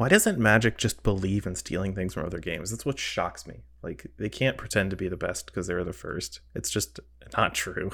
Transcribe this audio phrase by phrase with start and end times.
[0.00, 2.70] Why doesn't Magic just believe in stealing things from other games?
[2.70, 3.64] That's what shocks me.
[3.82, 6.40] Like they can't pretend to be the best because they're the first.
[6.54, 7.00] It's just
[7.36, 7.90] not true.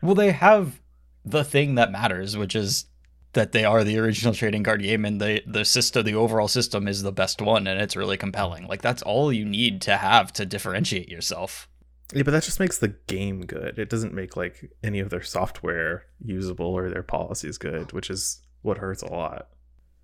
[0.00, 0.80] Well, they have
[1.24, 2.84] the thing that matters, which is
[3.32, 6.86] that they are the original trading card game and the the system the overall system
[6.86, 8.68] is the best one and it's really compelling.
[8.68, 11.68] Like that's all you need to have to differentiate yourself.
[12.14, 13.80] Yeah, but that just makes the game good.
[13.80, 18.40] It doesn't make like any of their software usable or their policies good, which is
[18.62, 19.48] what hurts a lot.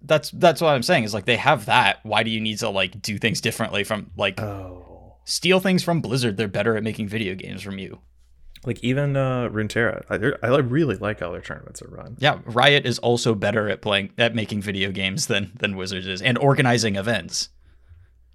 [0.04, 2.00] That's that's what I'm saying is like they have that.
[2.02, 5.16] Why do you need to like do things differently from like Oh.
[5.24, 6.36] steal things from Blizzard?
[6.36, 8.00] They're better at making video games from you.
[8.64, 12.16] Like even uh Runeterra, I, I really like how their tournaments are run.
[12.20, 16.22] Yeah, Riot is also better at playing at making video games than than Wizards is
[16.22, 17.48] and organizing events.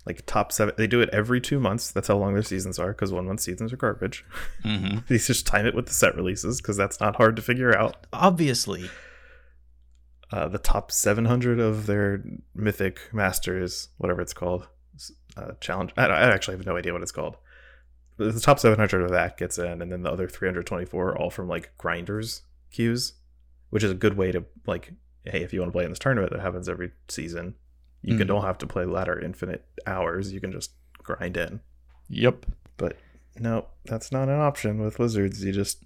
[0.05, 1.91] Like top seven, they do it every two months.
[1.91, 4.23] That's how long their seasons are because one month seasons are garbage.
[4.63, 4.99] Mm-hmm.
[5.09, 8.07] they just time it with the set releases because that's not hard to figure out.
[8.13, 8.89] Obviously,
[10.31, 12.21] Uh, the top 700 of their
[12.53, 14.67] Mythic Masters, whatever it's called,
[15.37, 15.91] uh, challenge.
[15.95, 17.37] I, I actually have no idea what it's called.
[18.17, 21.29] But The top 700 of that gets in, and then the other 324 are all
[21.29, 23.13] from like grinders queues,
[23.69, 24.91] which is a good way to like,
[25.23, 27.55] hey, if you want to play in this tournament that happens every season,
[28.01, 28.29] you can Mhm.
[28.29, 30.33] don't have to play ladder infinite hours.
[30.33, 30.71] You can just
[31.03, 31.61] grind in.
[32.09, 32.45] yep.
[32.77, 32.97] But
[33.39, 35.43] no, that's not an option with lizards.
[35.43, 35.83] You just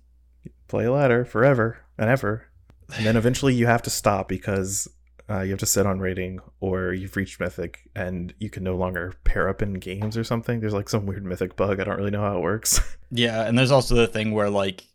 [0.67, 2.47] play ladder forever and ever.
[2.95, 4.87] And then eventually you have to stop because
[5.29, 8.75] uh, you have to sit on rating or you've reached Mythic and you can no
[8.75, 10.59] longer pair up in games or something.
[10.59, 11.79] There's like some weird Mythic bug.
[11.79, 12.79] I don't really know how it works.
[13.13, 14.85] Yeah, and there's also the thing where like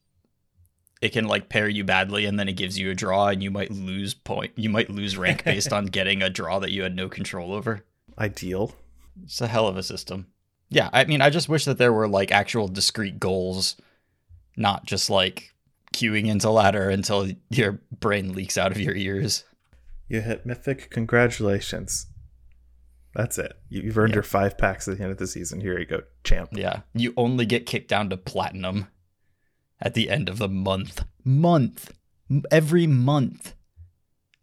[1.03, 3.51] it can like pair you badly and then it gives you a draw and you
[3.51, 6.97] might lose point you might lose rank based on getting a draw that you had
[6.97, 7.85] no control over.
[8.19, 8.75] Ideal.
[9.23, 10.29] It's a hell of a system.
[10.71, 13.77] Yeah, I mean I just wish that there were like actual discrete goals,
[14.57, 15.53] not just like
[15.93, 19.45] queuing into ladder until your brain leaks out of your ears.
[20.09, 20.91] You hit Mythic.
[20.91, 22.07] Congratulations.
[23.15, 23.55] That's it.
[23.69, 24.17] You- You've earned Yeah.
[24.17, 25.61] your five packs at the end of the season.
[25.61, 26.51] Here you go, champ.
[26.53, 26.83] Yeah.
[26.95, 28.89] You only get kicked down to platinum
[29.81, 31.05] at the end of the month.
[31.25, 31.93] Month.
[32.51, 33.55] Every month.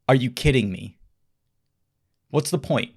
[0.10, 0.98] Are you kidding me?
[2.30, 2.92] What's the point?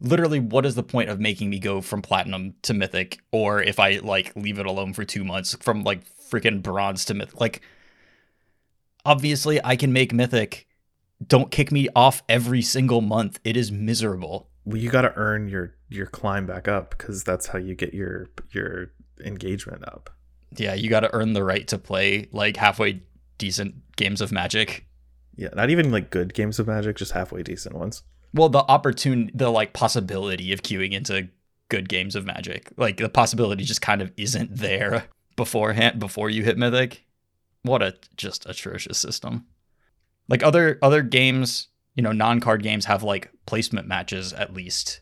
[0.00, 3.18] Literally, what is the point of making me go from platinum to mythic?
[3.30, 6.00] Or if I like leave it alone for two months, from like
[6.30, 7.38] freaking bronze to mythic?
[7.38, 7.60] Like,
[9.04, 10.66] obviously, I can make mythic.
[11.26, 13.40] Don't kick me off every single month.
[13.44, 14.48] It is miserable.
[14.64, 17.94] Well, you got to earn your your climb back up because that's how you get
[17.94, 18.92] your your
[19.24, 20.10] engagement up.
[20.56, 23.02] Yeah, you got to earn the right to play like halfway
[23.38, 24.86] decent games of Magic.
[25.36, 28.02] Yeah, not even like good games of Magic, just halfway decent ones.
[28.32, 31.28] Well, the opportunity, the like possibility of queuing into
[31.68, 35.04] good games of Magic, like the possibility just kind of isn't there
[35.36, 37.04] beforehand before you hit Mythic.
[37.62, 39.46] What a just atrocious system.
[40.28, 45.00] Like other other games, you know, non-card games have like placement matches at least.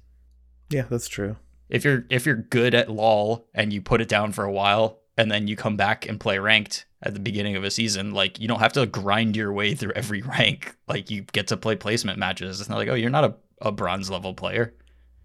[0.70, 1.36] Yeah, that's true.
[1.68, 5.00] If you're if you're good at LoL and you put it down for a while
[5.16, 8.40] and then you come back and play ranked at the beginning of a season, like
[8.40, 10.76] you don't have to grind your way through every rank.
[10.86, 12.60] Like you get to play placement matches.
[12.60, 14.74] It's not like, oh, you're not a, a bronze level player.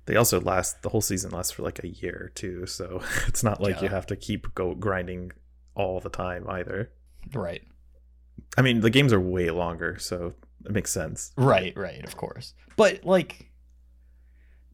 [0.06, 3.62] They also last the whole season lasts for like a year too, so it's not
[3.62, 5.32] like you have to keep go grinding
[5.76, 6.92] all the time either.
[7.34, 7.64] Right.
[8.58, 10.34] I mean, the games are way longer, so
[10.66, 11.32] it makes sense.
[11.38, 12.54] Right, right, of course.
[12.76, 13.52] But like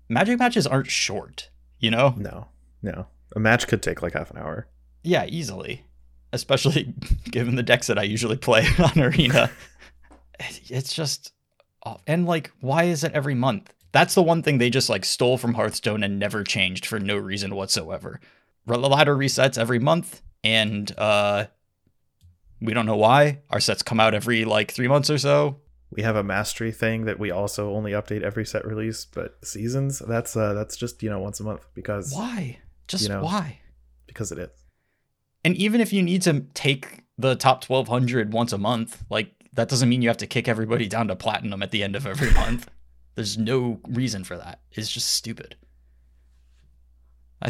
[0.08, 1.50] magic matches aren't short,
[1.80, 2.14] you know?
[2.18, 2.48] No,
[2.82, 4.68] no, a match could take like half an hour.
[5.04, 5.86] Yeah, easily.
[6.34, 6.94] Especially
[7.26, 9.50] given the decks that I usually play on Arena.
[10.70, 11.34] It's just
[11.84, 13.74] aw- and like why is it every month?
[13.92, 17.18] That's the one thing they just like stole from Hearthstone and never changed for no
[17.18, 18.20] reason whatsoever.
[18.68, 21.46] Ladder resets every month and uh
[22.62, 23.40] we don't know why.
[23.50, 25.60] Our sets come out every like 3 months or so.
[25.92, 30.00] We have a mastery thing that we also only update every set release, but seasons
[30.00, 32.60] that's uh that's just you know once a month because Why?
[32.88, 33.24] Just You know.
[33.24, 33.60] why?
[34.08, 34.50] because it is.
[35.46, 39.70] And even if you need to take the top 1200 once a month, like that
[39.70, 42.32] doesn't mean you have to kick everybody down to platinum at the end of every
[42.44, 42.70] month.
[43.16, 44.62] There's no reason for that.
[44.72, 45.56] It's just stupid.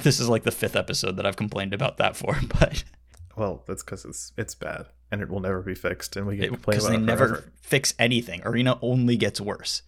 [0.03, 2.83] This is like the fifth episode that I've complained about that for, but
[3.35, 6.51] Well, that's because it's it's bad and it will never be fixed, and we get
[6.51, 7.51] because they never forever.
[7.61, 8.41] fix anything.
[8.44, 9.81] Arena only gets worse.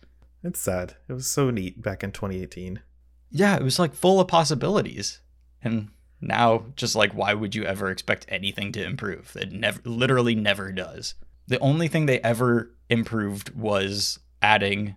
[0.44, 0.96] It's sad.
[1.08, 2.82] It was so neat back in 2018.
[3.30, 5.20] Yeah, it was like full of possibilities.
[5.64, 5.90] And
[6.20, 9.36] now just like why would you ever expect anything to improve?
[9.40, 11.16] It never literally never does.
[11.48, 14.96] The only thing they ever improved was adding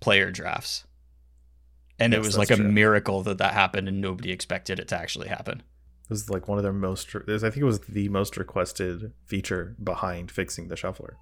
[0.00, 0.84] player drafts.
[1.98, 2.68] And it was like a true.
[2.68, 5.62] miracle that that happened and nobody expected it to actually happen
[6.10, 7.14] was like one of their most.
[7.14, 11.16] I think it was the most requested feature behind fixing the shuffler.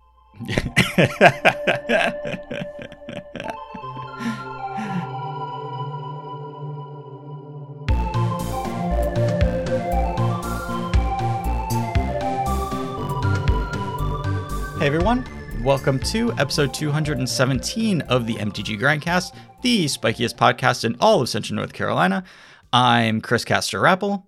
[14.78, 15.26] Hey everyone,
[15.62, 21.56] welcome to episode 217 of the MTG Grindcast, the spikiest podcast in all of Central
[21.56, 22.24] North Carolina.
[22.72, 24.27] I'm Chris Castor Rappel.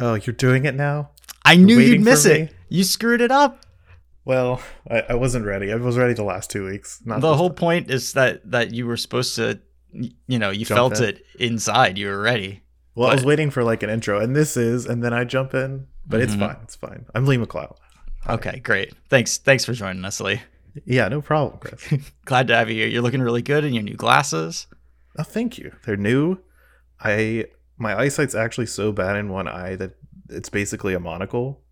[0.00, 1.10] Oh, you're doing it now?
[1.44, 2.40] I knew you'd miss it.
[2.50, 2.56] me?
[2.68, 3.64] You screwed it up.
[4.24, 4.60] Well,
[4.90, 5.72] I, I wasn't ready.
[5.72, 7.00] I was ready the last two weeks.
[7.04, 7.56] Not the whole time.
[7.56, 9.60] point is that that you were supposed to,
[9.92, 11.04] you know, you Jump felt in.
[11.16, 11.98] it inside.
[11.98, 12.62] You were ready.
[12.94, 15.54] Well, I was waiting for like an intro, and this is, and then I jump
[15.54, 15.86] in.
[16.06, 16.40] But it's Mhm.
[16.40, 16.56] fine.
[16.64, 17.06] It's fine.
[17.14, 17.76] I'm Lee McLeod.
[18.28, 18.92] Okay, great.
[19.08, 19.38] Thanks.
[19.38, 20.42] Thanks for joining us, Lee.
[20.84, 22.10] Yeah, no problem, Chris.
[22.24, 22.86] Glad to have you here.
[22.88, 24.66] You're looking really good in your new glasses.
[25.18, 25.72] oh, thank you.
[25.84, 26.38] They're new.
[27.02, 27.46] I
[27.80, 29.96] my eyesight's actually so bad in one eye that
[30.28, 31.62] it's basically a monocle.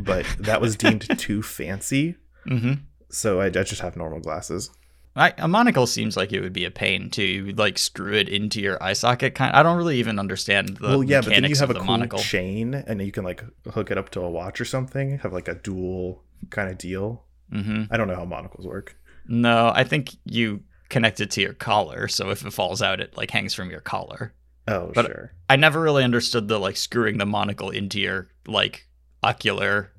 [0.00, 2.16] But that was deemed too fancy,
[2.46, 2.74] Mm-hmm.
[3.10, 4.70] so I, I just have normal glasses.
[5.16, 8.12] I, a monocle seems like it would be a pain to You would, like screw
[8.12, 9.34] it into your eye socket.
[9.34, 9.56] Kind.
[9.56, 11.78] I don't really even understand the well, yeah, but then you mechanics have of a
[11.78, 12.18] the cool monocle.
[12.20, 15.18] chain, and you can like hook it up to a watch or something.
[15.20, 17.24] Have like a dual kind of deal.
[17.50, 18.96] hmm I don't know how monocles work.
[19.26, 20.60] No, I think you
[20.90, 23.80] connect it to your collar, so if it falls out, it like hangs from your
[23.80, 24.32] collar.
[24.68, 25.32] Oh, But- sure.
[25.48, 28.88] I never really understood the like screwing the monocle into your like
[29.22, 29.92] ocular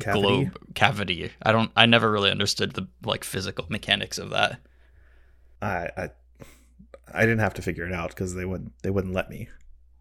[0.00, 0.20] Cavity.
[0.22, 1.30] globe cavity.
[1.42, 1.70] I don't.
[1.76, 4.60] I never really understood the like physical mechanics of that.
[5.62, 6.10] I, I
[7.12, 9.48] I didn't have to figure it out because they wouldn't they wouldn't let me.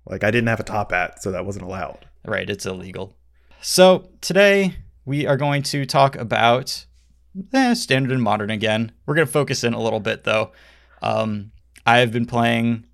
[0.05, 2.07] Like I didn't have a top hat, so that wasn't allowed.
[2.25, 3.15] Right, it's illegal.
[3.61, 4.75] So today
[5.05, 6.85] we are going to talk about
[7.53, 8.91] eh, standard and modern again.
[9.05, 10.53] We're going to focus in a little bit though.
[11.01, 11.51] Um,
[11.85, 12.85] I have been playing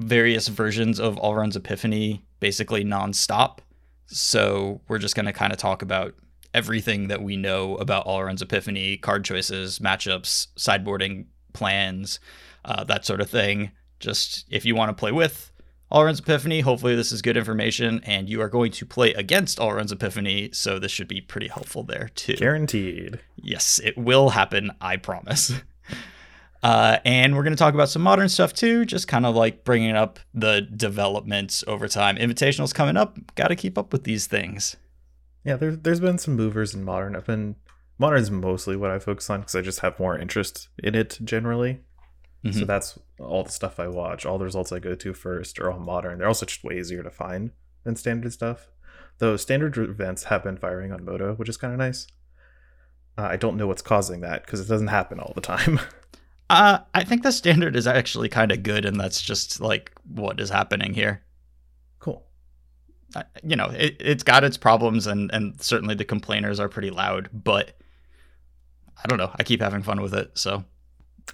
[0.00, 3.58] various versions of Alrund's Epiphany basically nonstop.
[4.06, 6.14] So we're just going to kind of talk about
[6.52, 12.20] everything that we know about Alrund's Epiphany, card choices, matchups, sideboarding plans,
[12.64, 13.72] uh, that sort of thing.
[14.00, 15.52] Just if you want to play with
[15.90, 19.92] Alrund's Epiphany, hopefully this is good information, and you are going to play against Alrund's
[19.92, 22.36] Epiphany, so this should be pretty helpful there too.
[22.36, 23.20] Guaranteed.
[23.36, 25.52] Yes, it will happen, I promise.
[26.64, 29.64] Uh, and we're going to talk about some modern stuff too, just kind of like
[29.64, 32.16] bringing up the developments over time.
[32.16, 33.18] Invitational's coming up.
[33.34, 34.74] Got to keep up with these things.
[35.44, 37.14] Yeah, there's there's been some movers in modern.
[37.16, 37.56] I've been
[37.98, 41.80] modern's mostly what I focus on because I just have more interest in it generally.
[42.44, 42.66] So Mhm.
[42.66, 44.24] that's all the stuff I watch.
[44.24, 46.18] All the results I go to first are all modern.
[46.18, 47.50] They're also just way easier to find
[47.84, 48.70] than standard stuff.
[49.18, 52.06] Though standard events have been firing on Moto, which is kind of nice.
[53.18, 55.78] Uh, I don't know what's causing that because it doesn't happen all the time.
[56.50, 60.40] Uh, I think the standard is actually kind of good, and that's just like what
[60.40, 61.22] is happening here.
[62.00, 62.26] cool.
[63.16, 66.90] Uh, You know, it, it's got its problems, and and certainly the complainers are pretty
[66.90, 67.76] loud, but
[69.02, 69.30] I don't know.
[69.38, 70.64] I keep having fun with it, so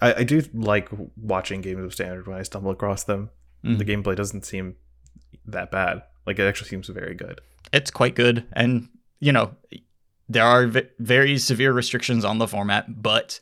[0.00, 3.30] I, I do like watching games of standard when I stumble across them.
[3.64, 3.78] Mhm.
[3.78, 4.76] The gameplay doesn't seem
[5.46, 6.02] that bad.
[6.26, 7.40] Like it actually seems very good.
[7.72, 8.88] it's quite good and
[9.20, 9.54] you know
[10.28, 13.38] there are v- very severe restrictions on the format but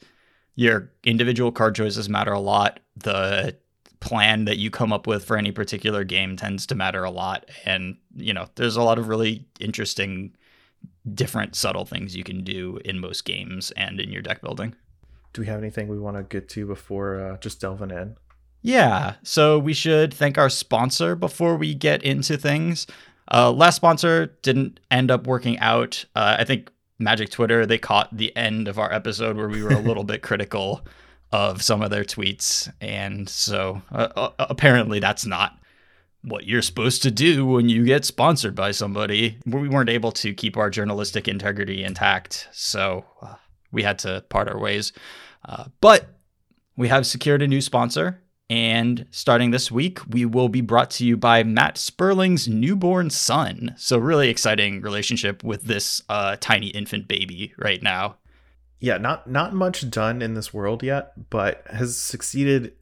[0.58, 3.56] your individual card choices matter a lot the
[4.00, 7.48] plan that you come up with for any particular game tends to matter a lot
[7.64, 10.34] and you know there's a lot of really interesting
[11.14, 14.74] different subtle things you can do in most games and in your deck building
[15.32, 18.16] Do we have anything we want to get to before uh, just delving in?
[18.60, 22.88] Yeah, so we should thank our sponsor before we get into things.
[23.30, 26.04] Uh, last sponsor didn't end up working out.
[26.16, 29.70] Uh, I think Magic Twitter they caught the end of our episode where we were
[29.70, 30.84] a little bit critical
[31.30, 35.58] of some of their tweets, and so uh, uh, apparently that's not
[36.22, 39.38] what you're supposed to do when you get sponsored by somebody.
[39.46, 43.34] We weren't able to keep our journalistic integrity intact, so uh,
[43.70, 44.92] we had to part our ways.
[45.44, 46.06] Uh, but
[46.76, 48.20] we have secured a new sponsor.
[48.50, 53.74] And starting this week, we will be brought to you by Matt Sperling's newborn son.
[53.76, 58.16] So, really exciting relationship with this uh, tiny infant baby right now.
[58.80, 62.72] Yeah, not not much done in this world yet, but has succeeded,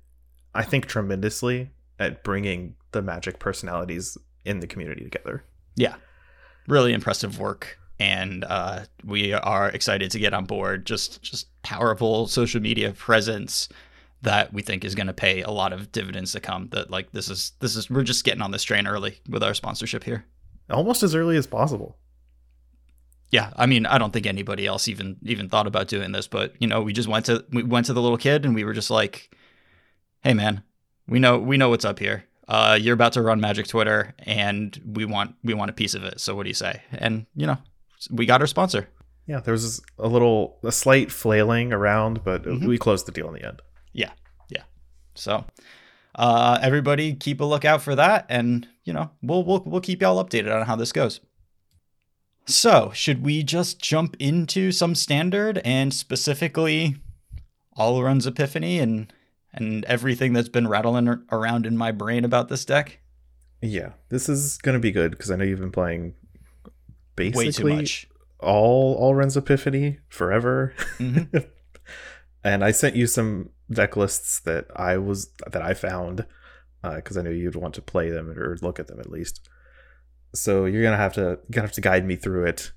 [0.54, 5.42] I think, tremendously at bringing the magic personalities in the community together.
[5.74, 5.96] Yeah,
[6.68, 7.78] really impressive work.
[7.98, 10.84] And uh, we are excited to get on board.
[10.84, 13.70] Just, just powerful social media presence
[14.22, 16.68] that we think is going to pay a lot of dividends to come.
[16.72, 19.54] That like this is this is we're just getting on this train early with our
[19.54, 20.24] sponsorship here.
[20.70, 21.96] Almost as early as possible.
[23.30, 26.54] yeah i mean i don't think anybody else even even thought about doing this but
[26.60, 28.72] you know we just went to we went to the little kid and we were
[28.72, 29.30] just like
[30.22, 30.62] hey man
[31.08, 34.80] we know we know what's up here uh you're about to run magic twitter and
[34.86, 37.46] we want we want a piece of it so what do you say and you
[37.46, 37.58] know
[38.10, 38.88] we got our sponsor
[39.26, 42.68] Yeah, there was a little, a slight flailing around, but Mhm.
[42.68, 43.60] we closed the deal in the end.
[45.18, 45.44] So
[46.14, 50.22] uh everybody keep a lookout for that and you know we'll we'll, we'll keep y'all
[50.22, 51.20] updated on how this goes
[52.46, 56.96] So, should we just jump into some standard and specifically
[57.78, 59.12] Alrund's Epiphany and
[59.52, 63.00] and everything that's been rattling around in my brain about this deck?
[63.62, 66.14] Yeah, this is gonna be good because I know you've been playing
[67.16, 68.06] basically much.
[68.42, 70.74] Alrund's Epiphany forever.
[70.98, 71.46] Mhm.
[72.44, 76.26] and I sent you some deck lists that I was that I found
[76.82, 79.48] because I knew you'd want to play them or look at them at least.
[80.34, 82.72] So you're gonna have to you're gonna have to guide me through it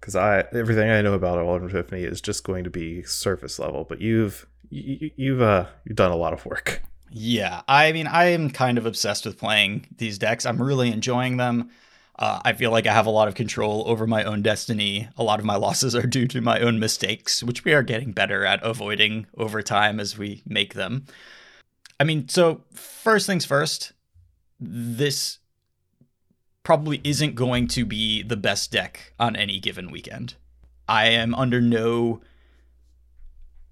[0.00, 3.84] because I everything I know about Alrund's Epiphany is just going to be surface level.
[3.84, 6.82] But you've you, you've uh you've done a lot of work.
[7.10, 10.44] Yeah, I mean, I am kind of obsessed with playing these decks.
[10.44, 11.70] I'm really enjoying them.
[12.16, 15.08] Uh, I feel like I have a lot of control over my own destiny.
[15.16, 18.12] A lot of my losses are due to my own mistakes, which we are getting
[18.12, 21.06] better at avoiding over time as we make them.
[21.98, 23.92] I mean, so first things first,
[24.60, 25.38] this
[26.62, 30.34] probably isn't going to be the best deck on any given weekend.
[30.88, 32.20] I am under no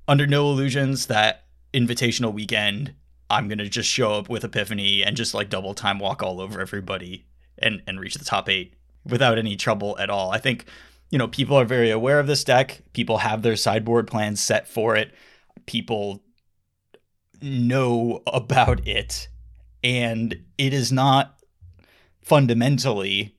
[0.09, 2.95] under no illusions that invitational weekend
[3.31, 6.61] I'm gonna just show up with Epiphany and just like double time walk all over
[6.61, 7.25] everybody
[7.59, 10.31] and and reach the top eight without any trouble at all.
[10.31, 10.67] I think
[11.11, 12.83] you know people are very aware of this deck.
[12.93, 15.13] People have their sideboard plans set for it.
[15.67, 16.23] People
[17.41, 19.29] know about it,
[19.83, 21.39] and it is not
[22.23, 23.35] fundamentally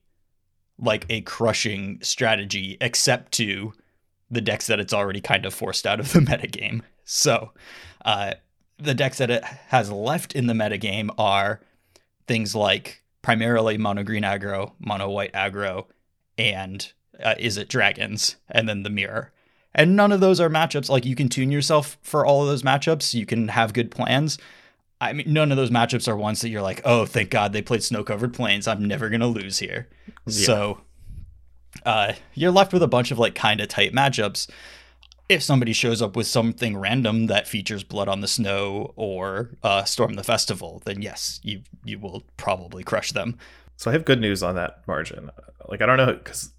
[0.78, 3.74] like a crushing strategy, except to
[4.30, 6.82] the decks that it's already kind of forced out of the metagame.
[7.06, 7.52] So,
[8.04, 8.34] uh,
[8.78, 11.62] the decks that it has left in the metagame are
[12.28, 15.86] things like primarily mono green aggro, mono white aggro,
[16.38, 19.32] and uh, is it dragons, and then the mirror.
[19.74, 20.90] And none of those are matchups.
[20.90, 23.16] Like you can tune yourself for all of those matchups.
[23.16, 24.38] You can have good plans.
[25.02, 27.62] I mean, none of those matchups are ones that you're like, oh, thank God they
[27.62, 28.68] played snow covered plains.
[28.68, 29.88] I'm never gonna lose here.
[30.28, 30.46] Yeah.
[30.46, 30.82] So,
[31.86, 34.48] uh, you're left with a bunch of like kind of tight matchups.
[35.34, 39.84] If somebody shows up with something random that features blood on the snow or uh,
[39.84, 43.38] storm the festival, then yes, you you will probably crush them.
[43.76, 45.32] So I have good news on that margin.
[45.68, 46.52] Like I don't know because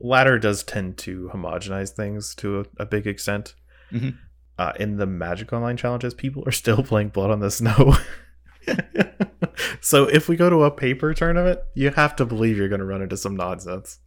[0.00, 3.54] ladder does tend to homogenize things to a, a big extent.
[3.90, 4.16] Mhm.
[4.58, 7.96] Uh, in the Magic Online challenges, people are still playing Blood on the Snow.
[9.80, 12.84] so if we go to a paper tournament, you have to believe you're going to
[12.84, 13.98] run into some nonsense.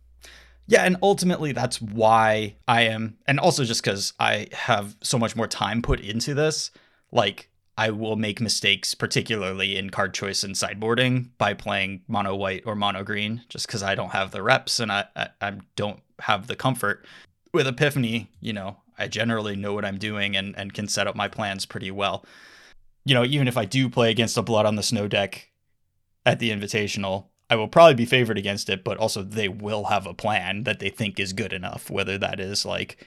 [0.68, 5.36] Yeah, and ultimately that's why I am, and also just because I have so much
[5.36, 6.72] more time put into this.
[7.12, 12.64] Like, I will make mistakes, particularly in card choice and sideboarding, by playing mono white
[12.66, 16.02] or mono green, just because I don't have the reps and I, I I don't
[16.22, 17.06] have the comfort.
[17.54, 21.16] With Epiphany, you know, I generally know what I'm doing and and can set up
[21.16, 22.26] my plans pretty well.
[23.04, 25.52] You know, even if I do play against a Blood on the Snow deck
[26.26, 30.08] at the Invitational, I will probably be favored against it, but also they will have
[30.08, 33.06] a plan that they think is good enough, whether that is like,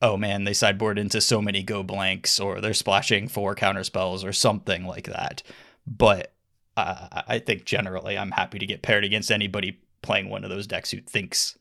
[0.00, 4.24] oh man, they sideboard into so many go blanks, or they're splashing four counter spells,
[4.24, 5.42] or something like that.
[5.86, 6.32] But
[6.76, 10.66] uh, I think generally I'm happy to get paired against anybody playing one of those
[10.66, 11.58] decks who thinks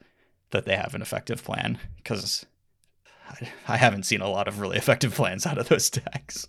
[0.51, 2.45] that they have an effective plan, because
[3.67, 6.47] I, haven't seen a lot of really effective plans out of those decks.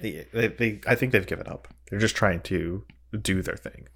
[0.00, 1.68] They, they, I think they've given up.
[1.88, 2.84] They're just trying to
[3.22, 3.88] do their thing.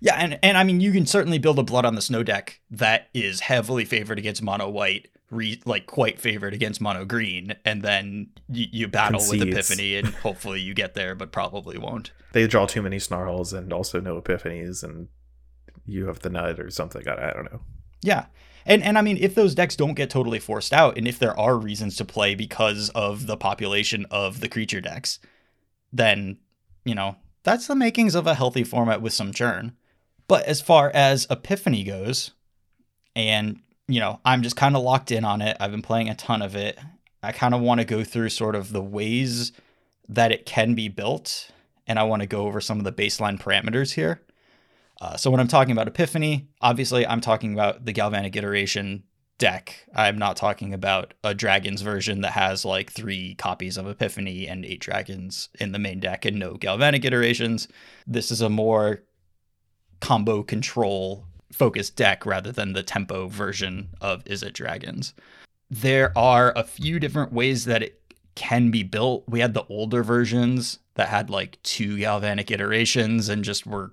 [0.00, 2.60] Yeah, and and I mean you can certainly build a blood on the snow deck
[2.70, 7.82] that is heavily favored against mono white, re, like quite favored against mono green, and
[7.82, 12.12] then you, you battle with Epiphany, and hopefully you get there, but probably won't.
[12.32, 15.08] They draw too many snarls and also no epiphanies, and
[15.86, 17.08] you have the nut or something.
[17.08, 17.60] I, I don't know.
[18.02, 18.26] Yeah.
[18.66, 21.38] And and I mean if those decks don't get totally forced out and if there
[21.40, 25.18] are reasons to play because of the population of the creature decks,
[25.92, 26.38] then,
[26.84, 29.72] you know, that's the makings of a healthy format with some churn.
[30.28, 32.32] But as far as Epiphany goes,
[33.16, 35.56] and you know, I'm just kind of locked in on it.
[35.58, 36.78] I've been playing a ton of it.
[37.22, 39.52] I kind of want to go through sort of the ways
[40.08, 41.50] that it can be built,
[41.86, 44.22] and I want to go over some of the baseline parameters here.
[45.00, 49.04] Uh, so when I'm talking about Epiphany, obviously I'm talking about the Galvanic Iteration
[49.38, 49.86] deck.
[49.94, 54.64] I'm not talking about a Dragons version that has like three copies of Epiphany and
[54.64, 57.68] eight dragons in the main deck and no Galvanic iterations.
[58.06, 59.04] This is a more
[60.00, 65.14] combo control focused deck rather than the tempo version of Is It Dragons.
[65.70, 68.00] There are a few different ways that it
[68.34, 69.24] can be built.
[69.28, 73.92] We had the older versions that had like two galvanic iterations and just were,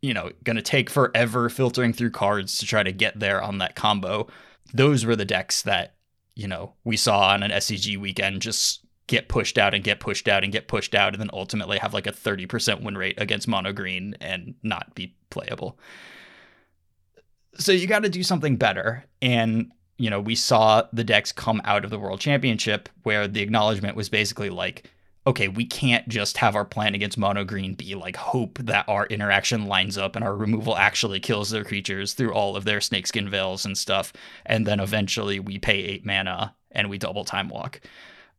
[0.00, 3.58] you know, going to take forever filtering through cards to try to get there on
[3.58, 4.28] that combo.
[4.72, 5.94] Those were the decks that,
[6.36, 10.28] you know, we saw on an SCG weekend just get pushed out and get pushed
[10.28, 13.48] out and get pushed out and then ultimately have like a 30% win rate against
[13.48, 15.76] mono green and not be playable.
[17.58, 19.04] So you got to do something better.
[19.20, 23.42] And, you know, we saw the decks come out of the World Championship where the
[23.42, 24.88] acknowledgement was basically like,
[25.26, 29.06] okay, we can't just have our plan against mono green be like hope that our
[29.06, 33.28] interaction lines up and our removal actually kills their creatures through all of their snakeskin
[33.28, 34.12] veils and stuff.
[34.46, 37.80] And then eventually we pay eight mana and we double time walk.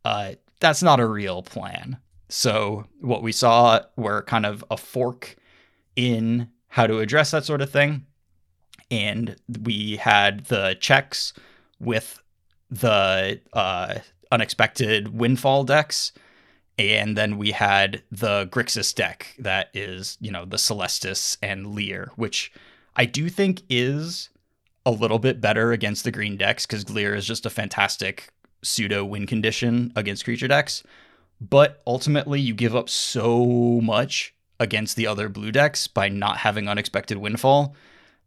[0.06, 1.98] Uh, that's not a real plan.
[2.30, 5.36] So what we saw were kind of a fork
[5.98, 8.06] in how to address that sort of thing
[8.92, 11.34] and we had the checks
[11.80, 12.22] with
[12.70, 13.96] the uh,
[14.32, 16.12] unexpected windfall decks
[16.78, 22.12] and then we had the grixis deck that is you know the Celestus and Lier
[22.16, 22.52] which
[22.96, 24.30] i do think is
[24.86, 28.30] a little bit better against the green decks because Lier is just a fantastic
[28.64, 30.84] pseudo win condition against creature decks
[31.42, 33.46] but ultimately you give up so
[33.82, 37.76] much against the other blue decks by not having unexpected windfall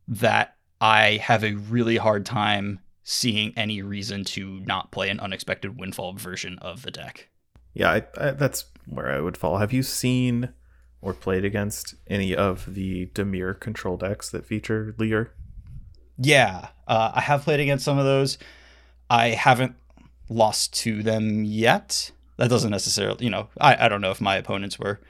[0.08, 5.78] that I have a really hard time seeing any reason to not play an unexpected
[5.78, 7.28] windfall version of the deck.
[7.72, 9.58] Yeah, I, I, that's where I would fall.
[9.58, 10.50] Have you seen
[11.00, 15.32] or played against any of the Dimir control decks that feature Lier?
[16.18, 18.38] Yeah, uh, I have played against some of those.
[19.08, 19.76] I haven't
[20.28, 22.10] lost to them yet.
[22.36, 25.00] That doesn't necessarily, you know, I, I don't know if my opponents were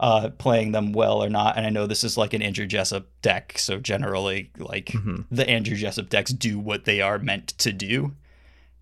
[0.00, 1.56] uh, playing them well or not.
[1.56, 5.22] And I know this is like an Andrew Jessup deck, so generally, like mm-hmm.
[5.30, 8.14] the Andrew Jessup decks do what they are meant to do,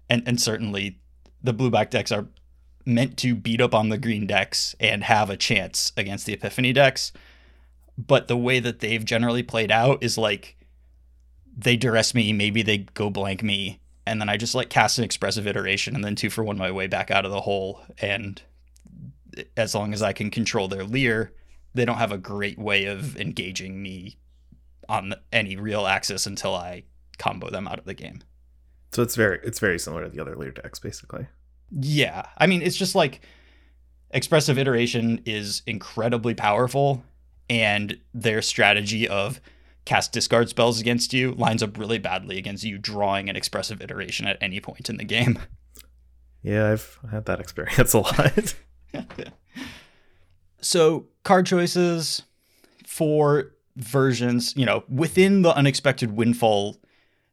[0.08, 0.98] and and certainly
[1.42, 2.26] the blue back decks are
[2.86, 6.72] meant to beat up on the green decks and have a chance against the Epiphany
[6.72, 7.12] decks.
[7.98, 10.56] But the way that they've generally played out is like
[11.56, 15.04] they duress me, maybe they go blank me, and then I just like cast an
[15.04, 18.42] expressive iteration and then two for one my way back out of the hole and
[19.56, 21.32] as long as I can control their Lier,
[21.74, 24.18] they don't have a great way of engaging me
[24.88, 26.84] on any real axis until I
[27.18, 28.22] combo them out of the game.
[28.92, 31.26] So it's very it's very similar to the other Lier decks, basically.
[31.70, 33.20] Yeah, I mean it's just like
[34.10, 37.04] expressive iteration is incredibly powerful,
[37.48, 39.40] and their strategy of
[39.90, 44.24] cast discard spells against you lines up really badly against you drawing an expressive iteration
[44.24, 45.38] at any point in the game.
[46.42, 48.54] Yeah, I've had that experience a lot.
[50.62, 52.22] so card choices
[52.86, 56.78] for versions, you know, within the unexpected windfall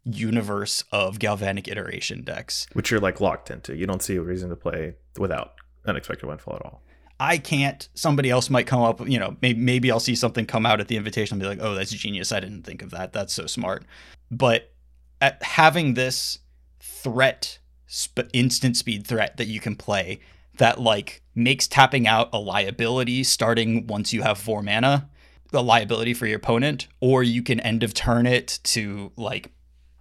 [0.04, 3.78] universe of galvanic iteration decks, which you're like locked into.
[3.78, 5.54] You don't see a reason to play without
[5.86, 6.84] unexpected windfall at all.
[7.20, 7.88] I can't.
[7.96, 9.08] Somebody else might come up.
[9.08, 11.60] You know, maybe, maybe I'll see something come out at the invitation and be like,
[11.62, 12.32] "Oh, that's genius!
[12.32, 13.14] I didn't think of that.
[13.14, 13.86] That's so smart."
[14.30, 14.72] But
[15.20, 16.40] at having this
[16.80, 20.20] threat, sp- instant speed threat that you can play
[20.58, 25.10] that like makes tapping out a liability starting once you have four mana,
[25.54, 29.52] a liability for your opponent, or you can end of turn it to like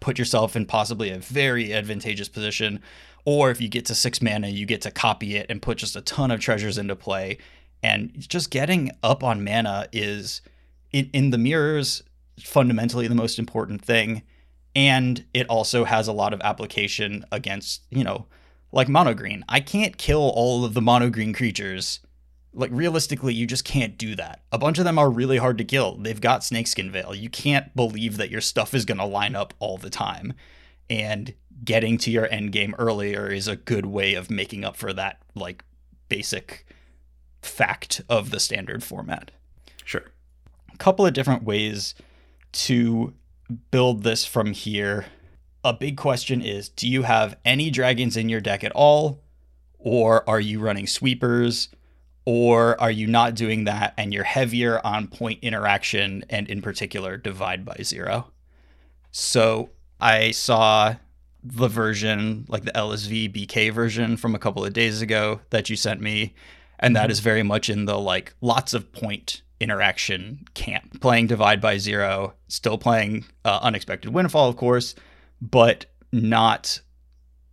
[0.00, 2.80] put yourself in possibly a very advantageous position.
[3.26, 5.96] Or if you get to six mana, you get to copy it and put just
[5.96, 7.38] a ton of treasures into play.
[7.82, 10.40] And just getting up on mana is
[10.92, 12.02] in, in the mirrors
[12.40, 14.22] fundamentally the most important thing.
[14.74, 18.26] And it also has a lot of application against, you know,
[18.72, 19.44] like mono green.
[19.48, 22.00] I can't kill all of the mono green creatures.
[22.54, 24.42] Like realistically, you just can't do that.
[24.52, 25.96] A bunch of them are really hard to kill.
[25.96, 27.14] They've got snakeskin veil.
[27.14, 30.34] You can't believe that your stuff is going to line up all the time.
[30.88, 34.92] And getting to your end game earlier is a good way of making up for
[34.92, 35.64] that like
[36.08, 36.66] basic
[37.42, 39.30] fact of the standard format.
[39.84, 40.04] Sure.
[40.72, 41.94] A couple of different ways
[42.52, 43.14] to
[43.70, 45.06] build this from here
[45.66, 49.24] a big question is do you have any dragons in your deck at all?
[49.78, 51.68] Or are you running sweepers?
[52.24, 57.16] Or are you not doing that and you're heavier on point interaction and, in particular,
[57.16, 58.32] divide by zero?
[59.10, 60.96] So I saw
[61.54, 65.76] the version, like the LSV BK version from a couple of days ago that you
[65.76, 66.34] sent me.
[66.78, 67.22] And that mm-hmm.
[67.22, 71.00] very much in the like lots of point interaction camp.
[71.00, 74.94] Playing Divide by Zero, still playing uh, Unexpected Windfall, of course,
[75.40, 76.80] but not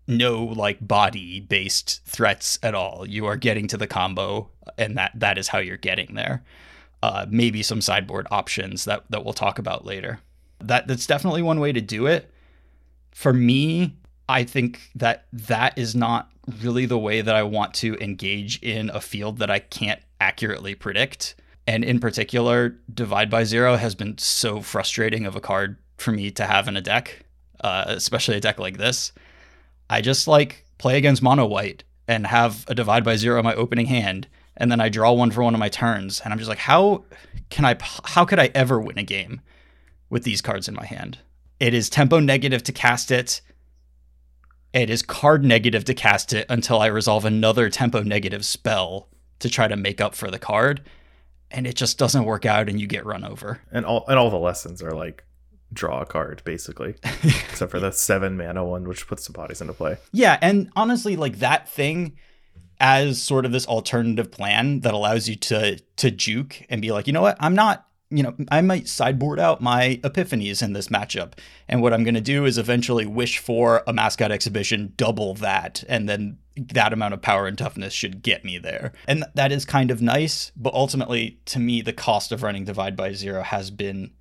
[0.08, 3.08] no like body based threats at all.
[3.08, 6.44] You are getting to the combo, and that that is how you're getting there.
[7.02, 10.20] Uh, maybe some sideboard options that that we'll talk about later.
[10.60, 12.33] That that's definitely one way to do it.
[13.14, 13.96] For me,
[14.28, 18.90] I think that that is not really the way that I want to engage in
[18.90, 21.36] a field that I can't accurately predict.
[21.66, 26.32] And in particular, Divide by Zero has been so frustrating of a card for me
[26.32, 27.24] to have in a deck
[27.64, 29.14] uh, especially a deck like this.
[29.90, 33.56] I just like play against mono white and have a divide by zero in my
[33.56, 36.50] opening hand, and then I draw one for one of my turns, and I'm just
[36.50, 37.06] like, how
[37.50, 37.78] can I?
[38.04, 39.42] How could I ever win a game
[40.10, 41.18] with these cards in my hand.
[41.64, 43.40] It is tempo negative to cast it.
[44.74, 49.08] It is card negative to cast it until I resolve another tempo negative spell
[49.40, 50.82] to try to make up for the card.
[51.52, 53.62] And it just doesn't work out and you get run over.
[53.72, 55.24] And all and all the lessons are like
[55.72, 56.96] draw a card, basically.
[57.24, 59.96] Except for the seven mana one, which puts the bodies into play.
[60.12, 62.18] Yeah, and honestly, like that thing
[62.82, 67.08] as sort of this alternative plan that allows you to to juke and be like,
[67.08, 70.88] you know what, I'm not you know, I might sideboard out my epiphanies in this
[70.88, 71.34] matchup.
[71.68, 75.84] And what I'm going to do is eventually wish for a mascot exhibition double that.
[75.88, 78.94] And then that amount of power and toughness should get me there.
[79.08, 80.52] And that is kind of nice.
[80.56, 84.12] But ultimately, to me, the cost of running Divide by Zero has been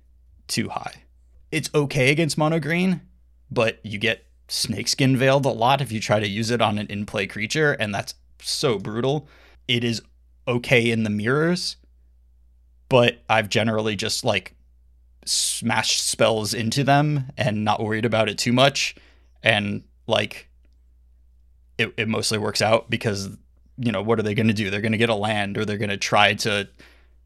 [0.47, 1.03] too high.
[1.51, 3.01] It's okay against mono green,
[3.51, 6.87] but you get snakeskin veiled a lot if you try to use it on an
[6.87, 7.73] in play creature.
[7.73, 9.27] And that's so brutal.
[9.67, 10.01] It is
[10.47, 11.77] okay in the mirrors
[12.93, 14.53] but I've generally just like
[15.25, 18.93] smashed spells into them and not worried about it too much.
[19.41, 20.47] And like
[21.79, 23.35] it, it mostly works out because,
[23.79, 24.69] you know, what are they going to do?
[24.69, 26.69] They're going to get a land or they're going to try to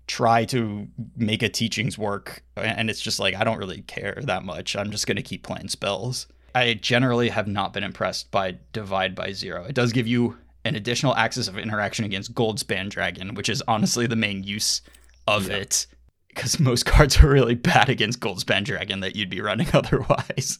[0.08, 2.44] try to make a teachings work.
[2.56, 4.78] And it's just like, I don't really care that much.
[4.78, 6.28] I'm just going to keep playing spells.
[6.56, 9.66] I generally have not been impressed by Divide by Zero.
[9.66, 14.08] It does give you an additional axis of interaction against Goldspan Dragon, which is honestly
[14.08, 14.82] the main use
[15.28, 15.58] of yeah.
[15.58, 15.88] it
[16.30, 20.60] because most cards are really bad against Goldspan Dragon that you'd be running otherwise.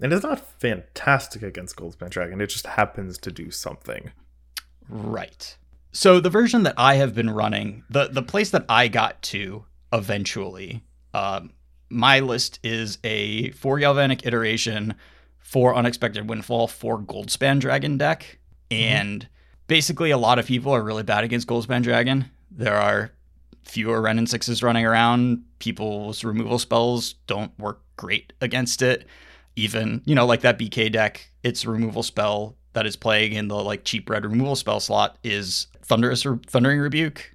[0.00, 2.40] And it's not fantastic against Goldspan Dragon.
[2.40, 4.12] It just happens to do something.
[4.88, 5.56] Right.
[5.92, 9.64] So the version that I have been running, the the place that I got to
[9.92, 10.82] eventually,
[11.14, 11.52] um,
[11.88, 14.94] my list is a four Galvanic iteration,
[15.44, 18.38] for Unexpected Windfall, for Goldspan Dragon deck,
[18.70, 18.82] mm-hmm.
[18.82, 19.28] and
[19.68, 22.30] basically a lot of people are really bad against Goldspan Dragon.
[22.50, 23.12] There are
[23.64, 25.44] fewer Wrenn and Sixes running around.
[25.58, 29.06] People's removal spells don't work great against it.
[29.56, 33.54] Even, you know, like that BK deck, its removal spell that is playing in the
[33.54, 37.34] like cheap red removal spell slot is Thunderous Re- Thundering Rebuke.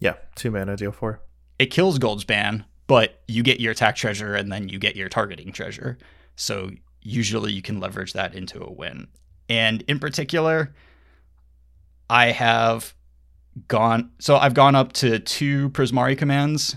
[0.00, 1.20] Yeah, two mana deal four.
[1.58, 5.52] It kills Goldspan, but you get your attack treasure and then you get your targeting
[5.52, 5.98] treasure.
[6.36, 6.70] So
[7.02, 9.08] usually you can leverage that into a win.
[9.48, 10.74] And in particular,
[12.08, 12.94] I have
[13.66, 16.76] gone so I've gone up to two Prismari commands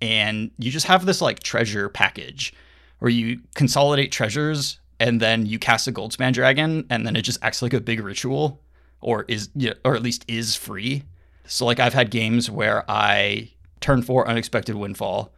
[0.00, 2.52] and you just have this like treasure package
[2.98, 7.38] where you consolidate treasures and then you cast a goldspan dragon and then it just
[7.42, 8.62] acts like a big ritual
[9.00, 9.48] or is
[9.84, 11.04] or at least is free.
[11.46, 15.32] So like I've had games where I turn 4 unexpected windfall,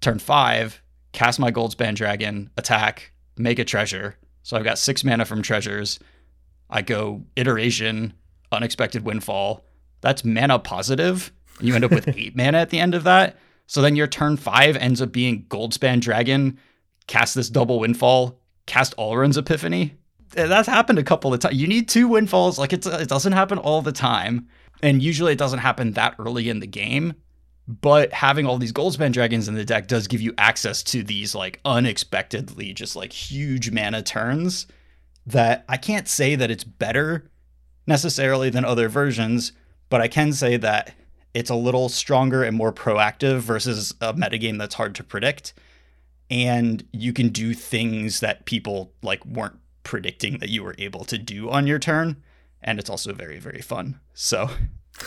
[0.00, 4.16] turn 5 cast my goldspan dragon, attack, make a treasure.
[4.42, 5.98] So I've got 6 mana from treasures.
[6.70, 8.14] I go iteration,
[8.52, 9.64] unexpected windfall,
[10.00, 11.32] that's mana positive.
[11.60, 13.36] You end up with eight mana at the end of that.
[13.66, 16.58] So then your turn five ends up being Goldspan Dragon,
[17.06, 19.94] cast this double windfall, cast Alrund's Epiphany.
[20.30, 21.56] That's happened a couple of times.
[21.56, 22.58] You need two windfalls.
[22.58, 24.48] Like it's it doesn't happen all the time,
[24.82, 27.14] and usually it doesn't happen that early in the game.
[27.66, 31.34] But having all these Goldspan Dragons in the deck does give you access to these
[31.34, 34.66] like unexpectedly just like huge mana turns.
[35.26, 37.30] That I can't say that it's better
[37.86, 39.52] necessarily than other versions,
[39.88, 40.94] but I can say that
[41.34, 45.54] it's a little stronger and more proactive versus a metagame that's hard to predict.
[46.30, 51.16] And you can do things that people like weren't predicting that you were able to
[51.16, 52.22] do on your turn.
[52.62, 54.00] And it's also very, very fun.
[54.14, 54.50] So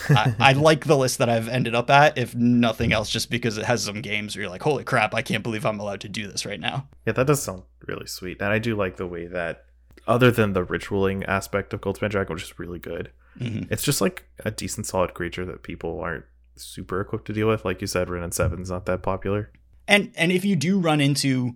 [0.10, 3.58] I, I, like the list that I've ended up at, if nothing else, just because
[3.58, 6.10] it has some games where you're like, holy crap, I can't believe I'm allowed to
[6.10, 6.88] do this right now.
[7.06, 8.42] Yeah, that does sound really sweet.
[8.42, 9.66] And I do like the way that,
[10.08, 13.72] other than the ritualing aspect of Goldspan Dragon, which is really good, Mm-hmm.
[13.74, 17.66] It's just like a decent solid creature that people aren't super equipped to deal with.
[17.66, 19.52] Like you said, Wrenn and Seven's not that popular.
[19.88, 21.56] And and if you do run into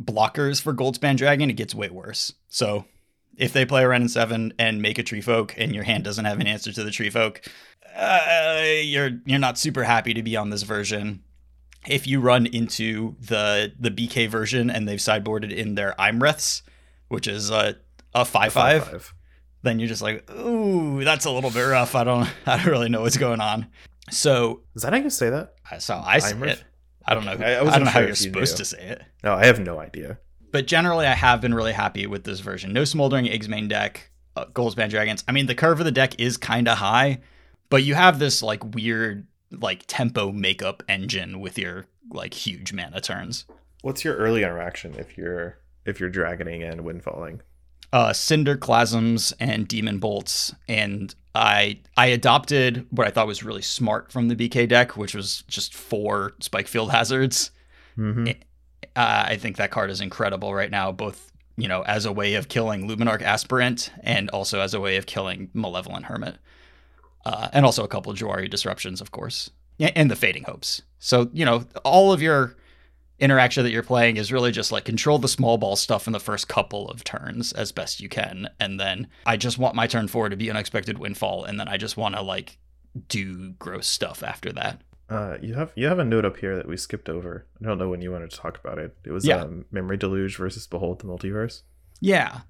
[0.00, 2.32] blockers for Goldspan Dragon, it gets way worse.
[2.48, 2.84] So
[3.36, 6.04] if they play a Wrenn and Seven and make a Tree Folk, and your hand
[6.04, 7.42] doesn't have an answer to the Tree Folk,
[7.96, 11.22] uh, you're you're not super happy to be on this version.
[11.86, 16.62] If you run into the the BK version and they've sideboarded in their Imriths,
[17.08, 17.76] which is a
[18.14, 19.13] a five five, five
[19.64, 21.94] then you're just like, ooh, that's a little bit rough.
[21.94, 23.66] I don't, I don't really know what's going on.
[24.10, 25.54] So is that how you say that?
[25.78, 26.62] So I say it.
[27.06, 27.32] I don't know.
[27.32, 29.02] I, I, I don't know how you're supposed to say it.
[29.22, 30.18] No, I have no idea.
[30.52, 32.72] But generally, I have been really happy with this version.
[32.72, 35.24] No smoldering eggs main deck, uh, Goldspan Dragons.
[35.26, 37.20] I mean, the curve of the deck is kind of high,
[37.70, 43.00] but you have this like weird like tempo makeup engine with your like huge mana
[43.00, 43.46] turns.
[43.82, 47.40] What's your early interaction if you're if you're dragoning and windfalling?
[47.92, 54.10] Uh, Cinderclasms and Demon Bolts, and I I adopted what I thought was really smart
[54.10, 57.50] from the BK deck, which was just four Spikefield Hazards,
[57.96, 58.28] mm-hmm.
[58.96, 62.34] Uh, I think that card is incredible right now, both you know as a way
[62.34, 66.36] of killing Luminarch Aspirant and also as a way of killing Malevolent Hermit,
[67.26, 70.82] uh, and also a couple of Jwari disruptions, of course, and the Fading Hopes.
[71.00, 72.54] So you know all of your
[73.20, 76.18] interaction that you're playing is really just like control the small ball stuff in the
[76.20, 80.08] first couple of turns as best you can and then i just want my turn
[80.08, 82.58] four to be unexpected windfall and then i just want to like
[83.08, 86.66] do gross stuff after that uh, you have you have a note up here that
[86.66, 87.46] we skipped over.
[87.60, 88.96] I don't know when you wanted to talk about it.
[89.04, 89.42] It was Yeah.
[89.42, 91.60] um, Memory Deluge versus Behold the Multiverse.
[92.00, 92.40] yeah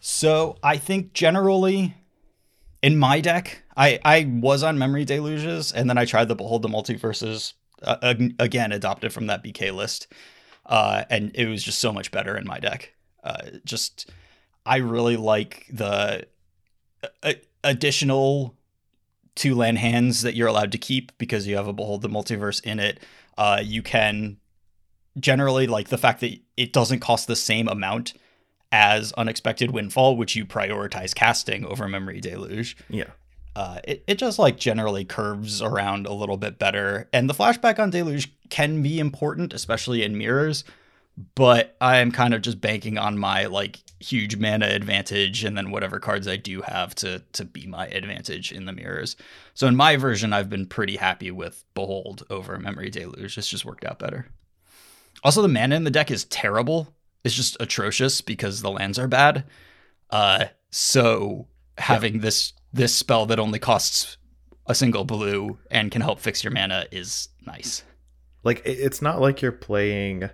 [0.00, 1.94] so i think generally
[2.82, 6.62] in my deck i i was on memory deluges and then i tried the behold
[6.62, 10.06] the multiverses uh, again adopted from that bk list
[10.66, 12.92] uh, and it was just so much better in my deck.
[13.22, 14.10] Uh, just
[14.64, 16.26] i really like the
[17.22, 17.32] uh,
[17.64, 18.54] additional
[19.34, 22.64] two land hands that you're allowed to keep because you have a behold the multiverse
[22.64, 23.00] in it.
[23.36, 24.38] Uh, you can
[25.18, 28.14] generally like the fact that it doesn't cost the same amount
[28.72, 32.76] as unexpected windfall which you prioritize casting over memory deluge.
[32.88, 33.10] Yeah,
[33.56, 37.08] uh, it, it just like generally curves around a little bit better.
[37.12, 40.62] And the flashback on deluge can be important especially in mirrors
[41.34, 45.98] but i'm kind of just banking on my like huge mana advantage and then whatever
[45.98, 49.16] cards i do have to to be my advantage in the mirrors.
[49.54, 53.38] So in my version i've been pretty happy with behold over memory deluge.
[53.38, 54.26] It's just worked out better.
[55.24, 56.94] Also the mana in the deck is terrible.
[57.24, 59.44] It's just atrocious because the lands are bad.
[60.10, 61.46] Uh so
[61.78, 64.16] having this this spell that only costs
[64.66, 67.82] a single blue and can help fix your mana is nice.
[68.42, 70.28] like it's not like you're playing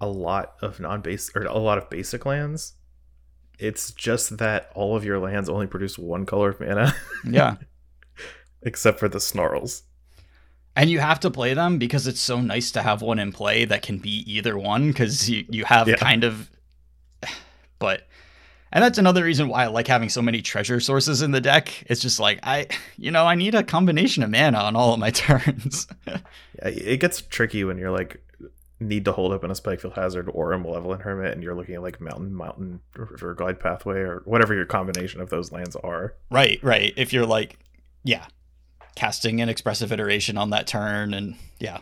[0.00, 2.74] a lot of non-base or a lot of basic lands.
[3.58, 7.56] It's just that all of your lands only produce one color of mana, Yeah.
[8.62, 9.84] except for the snarls.
[10.74, 13.64] and you have to play them because it's so nice to have one in play
[13.66, 15.96] that can be either one because you, you have Yeah.
[15.96, 16.50] kind of
[17.78, 18.06] but
[18.72, 21.84] and that's another reason why I like having so many treasure sources in the deck.
[21.86, 25.00] It's just like I you know, I need a combination of mana on all of
[25.00, 25.86] my turns.
[26.54, 28.22] It gets tricky when you're like
[28.80, 31.76] need to hold up in a Spikefield Hazard or a Malevolent Hermit, and you're looking
[31.76, 36.14] at like Mountain, Mountain, Riverglide Pathway, or whatever your combination of those lands are.
[36.30, 36.92] right, right.
[36.96, 37.58] If you're like
[38.04, 38.26] yeah,
[38.94, 41.78] casting an expressive iteration on that turn and yeah.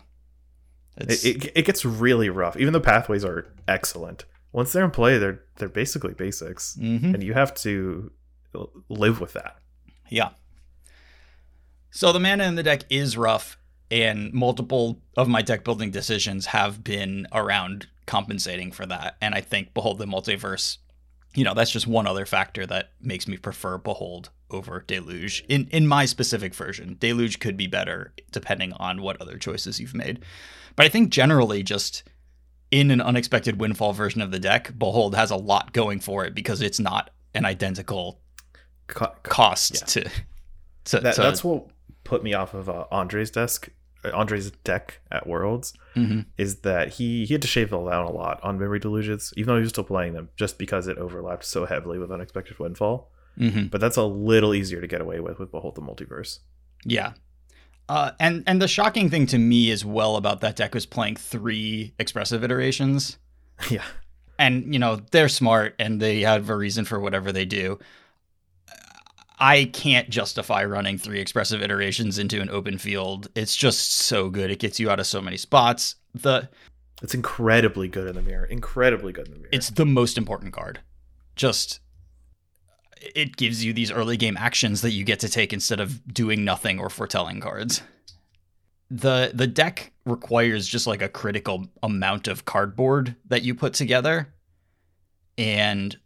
[0.96, 2.56] It, it, it gets really rough.
[2.56, 4.24] Even the pathways are excellent.
[4.52, 7.14] Once they're in play, they're they're basically basics, Mhm.
[7.14, 8.10] and you have to
[8.88, 9.56] live with that.
[10.08, 10.30] Yeah.
[11.90, 13.58] So the mana in the deck is rough,
[13.90, 19.16] and multiple of my deck building decisions have been around compensating for that.
[19.20, 20.78] And I think Behold the Multiverse,
[21.34, 25.68] you know, that's just one other factor that makes me prefer Behold over Deluge in,
[25.70, 26.96] in my specific version.
[26.98, 30.20] Deluge could be better depending on what other choices you've made.
[30.74, 32.02] But I think generally just
[32.70, 36.34] in an unexpected windfall version of the deck, Behold has a lot going for it
[36.34, 38.20] because it's not an identical
[38.86, 39.86] Co- co- cost Yeah.
[39.86, 40.10] to
[40.86, 41.66] to, that, to that's what
[42.04, 43.68] put me off of uh, Andre's desk,
[44.04, 45.72] uh, Andre's deck at Worlds.
[45.94, 46.26] Mhm.
[46.38, 49.48] Is that he he had to shave them down a lot on memory delusions, even
[49.48, 53.10] though he was still playing them, just because it overlapped so heavily with unexpected windfall.
[53.38, 53.70] Mhm.
[53.70, 56.40] But that's a little easier to get away with with Behold the Multiverse.
[56.84, 57.12] Yeah.
[57.90, 61.16] Uh, and and the shocking thing to me as well about that deck was playing
[61.16, 63.18] three expressive iterations.
[63.68, 63.82] yeah,
[64.38, 67.80] And you know they're smart and they have a reason for whatever they do.
[69.40, 73.26] I can't justify running three expressive iterations into an open field.
[73.34, 74.52] It's just so good.
[74.52, 75.96] It gets you out of so many spots.
[76.14, 76.48] The
[77.02, 78.44] it's incredibly good in the mirror.
[78.44, 79.50] Incredibly good in the mirror.
[79.50, 80.78] it's the most important card.
[81.34, 81.80] Just
[83.00, 86.44] it gives you these early game actions that you get to take instead of doing
[86.44, 87.82] nothing or foretelling cards.
[88.90, 94.34] The the deck requires just like a critical amount of cardboard that you put together.
[95.38, 95.96] And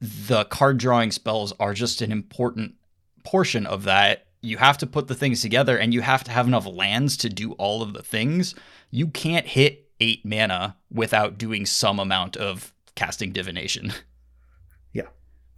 [0.00, 2.74] the card drawing spells are just an important
[3.24, 4.26] portion of that.
[4.40, 7.28] You have to put the things together and you have to have enough lands to
[7.28, 8.54] do all of the things.
[8.90, 13.92] You can't hit eight mana without doing some amount of casting divination.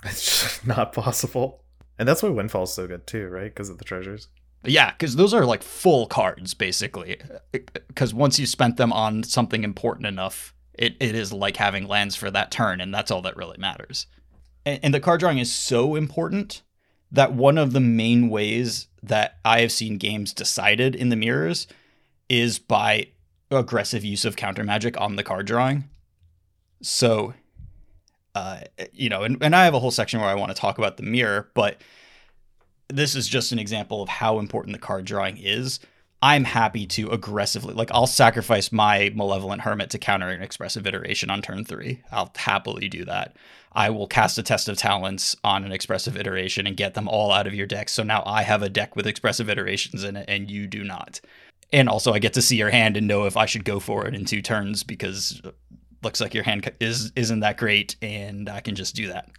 [0.05, 1.63] It's just not possible.
[1.99, 3.45] And that's why Windfall's so good too, right?
[3.45, 4.29] Because of the treasures.
[4.65, 7.21] Yeah, because those are like full cards basically.
[7.21, 11.57] Uh, uh, because once you spent them on something important enough, it, it is like
[11.57, 14.07] having lands for that turn, and that's all that really matters.
[14.67, 16.63] And, and the card drawing is so important
[17.13, 21.67] that one of the main ways that I have seen games decided in the mirrors
[22.29, 23.09] is by
[23.51, 25.85] aggressive use of counter magic on the card drawing.
[26.83, 27.35] So,
[28.35, 28.61] uh,
[28.93, 30.97] you know, and, and I have a whole section where I want to talk about
[30.97, 31.81] the mirror, but
[32.89, 35.81] this is just an example of how important the card drawing is.
[36.23, 41.29] I'm happy to aggressively like I'll sacrifice my malevolent hermit to counter an expressive iteration
[41.29, 42.03] on turn three.
[42.11, 43.37] I'll happily do that.
[43.73, 47.31] I will cast a test of talents on an expressive iteration and get them all
[47.31, 47.91] out of your deck.
[47.91, 51.21] So now I have a deck with expressive iterations in it and you do not.
[51.73, 54.07] And also I get to see your hand and know if I should go for
[54.07, 55.43] it in two turns because
[56.05, 59.31] looks like your hand is isn't that great and I can just do that.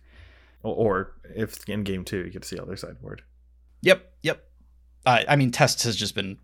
[0.63, 3.21] Or if in game two you get to see other sideboard.
[3.81, 4.43] Yep, yep.
[5.05, 6.37] Uh, I mean, test has just been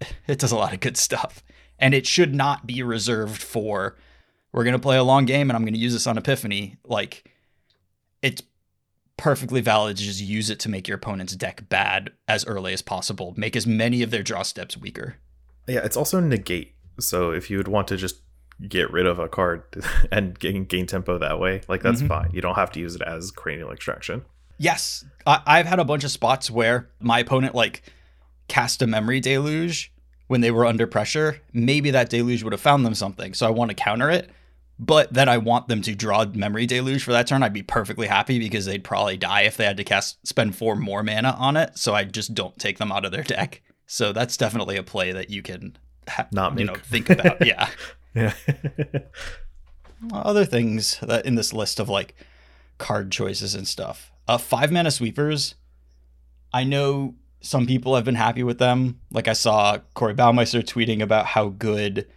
[0.26, 1.42] it does a lot of good stuff,
[1.78, 3.96] and it should not be reserved for
[4.52, 6.76] we're gonna play a long game and I'm gonna use this on Epiphany.
[6.84, 7.30] Like,
[8.22, 8.42] it's
[9.16, 12.82] perfectly valid to just use it to make your opponent's deck bad as early as
[12.82, 13.34] possible.
[13.36, 15.16] Make as many of their draw steps weaker.
[15.66, 16.74] Yeah, it's also negate.
[17.00, 18.20] So if you would want to just
[18.68, 19.62] get rid of a card
[20.10, 22.08] and gain, gain tempo that way, like that's mm-hmm.
[22.08, 22.30] fine.
[22.32, 24.24] You don't have to use it as cranial extraction.
[24.58, 27.82] Yes, I- have had a bunch of spots where my opponent like
[28.48, 29.92] cast a memory deluge
[30.28, 31.40] when they were under pressure.
[31.52, 34.30] Maybe that deluge would have found them something, so I want to counter it.
[34.78, 37.42] But then I want them to draw memory deluge for that turn.
[37.42, 40.76] I'd be perfectly happy because they'd probably die if they had to cast spend four
[40.76, 41.78] more mana on it.
[41.78, 43.62] So I just don't take them out of their deck.
[43.86, 46.60] So that's definitely a play that you can ha- not make.
[46.60, 47.46] you know think about.
[47.46, 47.68] yeah.
[48.16, 48.32] Yeah.
[50.12, 52.14] Other things that in this list of like
[52.78, 54.10] card choices and stuff.
[54.26, 55.54] Uh, five mana sweepers.
[56.52, 59.00] I know some people have been happy with them.
[59.10, 62.08] Like I saw Corey Baumeister tweeting about how good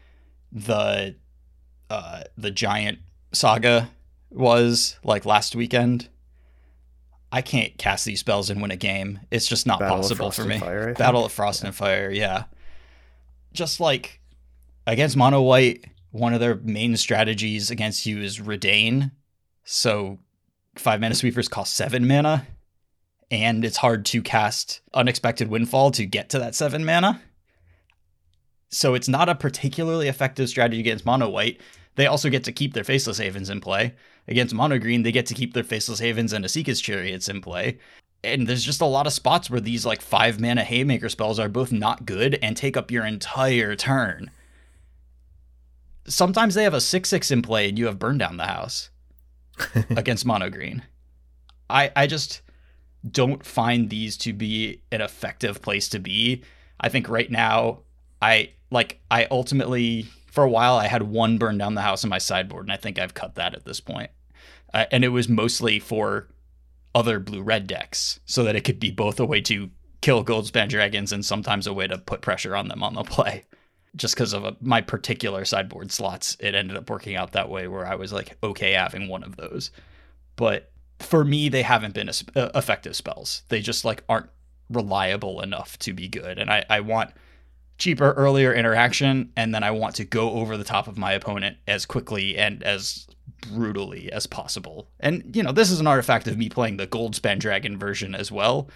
[0.51, 1.15] the
[1.89, 2.99] uh, the giant
[3.31, 3.89] saga
[4.29, 6.09] was like last weekend.
[7.31, 9.19] I can't cast these spells and win a game.
[9.29, 10.59] It's just not Battle possible for me.
[10.59, 11.67] Fire, Battle of Frost yeah.
[11.67, 12.45] and Fire, yeah.
[13.53, 14.18] Just like
[14.89, 19.11] against mono white, one of their main strategies against you is Reidane.
[19.63, 20.17] So
[20.75, 22.47] five mana sweepers cost seven mana,
[23.29, 27.21] and it's hard to cast Unexpected Windfall to get to that seven mana.
[28.69, 31.61] So it's not a particularly effective strategy against mono white.
[31.95, 33.93] They also get to keep their Faceless Havens in play.
[34.27, 37.77] Against mono green, they get to keep their Faceless Havens and Esika's Chariots in play.
[38.23, 41.49] And there's just a lot of spots where these like five mana Haymaker spells are
[41.49, 44.31] both not good and take up your entire turn
[46.09, 48.89] sometimes they have a six six in play and you have burned down the house
[49.91, 50.83] against mono green.
[51.69, 52.41] I I just
[53.09, 56.43] don't find these to be an effective place to be.
[56.79, 57.79] I think right now
[58.21, 62.09] I like I ultimately for a while I had one burn down the house in
[62.09, 64.11] my sideboard and I think I've cut that at this point.
[64.73, 66.27] Uh, and it was mostly for
[66.93, 69.69] other blue red decks so that it could be both a way to
[70.01, 73.45] kill goldspan dragons and sometimes a way to put pressure on them on the play
[73.95, 77.67] just because of a, my particular sideboard slots, it ended up working out that way
[77.67, 79.71] where I was like okay having one of those.
[80.35, 83.43] But for me, they haven't been a, uh, effective spells.
[83.49, 84.29] They just like aren't
[84.69, 86.37] reliable enough to be good.
[86.37, 87.11] And I, I want
[87.77, 91.57] cheaper, earlier interaction, and then I want to go over the top of my opponent
[91.67, 93.07] as quickly and as
[93.51, 94.89] brutally as possible.
[94.99, 98.31] And you know, this is an artifact of me playing the Goldspan Dragon version as
[98.31, 98.69] well.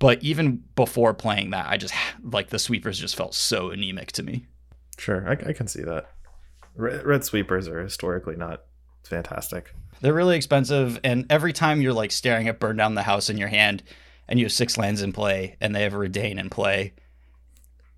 [0.00, 4.22] But even before playing that, I just like the sweepers just felt so anemic to
[4.22, 4.46] me.
[4.98, 6.10] Sure, I, I can see that.
[6.74, 8.64] Red, red sweepers are historically not
[9.04, 9.74] fantastic.
[10.00, 13.38] They're really expensive, and every time you're like staring at burn down the house in
[13.38, 13.82] your hand,
[14.28, 16.92] and you have six lands in play, and they have a Reidane in play,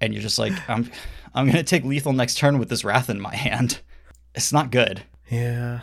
[0.01, 0.91] and you're just like, I'm,
[1.35, 3.81] I'm gonna take lethal next turn with this wrath in my hand.
[4.35, 5.03] It's not good.
[5.31, 5.81] Yeah.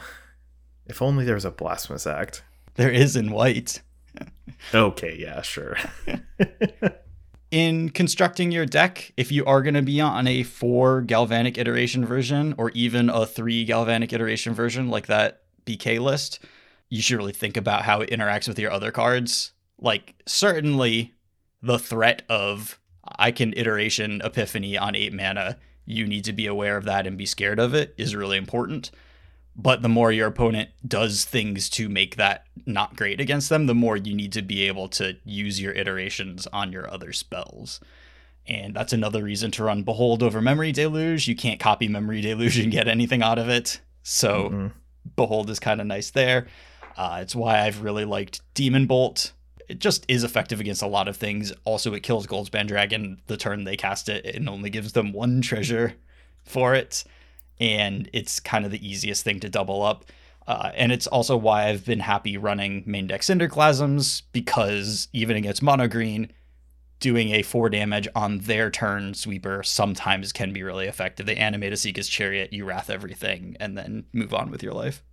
[0.86, 2.43] If only there was a blasphemous act.
[2.75, 3.82] There is in white.
[4.73, 5.77] okay, yeah, sure.
[7.51, 12.05] in constructing your deck, if you are going to be on a four galvanic iteration
[12.05, 16.39] version or even a three galvanic iteration version like that BK list,
[16.89, 19.51] you should really think about how it interacts with your other cards.
[19.79, 21.13] Like, certainly
[21.62, 22.79] the threat of
[23.17, 27.17] I can iteration Epiphany on eight mana, you need to be aware of that and
[27.17, 28.91] be scared of it is really important.
[29.59, 33.73] But the more your opponent does things to make that not great against them, the
[33.73, 37.79] more you need to be able to use your iterations on your other spells.
[38.45, 41.27] And that's another reason to run Behold over Memory Deluge.
[41.27, 43.81] You can't copy Memory Deluge and get anything out of it.
[44.03, 44.67] So mm-hmm.
[45.15, 46.47] Behold is kind of nice there.
[46.95, 49.33] Uh, it's why I've really liked Demon Bolt.
[49.67, 51.51] It just is effective against a lot of things.
[51.65, 55.41] Also, it kills Goldspan Dragon the turn they cast it and only gives them one
[55.41, 55.95] treasure
[56.45, 57.03] for it
[57.60, 60.05] and it's kind of the easiest thing to double up.
[60.47, 65.62] Uh, and it's also why I've been happy running main deck Cinderclasms because even against
[65.62, 66.31] mono green,
[66.99, 71.25] doing a four damage on their turn sweeper sometimes can be really effective.
[71.25, 75.03] They animate Esika's chariot, you wrath everything, and then move on with your life.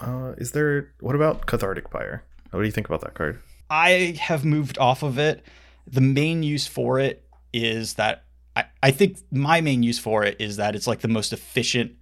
[0.00, 2.22] Uh, is there what about Cathartic Pyre?
[2.50, 3.40] What do you think about that card?
[3.68, 5.44] I have moved off of it.
[5.86, 8.24] The main use for it is that
[8.58, 11.92] I, I think my main use for it is that it's like the most efficient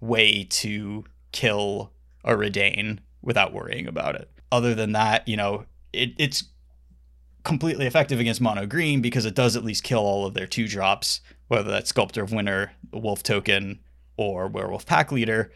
[0.00, 1.92] way to kill
[2.24, 4.30] a Reidane without worrying about it.
[4.50, 6.44] Other than that, you know, it, it's
[7.44, 10.66] completely effective against mono green because it does at least kill all of their two
[10.66, 13.80] drops, whether that's Sculptor of Winter, Wolf Token,
[14.16, 15.52] or Werewolf Pack Leader.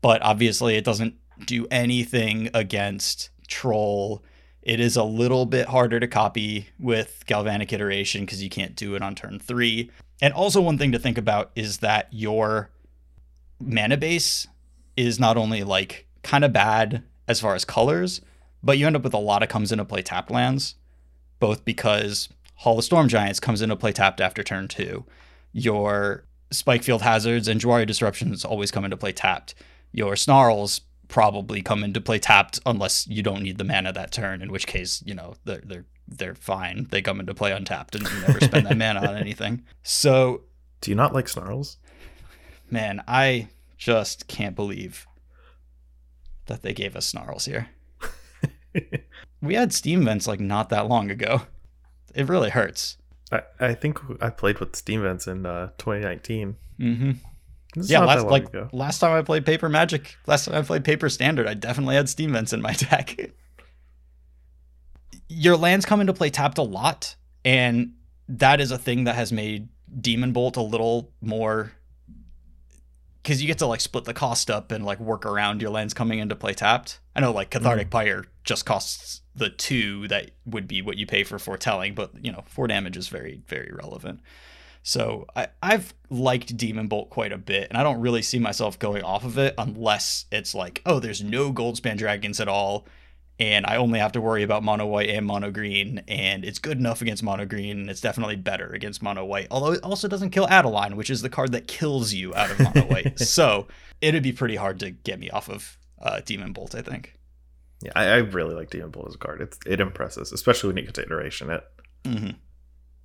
[0.00, 1.14] But obviously, it doesn't
[1.44, 4.24] do anything against Troll.
[4.68, 8.94] It is a little bit harder to copy with Galvanic Iteration because you can't do
[8.94, 9.90] it on turn three.
[10.20, 12.68] And also, one thing to think about is that your
[13.58, 14.46] mana base
[14.94, 18.20] is not only like kind of bad as far as colors,
[18.62, 20.74] but you end up with a lot of comes into play tapped lands,
[21.38, 25.06] both because Hall of Storm Giants comes into play tapped after turn two.
[25.50, 29.54] Your Spikefield Hazards and Jwari Disruptions always come into play tapped.
[29.92, 34.42] Your Snarls probably come into play tapped unless you don't need the mana that turn,
[34.42, 36.86] in which case, you know, they're they're they're fine.
[36.90, 39.64] They come into play untapped and you never spend that mana on anything.
[39.82, 40.42] So
[40.80, 41.78] Do you not like snarls?
[42.70, 43.48] man, I
[43.78, 45.06] just can't believe
[46.46, 47.68] that they gave us snarls here.
[49.42, 51.42] we had steam vents like not that long ago.
[52.14, 52.98] It really hurts.
[53.30, 56.56] I, I think I played with Steam Vents in uh, 2019.
[56.80, 57.10] Mm-hmm.
[57.84, 58.68] Yeah, last like ago.
[58.72, 62.08] last time I played Paper Magic, last time I played Paper Standard, I definitely had
[62.08, 63.32] steam vents in my deck.
[65.28, 67.94] Your lands come into play tapped a lot, and
[68.28, 69.68] that is a thing that has made
[70.00, 71.72] Demon Bolt a little more
[73.22, 75.92] because you get to like split the cost up and like work around your lands
[75.92, 76.98] coming into play tapped.
[77.14, 81.24] I know like Cathartic Pyre just costs the two that would be what you pay
[81.24, 84.20] for foretelling, but you know four damage is very very relevant.
[84.88, 88.78] So I, I've liked Demon Bolt quite a bit, and I don't really see myself
[88.78, 92.86] going off of it unless it's like, oh, there's no Goldspan Dragons at all,
[93.38, 96.78] and I only have to worry about mono white and mono green, and it's good
[96.78, 99.48] enough against mono green, and it's definitely better against mono white.
[99.50, 102.58] Although it also doesn't kill Adeline, which is the card that kills you out of
[102.58, 103.18] mono white.
[103.18, 103.68] so
[104.00, 107.12] it'd be pretty hard to get me off of uh, Demon Bolt, I think.
[107.82, 109.42] Yeah, I, I really like Demon Bolt as a card.
[109.42, 111.62] It's, it impresses, especially when you get to iteration it.
[112.06, 112.30] hmm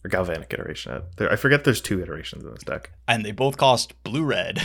[0.04, 1.02] Or Galvanic iteration.
[1.18, 2.92] There, I forget there's two iterations in this deck.
[3.08, 4.62] And they both cost blue red.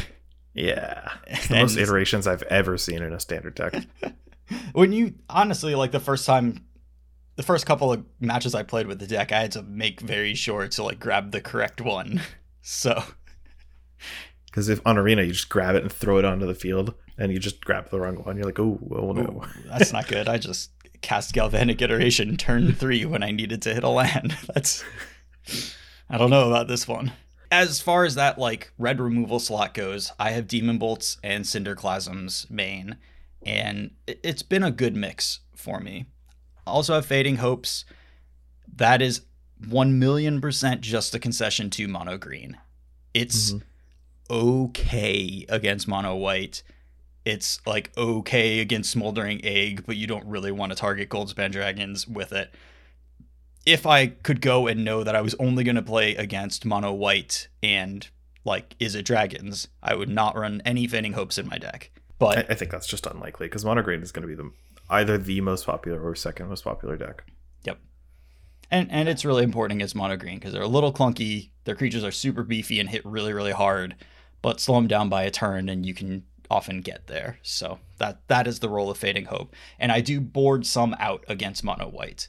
[0.53, 1.13] Yeah.
[1.49, 3.75] The most iterations I've ever seen in a standard deck.
[4.73, 6.65] when you honestly like the first time
[7.37, 10.35] the first couple of matches i played with the deck i had to make very
[10.35, 12.21] sure to like grab the correct one
[12.63, 13.03] so
[14.47, 17.31] Because if on Arena, you just grab it and throw it onto the field, and
[17.31, 18.37] you just grab the wrong one.
[18.37, 19.23] You're like, oh, oh no.
[19.23, 20.71] ooh, that's not good i just
[21.01, 24.83] cast galvanic iteration turn three when i needed to hit a land that's
[26.11, 27.13] i don't know about this one.
[27.51, 32.51] As far as that like red removal slot goes i have demon bolts and cinderclasms
[32.51, 32.97] main
[33.45, 36.07] and it- it's been a good mix for me.
[36.67, 37.85] Also have fading hopes.
[38.77, 39.23] That is
[39.67, 42.59] 1 million percent just a concession to mono green.
[43.15, 43.63] It's Mhm.
[44.31, 46.63] okay against mono white.
[47.25, 52.07] It's like okay against smoldering egg but you don't really want to target goldspan dragons
[52.07, 52.53] with it
[53.69, 56.93] if i could go and know that i was only going to play against mono
[56.93, 58.09] white and
[58.45, 62.39] like is it dragons i would not run any fading hopes in my deck but
[62.39, 64.51] I, I think that's just unlikely because Mono Green is going to be the
[64.91, 67.25] either the most popular or second most popular deck.
[67.65, 67.79] Yep.
[68.71, 71.51] And and it's really important against mono green because they're a little clunky.
[71.65, 73.97] Their creatures are super beefy and hit really really hard,
[74.43, 77.39] but slow them down by a turn and you can often get there.
[77.43, 79.55] So that that is the role of fading hope.
[79.79, 82.29] And I do board some out against mono white.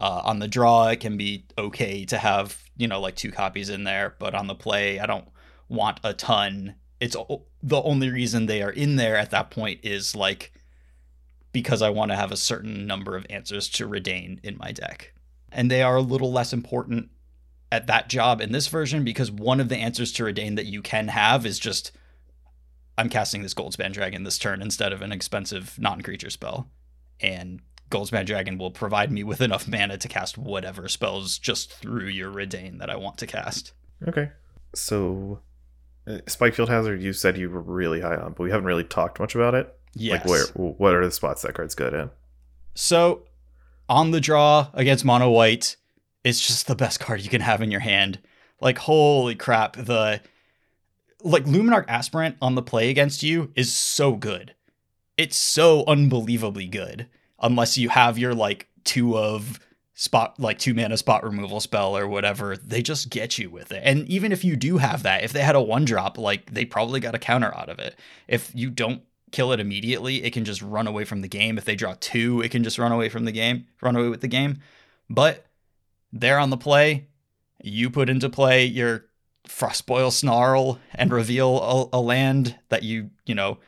[0.00, 3.68] Uh, on the draw, it can be okay to have you know like two copies
[3.68, 5.28] in there, but on the play, I don't
[5.68, 6.76] want a ton.
[7.00, 10.52] It's o- the only reason they are in there at that point is like
[11.52, 15.12] because I want to have a certain number of answers to Reidane in my deck.
[15.50, 17.10] And they are a little less important
[17.72, 20.80] at that job in this version because one of the answers to Reidane that you
[20.82, 21.92] can have is just
[22.98, 26.68] I'm casting this Goldspan Dragon this turn instead of an expensive non creature spell.
[27.20, 27.60] And
[27.90, 32.30] Goldspan Dragon will provide me with enough mana to cast whatever spells just through your
[32.30, 33.72] Reidane that I want to cast.
[34.06, 34.30] Okay.
[34.74, 35.40] So,
[36.06, 39.18] uh, Spikefield Hazard, you said you were really high on, but we haven't really talked
[39.18, 39.74] much about it.
[39.94, 40.20] Yes.
[40.20, 40.44] Like, where?
[40.54, 42.10] What are the spots that card's good in?
[42.74, 43.22] So,
[43.88, 45.76] on the draw against mono white,
[46.22, 48.20] it's just the best card you can have in your hand.
[48.60, 50.20] Like, holy crap, the
[51.22, 54.54] like Luminarch Aspirant on the play against you is so good.
[55.16, 57.08] It's so unbelievably good.
[57.40, 59.60] Unless you have your like two of
[59.94, 63.82] spot like two mana spot removal spell or whatever, they just get you with it.
[63.84, 66.64] And even if you do have that, if they had a one drop, like they
[66.64, 67.96] probably got a counter out of it.
[68.26, 71.58] If you don't kill it immediately, it can just run away from the game.
[71.58, 74.22] If they draw two, it can just run away from the game, run away with
[74.22, 74.60] the game.
[75.08, 75.46] But
[76.12, 77.08] they're on the play.
[77.62, 79.04] You put into play your
[79.46, 81.60] Frostboil Snarl and reveal
[81.92, 83.58] a, a land that you, you know,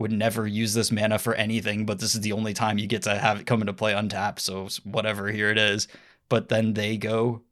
[0.00, 3.02] would never use this mana for anything, but this is the only time you get
[3.02, 4.40] to have it come into play untapped.
[4.40, 5.88] So whatever, here it is.
[6.30, 7.42] But then they go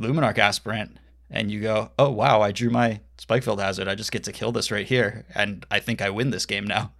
[0.00, 0.98] Luminarch Aspirant,
[1.30, 3.88] and you go, oh wow, I drew my Spikefield Hazard.
[3.88, 6.66] I just get to kill this right here, and I think I win this game
[6.66, 6.94] now.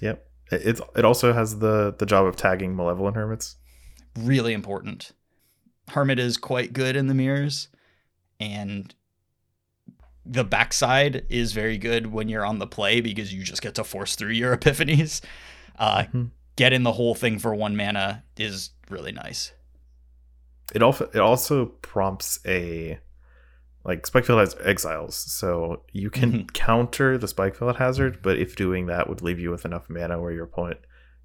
[0.00, 0.24] Yep.
[0.52, 3.56] It it also has the the job of tagging Malevolent Hermits.
[4.16, 5.10] Really important.
[5.88, 7.68] Hermit is quite good in the mirrors,
[8.38, 8.94] and
[10.28, 13.84] the backside is very good when you're on the play because you just get to
[13.84, 15.20] force through your epiphanies.
[15.78, 16.24] Uh, mm-hmm.
[16.56, 19.52] Getting the whole thing for one mana is really nice.
[20.74, 22.98] It also it also prompts a
[23.84, 26.46] like Spikefield has exiles, so you can mm-hmm.
[26.46, 30.32] counter the Spikefield hazard, but if doing that would leave you with enough mana where
[30.32, 30.80] your opponent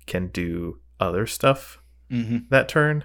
[0.06, 1.82] can do other stuff
[2.12, 2.39] mm-hmm.
[2.49, 3.04] that turn,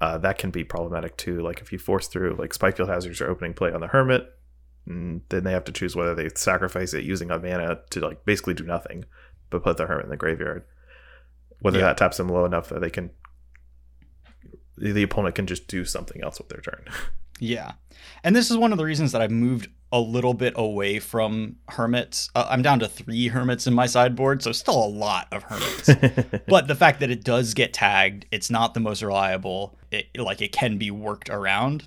[0.00, 1.40] uh, that can be problematic too.
[1.40, 4.26] Like if you force through like Spikefield hazards are opening play on the Hermit,
[4.86, 8.54] then they have to choose whether they sacrifice it using a mana to like basically
[8.54, 9.04] do nothing,
[9.50, 10.64] but put the Hermit in the graveyard.
[11.60, 11.86] Whether yeah.
[11.86, 13.10] that taps them low enough that they can,
[14.78, 16.84] the opponent can just do something else with their turn.
[17.38, 17.72] Yeah.
[18.24, 21.56] And this is one of the reasons that I've moved a little bit away from
[21.68, 22.30] hermits.
[22.34, 25.90] Uh, I'm down to three hermits in my sideboard, so still a lot of hermits.
[26.48, 29.78] but the fact that it does get tagged, it's not the most reliable.
[29.90, 31.86] It, like it can be worked around,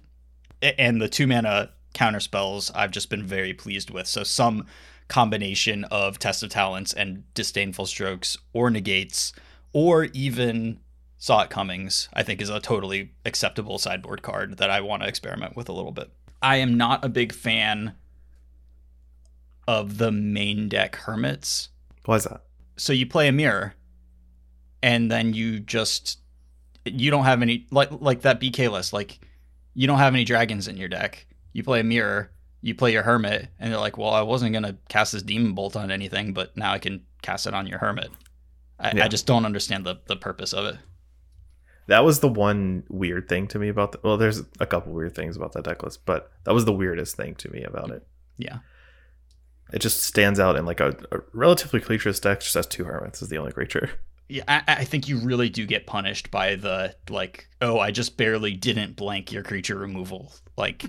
[0.62, 4.08] and the two mana counter spells I've just been very pleased with.
[4.08, 4.66] So some
[5.08, 9.34] combination of test of talents and disdainful strokes or negates,
[9.74, 10.80] or even
[11.18, 15.10] Saw It Comings, I think is a totally acceptable sideboard card that I want to
[15.10, 16.12] experiment with a little bit.
[16.42, 17.96] I am not a big fan
[19.68, 21.70] of the main deck Hermits.
[22.06, 22.44] Why is that?
[22.78, 23.74] So you play a mirror,
[24.82, 26.20] and then you just
[26.86, 28.94] you don't have any like like that BK list.
[28.94, 29.20] Like
[29.74, 31.28] you don't have any dragons in your deck.
[31.54, 32.32] You play a mirror,
[32.62, 35.76] you play your hermit, and they're like, well, I wasn't gonna cast this demon bolt
[35.76, 38.10] on anything, but now I can cast it on your hermit.
[38.80, 39.06] I, yeah.
[39.06, 40.78] I just don't understand the the purpose of it.
[41.88, 45.16] That was the one weird thing to me about the well there's a couple weird
[45.16, 48.06] things about that decklist, but that was the weirdest thing to me about it.
[48.38, 48.60] Yeah.
[49.72, 53.22] It just stands out in like a, a relatively creatureless deck just has two hermits
[53.22, 53.90] is the only creature.
[54.28, 58.16] Yeah I, I, think you really do get punished by the like oh i just
[58.16, 60.32] barely didn't blank your creature removal.
[60.56, 60.86] Like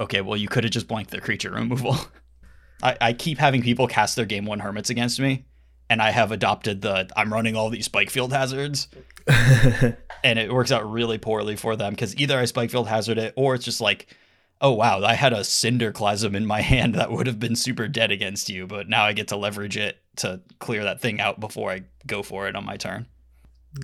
[0.00, 1.96] okay well you could have just blanked their creature removal
[2.82, 5.44] I, I keep having people cast their game one hermits against me
[5.90, 8.88] and I have adopted the I'm running all these spike field hazards.
[9.26, 13.34] and it works out really poorly for them because either I spike field hazard it
[13.36, 14.14] or it's just like,
[14.60, 18.10] oh wow, I had a Cinderclasm in my hand that would have been super dead
[18.10, 21.70] against you, but now I get to leverage it to clear that thing out before
[21.70, 23.06] I go for it on my turn.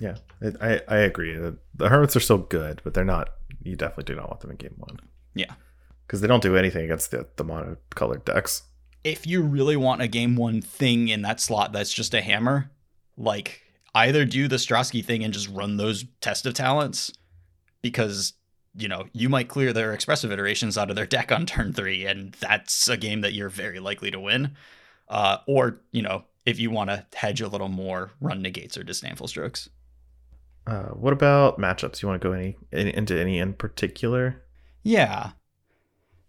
[0.01, 0.17] Yeah,
[0.61, 1.35] I I agree.
[1.35, 3.29] The, the hermits are still good, but they're not.
[3.63, 4.99] You definitely do not want them in game one.
[5.35, 5.53] Yeah,
[6.11, 8.63] because they don't do anything against the the mono colored decks
[9.03, 12.69] if you really want a game one thing in that slot that's just a hammer,
[13.17, 13.61] like
[13.95, 17.11] either do the Strosky thing and just run those test of talents
[17.81, 18.33] because
[18.75, 22.05] you know you might clear their expressive iterations out of their deck on turn three,
[22.05, 24.55] and that's a game that you're very likely to win.
[25.09, 28.83] Uh, or you know if you want to hedge a little more, run negates or
[28.83, 29.69] disdainful strokes.
[30.67, 32.01] Uh, what about matchups?
[32.01, 34.43] You want to go any, any into any in particular?
[34.83, 35.31] Yeah.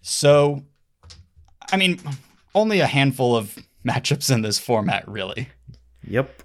[0.02, 0.62] So,
[1.70, 2.00] I mean,
[2.54, 5.48] only a handful of matchups in this format, really.
[6.06, 6.42] Yep.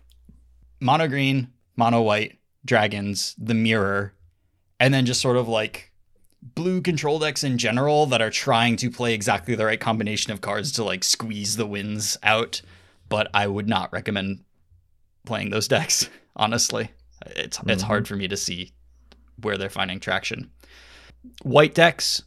[0.79, 4.13] Mono green, mono white, dragons, the mirror,
[4.79, 5.91] and then just sort of like
[6.41, 10.41] blue control decks in general that are trying to play exactly the right combination of
[10.41, 12.61] cards to like squeeze the wins out.
[13.09, 14.43] But I would not recommend
[15.25, 16.91] playing those decks, honestly.
[17.25, 17.69] It's mm-hmm.
[17.71, 18.73] it's hard for me to see
[19.41, 20.51] where they're finding traction.
[21.41, 22.23] White decks,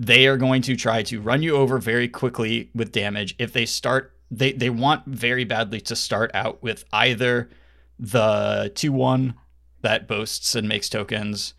[0.00, 3.34] they are going to try to run you over very quickly with damage.
[3.38, 7.50] If they start, they, they want very badly to start out with either
[7.98, 9.34] the 2 1
[9.82, 11.52] that boasts and makes tokens,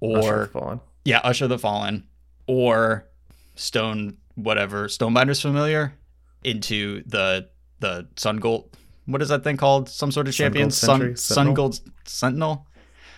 [0.00, 0.80] or Usher Fallen.
[1.04, 2.06] Yeah, Usher the Fallen,
[2.46, 3.06] or
[3.54, 5.94] Stone, whatever, Stonebinder's familiar
[6.42, 8.74] into the the Sun Gold.
[9.04, 9.90] What is that thing called?
[9.90, 10.70] Some sort of champion?
[10.70, 12.66] Sun, Sun Gold Sentinel?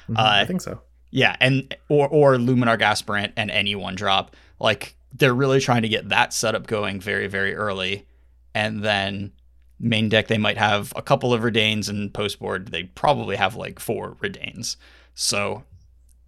[0.09, 0.81] Mm-hmm, uh, I think so.
[1.11, 4.35] Yeah, and or or Luminarch Aspirant and any one drop.
[4.59, 8.07] Like they're really trying to get that setup going very, very early.
[8.55, 9.33] And then
[9.79, 13.57] main deck, they might have a couple of Reidanes and post board, they probably have
[13.57, 14.77] like four Reidanes.
[15.15, 15.65] So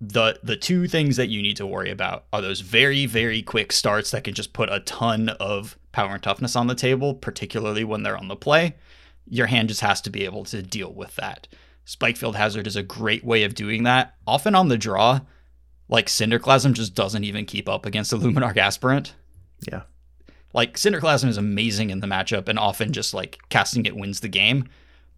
[0.01, 3.72] the the two things that you need to worry about are those very, very quick
[3.72, 7.85] starts that can just put a ton of power and toughness on the table, particularly
[7.85, 8.76] when they're on the play.
[9.29, 11.49] Your hand just has to be able to deal with that.
[11.85, 14.14] Spikefield Hazard is a great way of doing that.
[14.26, 15.20] Often on the draw,
[15.89, 19.14] like Cinderclasm just doesn't even keep up against the Luminarch Aspirant.
[19.70, 19.82] Yeah.
[20.55, 24.28] Like Cinderclasm is amazing in the matchup and often just like casting it wins the
[24.28, 24.68] game,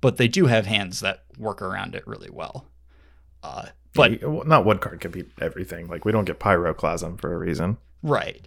[0.00, 2.66] but they do have hands that work around it really well.
[3.42, 5.88] Uh, but Yeah, well, not one card can beat everything.
[5.88, 7.76] Like we don't get Pyroclasm for a reason.
[8.02, 8.46] Right.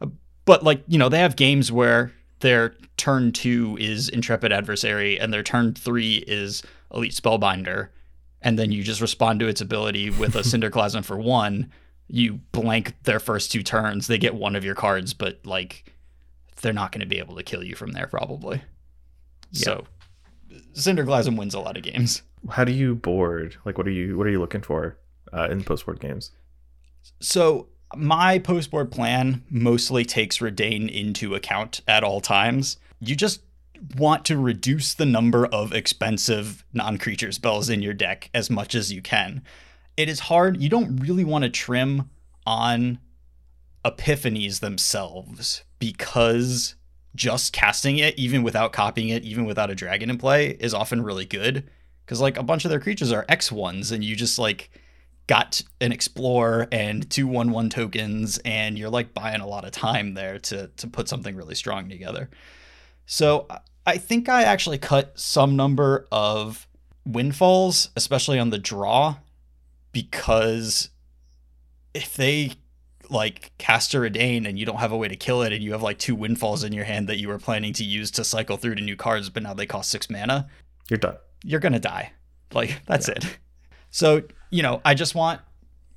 [0.00, 0.06] Uh,
[0.44, 5.32] But like, you know, they have games where their turn 2 is intrepid adversary and
[5.32, 7.88] their turn 3 is elite spellbinder
[8.42, 11.70] and then you just respond to its ability with a cinderclasm for 1,
[12.08, 15.92] you blank their first two turns, they get one of your cards but like
[16.60, 18.62] they're not going to be able to kill you from there probably.
[19.52, 19.84] So
[20.74, 22.22] cinderclasm wins a lot of games.
[22.48, 23.56] How do you board?
[23.64, 24.98] Like what are you what are you looking for
[25.32, 26.30] uh, in post board games?
[27.20, 32.76] So my post board plan mostly takes Reidane into account at all times.
[33.00, 33.42] You just
[33.96, 38.92] want to reduce the number of expensive non-creature spells in your deck as much as
[38.92, 39.42] you can.
[39.96, 40.60] It is hard.
[40.60, 42.10] You don't really want to trim
[42.46, 42.98] on
[43.84, 46.74] epiphanies themselves because
[47.14, 51.02] just casting it even without copying it even without a dragon in play is often
[51.02, 51.68] really good
[52.04, 54.70] because like a bunch of their creatures are x1s and you just like
[55.26, 59.72] got an explore and two one one tokens and you're like buying a lot of
[59.72, 62.28] time there to to put something really strong together
[63.06, 63.48] so
[63.86, 66.66] I- think i actually cut some number of
[67.06, 69.16] windfalls especially on the draw
[69.92, 70.90] because
[71.94, 72.52] if they
[73.08, 75.72] like cast a Reidane and you don't have a way to kill it and you
[75.72, 78.56] have like two windfalls in your hand that you were planning to use to cycle
[78.56, 80.48] through to new cards but now they cost six mana
[80.88, 81.16] You're done.
[81.42, 82.12] you're gonna die.
[82.52, 83.38] Like that's it.
[83.90, 85.40] So you know, I just want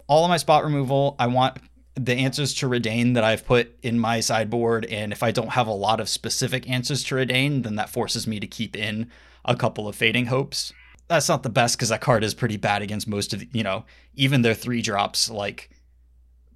[0.08, 1.16] all of my spot removal.
[1.20, 1.58] I want
[1.96, 5.68] the answers to Reidane that I've put in my sideboard, and if I don't have
[5.68, 9.12] a lot of specific answers to Reidane, then that forces me to keep in
[9.46, 10.74] a couple of fading hopes.
[11.08, 13.64] That's not the best because that card is pretty bad against most of the, you
[13.64, 13.86] know,
[14.16, 15.70] even their three drops like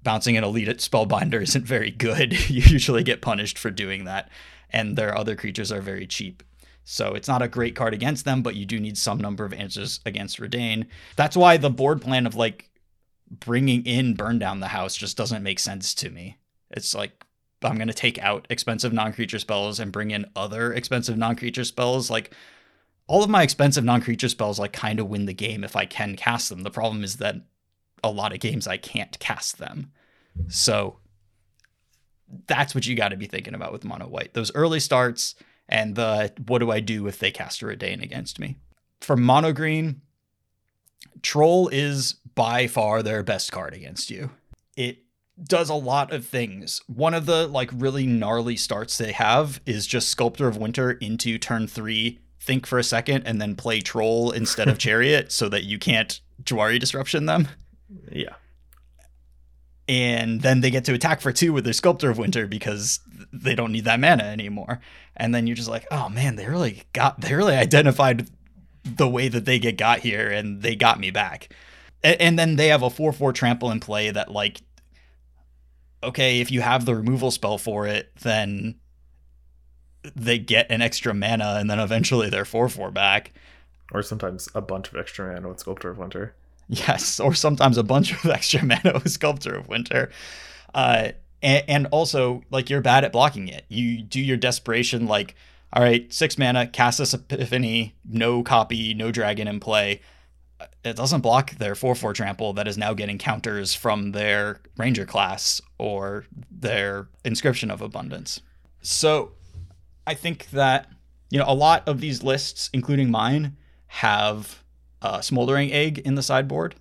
[0.02, 2.32] bouncing an elite at spellbinder isn't very good.
[2.50, 4.30] you usually get punished for doing that,
[4.70, 6.42] and their other creatures are very cheap.
[6.90, 9.52] So it's not a great card against them, but you do need some number of
[9.52, 10.86] answers against Reidane.
[11.16, 12.67] That's why the board plan of like
[13.30, 16.38] bringing in Burn Down the House just doesn't make sense to me.
[16.70, 17.24] It's like
[17.62, 21.36] I'm going to take out expensive non creature spells and bring in other expensive non
[21.36, 22.10] creature spells.
[22.10, 22.32] Like
[23.06, 25.84] all of my expensive non creature spells, like kind of win the game if I
[25.84, 26.62] can cast them.
[26.62, 27.36] The problem is that
[28.04, 29.90] a lot of games I can't cast them.
[30.48, 30.98] So
[32.46, 34.34] that's what you got to be thinking about with mono white.
[34.34, 35.34] Those early starts
[35.68, 38.56] and the what do I do if they cast a Reidane against me?
[39.00, 40.02] For mono green,
[41.22, 44.30] Troll is by far their best card against you.
[44.76, 44.98] It
[45.42, 46.80] does a lot of things.
[46.86, 51.36] One of the like really gnarly starts they have is just Sculptor of Winter into
[51.38, 55.64] turn 3, think for a second and then play Troll instead of Chariot so that
[55.64, 57.48] you can't Jwari disruption them
[58.12, 58.34] Yeah.
[59.88, 63.00] and then they get to attack for two with their sculptor of winter because
[63.32, 64.80] they don't need that mana anymore
[65.16, 68.28] and then you're just like oh man they really got they really identified
[68.84, 71.48] the way that they get got here and they got me back
[72.04, 74.62] and then they have a 4-4 trample in play that like
[76.02, 78.76] okay if you have the removal spell for it then
[80.14, 83.32] they get an extra mana and then eventually they're 4-4 back
[83.92, 86.34] Or sometimes a bunch of extra mana with Sculptor of Winter.
[86.68, 90.10] Yes, or sometimes a bunch of extra mana with Sculptor of Winter.
[90.74, 93.64] Uh, and, and also, like, you're bad at blocking it.
[93.68, 95.34] You do your desperation, like,
[95.72, 100.02] all right, six mana, cast this Epiphany, no copy, no dragon in play.
[100.84, 105.06] It doesn't block their 4 4 trample that is now getting counters from their Ranger
[105.06, 108.40] class or their Inscription of Abundance.
[108.82, 109.32] So
[110.06, 110.88] I think that,
[111.30, 113.56] you know, a lot of these lists, including mine,
[113.88, 114.62] have
[115.02, 116.74] uh, smoldering egg in the sideboard,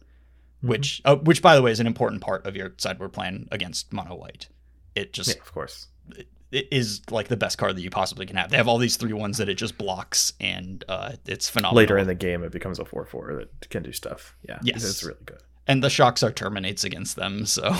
[0.61, 3.93] which uh, which by the way is an important part of your sideboard plan against
[3.93, 4.47] mono white.
[4.95, 5.87] It just Yeah, of course.
[6.15, 8.49] it is like the best card that you possibly can have.
[8.49, 11.77] They have all these three ones that it just blocks, and uh, it's phenomenal.
[11.77, 14.35] Later in the game, it becomes a 4 4 that can do stuff.
[14.47, 14.59] Yeah.
[14.63, 14.83] Yes.
[14.83, 15.39] It's really good.
[15.67, 17.45] and the shocks are terminates against them.
[17.45, 17.61] So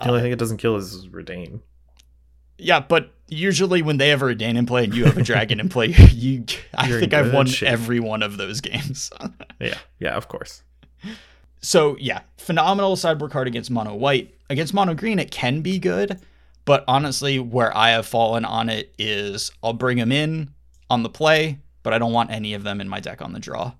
[0.00, 1.60] The only thing it doesn't kill is Reidane.
[2.58, 5.58] yeah, but usually when they have a Reidane in play and you have a dragon
[5.60, 6.44] in play, you
[6.74, 9.10] I You're think I've won every one of those games.
[9.60, 9.78] Yeah.
[10.00, 10.62] Yeah, of course.
[11.62, 14.34] So yeah, phenomenal sideboard card against mono white.
[14.50, 16.20] Against mono green, it can be good,
[16.66, 20.50] but honestly, where I have fallen on it is I'll bring them in
[20.90, 23.40] on the play, but I don't want any of them in my deck on the
[23.40, 23.72] draw.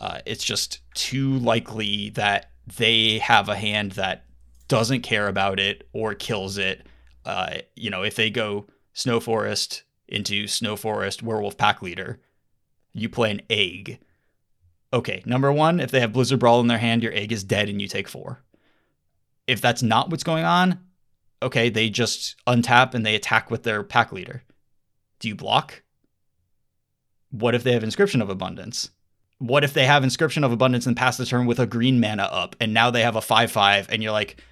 [0.00, 4.24] Uh, it's just too likely that they have a hand that
[4.66, 6.88] doesn't care about it or kills it.
[7.24, 12.20] Uh, you know, if they go Snow Forest into Snow Forest Werewolf Pack Leader,
[12.92, 14.00] you play an egg
[14.92, 17.68] okay, number one, if they have Blizzard Brawl in their hand, your egg is dead
[17.68, 18.42] and you take four.
[19.46, 20.78] If that's not what's going on,
[21.42, 24.42] okay, they just untap and they attack with their pack leader.
[25.18, 25.82] Do you block?
[27.30, 28.90] What if they have Inscription of Abundance?
[29.38, 32.24] What if they have Inscription of Abundance and pass the turn with a green mana
[32.24, 34.42] up and now they have a 5 5 and you're like,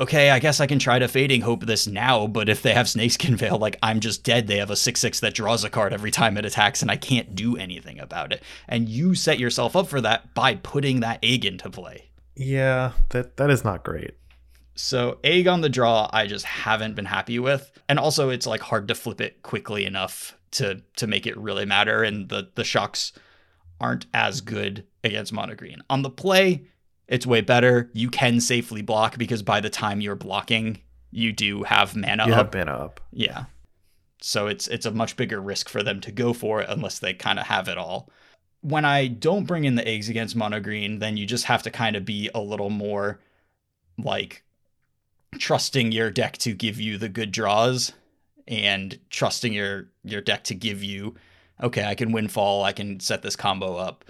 [0.00, 2.88] okay, I guess I can try to Fading Hope this now, but if they have
[2.88, 4.46] Snakeskin Veil, like I'm just dead.
[4.46, 6.96] They have a 6 6 that draws a card every time it attacks and I
[6.96, 8.42] can't do anything about it.
[8.68, 12.10] And you set yourself up for that by putting that egg into play.
[12.34, 14.12] Yeah, that that is not great.
[14.78, 18.60] So egg on the draw, I just haven't been happy with, and also it's like
[18.60, 22.62] hard to flip it quickly enough to to make it really matter, and the the
[22.62, 23.12] shocks
[23.80, 25.82] aren't as good against mono green.
[25.90, 26.62] On the play,
[27.08, 27.90] it's way better.
[27.92, 30.78] You can safely block because by the time you're blocking,
[31.10, 32.54] you do have mana You up.
[32.54, 33.00] have mana up.
[33.12, 33.46] Yeah.
[34.22, 37.14] So it's it's a much bigger risk for them to go for it unless they
[37.14, 38.10] kind of have it all.
[38.60, 41.70] When I don't bring in the eggs against mono green, then you just have to
[41.72, 43.18] kind of be a little more
[43.96, 44.44] like
[45.38, 47.92] trusting your deck to give you the good draws
[48.46, 51.14] and trusting your your deck to give you
[51.62, 54.04] okay, I can windfall, I can set this combo up.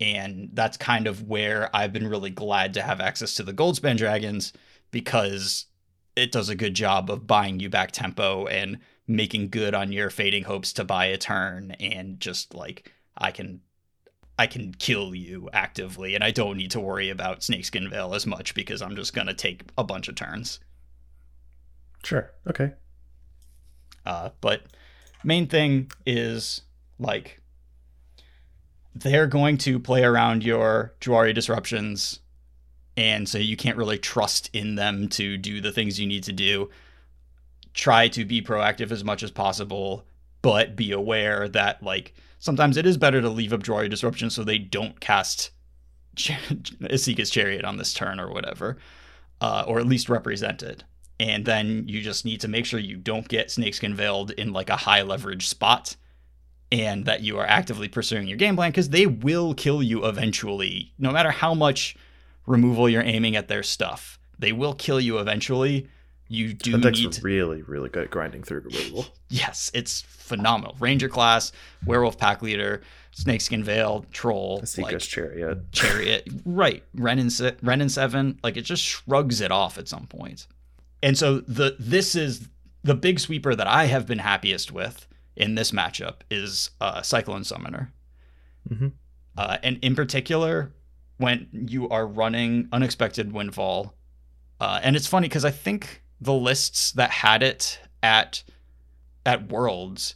[0.00, 3.96] And that's kind of where I've been really glad to have access to the Goldspan
[3.96, 4.52] Dragons
[4.90, 5.66] because
[6.16, 10.10] it does a good job of buying you back tempo and making good on your
[10.10, 13.60] fading hopes to buy a turn and just like I can
[14.40, 18.26] I can kill you actively and I don't need to worry about Snakeskin Veil as
[18.26, 20.60] much because I'm just gonna take a bunch of turns.
[22.04, 22.30] Sure.
[22.48, 22.72] Okay.
[24.06, 24.62] Uh, but
[25.22, 26.62] main thing is
[26.98, 27.42] like
[28.94, 32.20] they're going to play around your Jwari disruptions,
[32.96, 36.32] and so you can't really trust in them to do the things you need to
[36.32, 36.70] do.
[37.74, 40.06] Try to be proactive as much as possible,
[40.40, 44.42] but be aware that like sometimes it is better to leave up Jwari disruption so
[44.42, 45.50] they don't cast
[46.16, 48.78] Esika's chariot on this turn or whatever,
[49.40, 50.82] uh, or at least represent it.
[51.20, 54.70] And then you just need to make sure you don't get snakeskin veiled in like
[54.70, 55.96] a high leverage spot
[56.72, 60.92] and that you are actively pursuing your game plan because they will kill you eventually
[60.98, 61.96] no matter how much
[62.46, 64.18] removal you're aiming at their stuff.
[64.38, 65.88] They will kill you eventually
[66.32, 69.06] you do That need really, really good at grinding through removal.
[69.28, 71.50] yes it's phenomenal ranger class
[71.84, 75.58] werewolf pack leader snakeskin veil troll like chariot.
[75.72, 79.88] chariot right Wrenn and se- Wrenn and Seven like it just shrugs it off at
[79.88, 80.46] some point.
[81.02, 82.48] and so the this is
[82.84, 85.06] the big sweeper that i have been happiest with
[85.36, 87.92] in this matchup is uh, cyclone summoner
[88.70, 88.92] Mhm.
[89.36, 90.72] uh, and in particular
[91.16, 93.94] when you are running unexpected windfall
[94.60, 98.42] uh, and it's funny because i think the lists that had it at
[99.26, 100.14] at worlds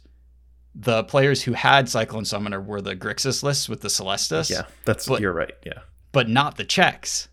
[0.77, 5.07] the players who had cyclone summoner were the grixis lists with the Celestus Yeah, that's
[5.07, 5.53] But- you're right.
[5.65, 5.79] Yeah.
[6.11, 7.29] but not the checks.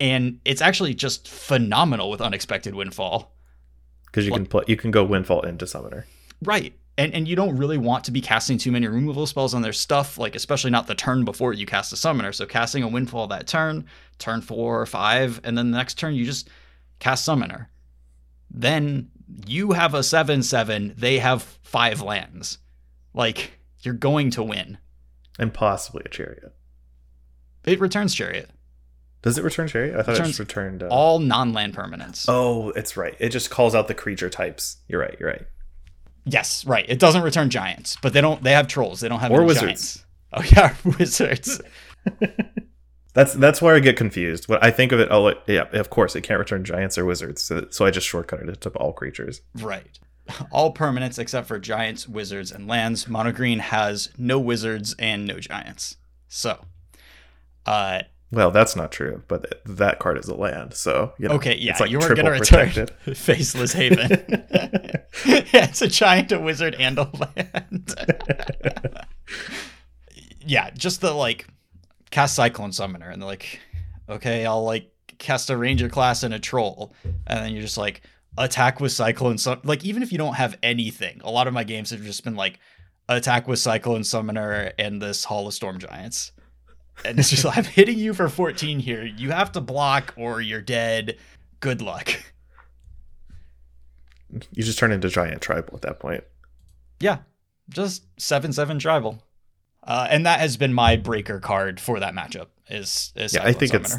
[0.00, 3.32] And it's actually just phenomenal with unexpected windfall.
[4.06, 6.06] Because you Well- can play, you can go windfall into summoner.
[6.42, 6.74] Right.
[6.96, 9.72] And and you don't really want to be casting too many removal spells on their
[9.72, 12.32] stuff, like especially not the turn before you cast a summoner.
[12.32, 13.84] So casting a windfall that turn,
[14.18, 16.48] turn four or five, and then the next turn you just
[16.98, 17.70] cast summoner.
[18.50, 19.10] Then
[19.46, 22.58] you have a seven seven, they have five lands.
[23.14, 24.78] Like you're going to win.
[25.38, 26.54] and possibly a chariot.
[27.64, 28.50] It returns chariot.
[29.22, 29.94] Does it return chariot?
[29.94, 30.82] I thought it Returns just returned.
[30.82, 32.24] Uh, All non-land permanents.
[32.28, 33.14] oh, it's right.
[33.18, 34.78] It just calls out the creature types.
[34.88, 35.16] You're right.
[35.18, 35.46] You're right.
[36.24, 36.84] Yes, right.
[36.88, 38.42] It doesn't return giants, but they don't.
[38.42, 39.00] They have trolls.
[39.00, 39.62] They don't have Or wizards.
[39.62, 40.04] giants.
[40.32, 41.60] Oh yeah, wizards.
[43.18, 44.46] That's that's where I get confused.
[44.48, 47.42] When I think of it, oh, yeah, of course, it can't return giants or wizards.
[47.42, 49.40] So, so I just shortcutted it to all creatures.
[49.56, 49.98] Right.
[50.52, 53.08] All permanents except for giants, wizards, and lands.
[53.08, 55.96] Mono green has no wizards and no giants.
[56.28, 56.60] So,
[57.64, 60.74] uh, Well, that's not true, but that card is a land.
[60.74, 63.16] So you know, okay, yeah, it's like you triple gonna return protected.
[63.16, 64.10] Faceless Haven.
[64.10, 67.94] yeah, it's a giant, a wizard, and a land.
[70.46, 71.48] yeah, just the like
[72.10, 73.60] cast Cyclone Summoner, and they're like,
[74.08, 76.94] okay, I'll like cast a Ranger class and a Troll,
[77.26, 78.02] and then you're just like
[78.36, 79.60] attack with Cyclone Sum.
[79.64, 82.36] Like even if you don't have anything, a lot of my games have just been
[82.36, 82.58] like
[83.08, 86.32] attack with Cyclone Summoner and this Hall of Storm Giants.
[87.04, 89.04] And it's just like, I'm hitting you for 14 here.
[89.04, 91.16] You have to block or you're dead.
[91.60, 92.10] Good luck.
[94.30, 96.22] You just turn into giant tribal at that point.
[97.00, 97.18] Yeah,
[97.68, 99.22] just seven seven tribal,
[99.88, 102.46] uh, and that has been my breaker card for that matchup.
[102.70, 103.96] Is is Yeah, I think it's.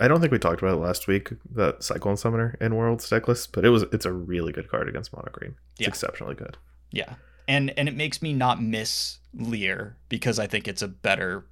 [0.00, 1.30] I don't think we talked about it last week.
[1.50, 4.88] The Cyclone Summoner in Worlds deck list, but it was it's a really good card
[4.88, 5.54] against mono green.
[5.72, 5.88] It's Yeah.
[5.88, 6.56] exceptionally good.
[6.90, 7.14] yeah,
[7.48, 11.46] and and it makes me not miss Lier because I think it's a better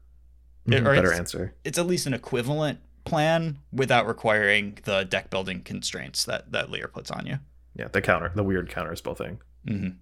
[0.66, 1.55] Mhm, better it's- answer.
[1.64, 6.89] it's at least an equivalent plan without requiring the deck building constraints that that Lier
[6.89, 7.39] puts on you.
[7.76, 9.39] Yeah, the counter, the weird counter spell thing.
[9.68, 9.97] Mm-hmm.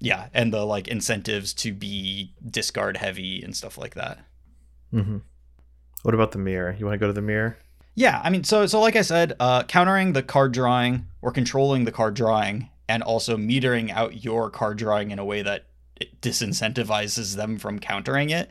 [0.00, 4.18] Yeah, and the like incentives to be discard heavy and stuff like that.
[4.92, 5.18] Mm-hmm.
[6.02, 6.74] What about the mirror?
[6.78, 7.58] You want to go to the mirror?
[7.94, 11.84] Yeah, I mean, so so like I said, uh, countering the card drawing or controlling
[11.84, 16.20] the card drawing, and also metering out your card drawing in a way that it
[16.20, 18.50] disincentivizes them from countering it,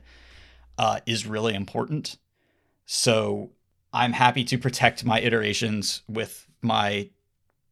[0.77, 2.17] uh, is really important.
[2.85, 3.51] So
[3.91, 7.09] I'm happy to protect my iterations with my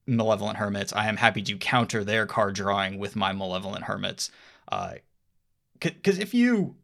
[0.07, 0.93] malevolent hermits.
[0.93, 4.31] I am happy to counter their card drawing with my malevolent hermits.
[4.69, 6.75] Because uh, if you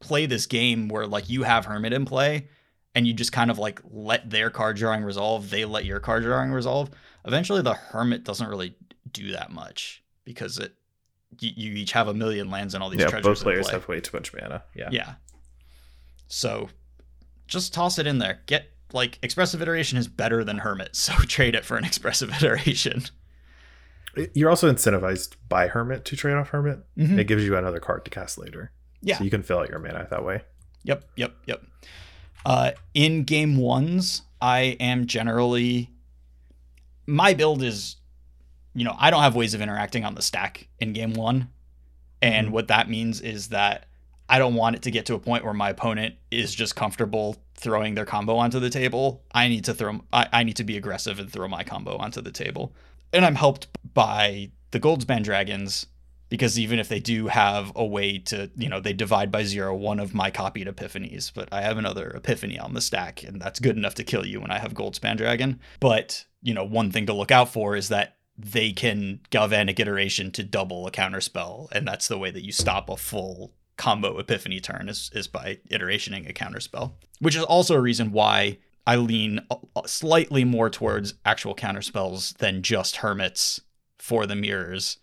[0.00, 2.48] play this game where like you have hermit in play
[2.94, 6.22] and you just kind of like let their card drawing resolve, they let your card
[6.22, 6.90] drawing resolve.
[7.24, 8.74] Eventually, the hermit doesn't really
[9.10, 10.74] do that much because it
[11.40, 13.26] you, you each have a million lands and all these yeah, treasures.
[13.26, 14.62] both players have way too much mana.
[14.74, 14.88] Yeah.
[14.92, 15.14] Yeah.
[16.28, 16.68] So
[17.46, 18.40] just toss it in there.
[18.46, 23.04] Get like expressive iteration is better than hermit, so trade it for an expressive iteration.
[24.32, 26.78] You're also incentivized by hermit to trade off hermit.
[26.96, 27.18] Mm-hmm.
[27.18, 28.70] It gives you another card to cast later.
[29.00, 29.18] Yeah.
[29.18, 30.42] So you can fill out your mana that way.
[30.84, 31.62] Yep, yep, yep.
[32.46, 35.90] Uh, in game ones, I am generally
[37.06, 37.96] my build is,
[38.74, 41.48] you know, I don't have ways of interacting on the stack in game one,
[42.22, 42.54] and mm-hmm.
[42.54, 43.86] what that means is that
[44.28, 47.36] I don't want it to get to a point where my opponent is just comfortable
[47.64, 49.24] throwing their combo onto the table.
[49.34, 50.04] I need to throw.
[50.12, 52.76] I, I need to be aggressive and throw my combo onto the table,
[53.12, 55.86] and I'm helped by the Goldspan Dragons
[56.28, 59.74] because even if they do have a way to, you know, they divide by zero
[59.74, 63.60] one of my copied epiphanies, but I have another epiphany on the stack, and that's
[63.60, 65.60] good enough to kill you when I have Goldspan Dragon.
[65.80, 70.32] But, you know, one thing to look out for is that they can galvanic iteration
[70.32, 74.18] to double a counter spell, and that's the way that you stop a full combo
[74.18, 76.96] epiphany turn is, is by iterationing a counter spell.
[77.20, 79.40] Which is also a reason why I lean
[79.86, 83.60] slightly more towards actual counter spells than just hermits
[83.98, 84.98] for the mirrors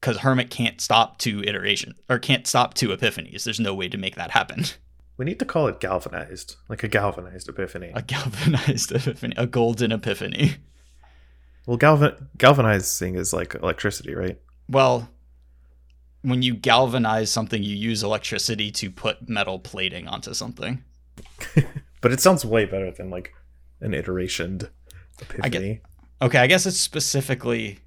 [0.00, 3.44] because Hermit can't stop two iteration or can't stop two epiphanies.
[3.44, 4.64] There's no way to make that happen.
[5.18, 7.90] We need to call it galvanized, like a galvanized epiphany.
[7.94, 10.56] A galvanized epiphany, a golden epiphany.
[11.66, 14.38] Well, galvan galvanizing is like electricity, right?
[14.68, 15.08] Well,
[16.26, 20.82] when you galvanize something, you use electricity to put metal plating onto something.
[22.00, 23.32] but it sounds way better than like
[23.80, 24.68] an iterationed
[25.20, 25.40] epiphany.
[25.44, 25.82] I get,
[26.20, 27.78] okay, I guess it's specifically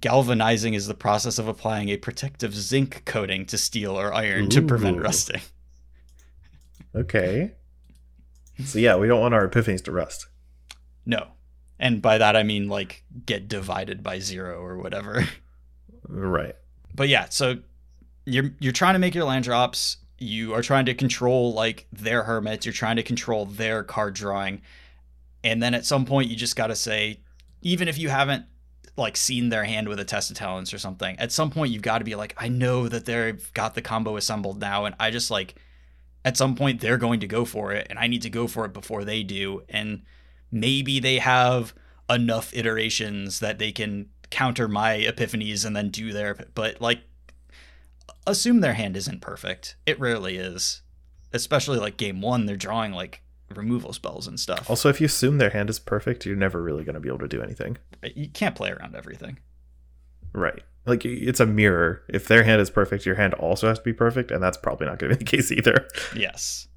[0.00, 4.48] Galvanizing is the process of applying a protective zinc coating to steel or iron Ooh.
[4.48, 5.40] to prevent rusting.
[6.94, 7.52] Okay.
[8.64, 10.26] So yeah, we don't want our epiphanies to rust.
[11.04, 11.28] No.
[11.78, 15.24] And by that I mean like get divided by 0 or whatever.
[16.06, 16.56] Right.
[16.98, 17.60] But yeah, so
[18.26, 22.24] you're you're trying to make your land drops, you are trying to control like their
[22.24, 24.62] hermits, you're trying to control their card drawing.
[25.44, 27.20] And then at some point you just got to say
[27.62, 28.46] even if you haven't
[28.96, 31.82] like seen their hand with a test of talents or something at some point you've
[31.82, 35.08] got to be like i know that they've got the combo assembled now and i
[35.08, 35.54] just like
[36.24, 38.64] at some point they're going to go for it and i need to go for
[38.64, 39.62] it before they do.
[39.68, 40.02] And
[40.50, 41.74] maybe they have
[42.10, 47.00] enough iterations that they can counter my epiphanies and then do their but like
[48.26, 50.82] assume their hand isn't perfect it rarely is
[51.32, 53.22] especially like game one they're drawing like
[53.54, 54.68] removal spells and stuff.
[54.68, 57.18] Also, if you assume their hand is perfect, you're never really going to be able
[57.18, 57.78] to do anything.
[58.02, 59.38] You can't play around everything.
[60.32, 60.62] Right.
[60.86, 62.02] Like it's a mirror.
[62.08, 64.86] If their hand is perfect, your hand also has to be perfect, and that's probably
[64.86, 65.86] not going to be the case either.
[66.14, 66.68] Yes.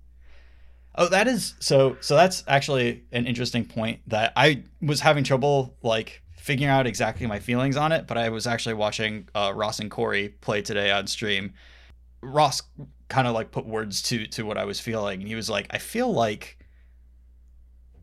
[0.95, 1.95] Oh, that is so.
[2.01, 7.27] So that's actually an interesting point that I was having trouble like figuring out exactly
[7.27, 8.07] my feelings on it.
[8.07, 11.53] But I was actually watching uh, Ross and Corey play today on stream.
[12.21, 12.61] Ross
[13.07, 15.67] kind of like put words to to what I was feeling, and he was like,
[15.69, 16.57] "I feel like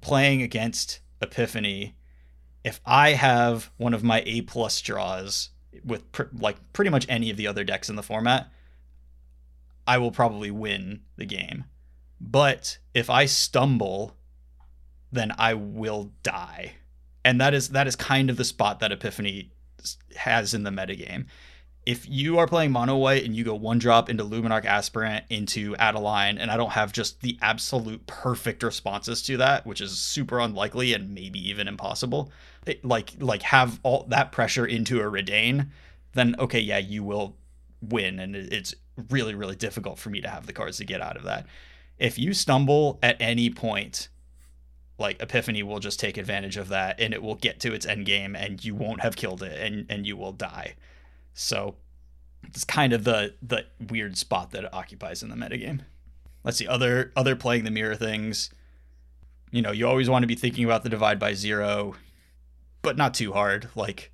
[0.01, 1.97] playing against Epiphany,
[2.65, 5.51] if I have one of my A plus draws
[5.85, 8.51] with pr- like pretty much any of the other decks in the format,
[9.87, 11.65] I will probably win the game.
[12.21, 14.17] But if I stumble,
[15.11, 16.75] then I will die.
[17.29, 19.53] And that is that is kind of the spot that Epiphany
[20.17, 21.27] has in the metagame
[21.89, 25.75] if you are playing mono white and you go one drop into Luminarch Aspirant into
[25.77, 30.39] Adeline, and I don't have just the absolute perfect responses to that, which is super
[30.39, 32.31] unlikely and maybe even impossible,
[32.67, 35.69] it, like like have all that pressure into a Reidane,
[36.13, 37.39] then okay, yeah, you will
[37.81, 38.75] win, and it's
[39.09, 41.47] really really difficult for me to have the cards to get out of that.
[41.99, 44.11] If you stumble at any point,
[44.99, 48.05] like Epiphany will just take advantage of that, and it will get to its end
[48.05, 50.75] game, and you won't have killed it, and and you will die.
[51.35, 51.77] So
[52.45, 55.81] it's kind of the the weird spot that it occupies in the metagame.
[56.45, 58.51] Let's see other other playing the mirror things.
[59.51, 61.95] you know, you always want to be thinking about the divide by zero,
[62.83, 63.69] but not too hard.
[63.75, 64.13] Like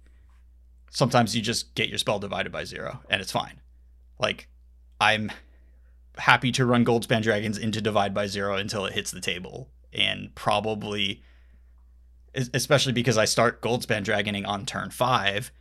[0.90, 3.60] sometimes you just get your spell divided by zero and it's fine.
[4.18, 4.48] Like
[5.00, 5.32] I'm
[6.16, 9.68] happy to run Goldspan Dragons into divide by zero until it hits the table.
[9.94, 11.22] And probably
[12.34, 15.52] especially because I start Goldspan Dragoning on turn five,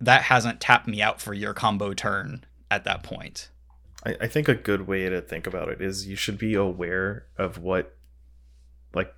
[0.00, 3.50] that hasn't tapped me out for your combo turn at that point.
[4.04, 7.26] I, I think a good way to think about it is you should be aware
[7.36, 7.96] of what
[8.94, 9.14] like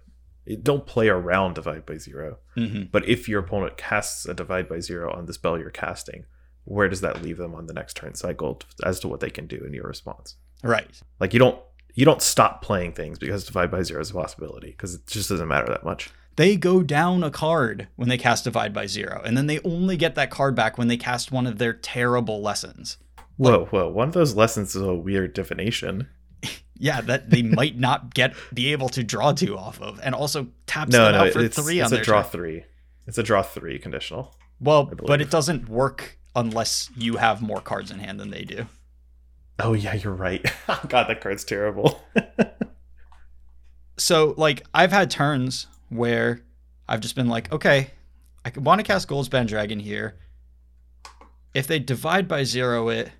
[0.62, 2.84] don't play around divide by 0 mm-hmm.
[2.92, 6.24] but if your opponent casts a divide by zero on the spell you're casting
[6.64, 9.48] where does that leave them on the next turn cycle as to what they can
[9.48, 11.58] do in your response right like you don't
[11.96, 15.28] you don't stop playing things because divide by zero is a possibility because it just
[15.28, 19.20] doesn't matter that much they go down a card when they cast divide by zero
[19.24, 22.40] and then they only get that card back when they cast one of their terrible
[22.40, 22.98] lessons
[23.36, 26.06] whoa like, whoa one of those lessons is a weird divination
[26.78, 30.48] yeah, that they might not get be able to draw two off of, and also
[30.66, 32.64] taps no, them no, out for it's, three it's on a draw three.
[33.06, 34.34] It's a draw three conditional.
[34.60, 38.66] Well, but it doesn't work unless you have more cards in hand than they do.
[39.58, 40.44] Oh yeah, you're right.
[40.68, 42.02] Oh, God, that card's terrible.
[43.96, 46.40] so like I've had turns where
[46.88, 47.92] I've just been like, okay,
[48.44, 50.16] I want to cast Goldspan Dragon here.
[51.54, 53.12] If they divide by zero it,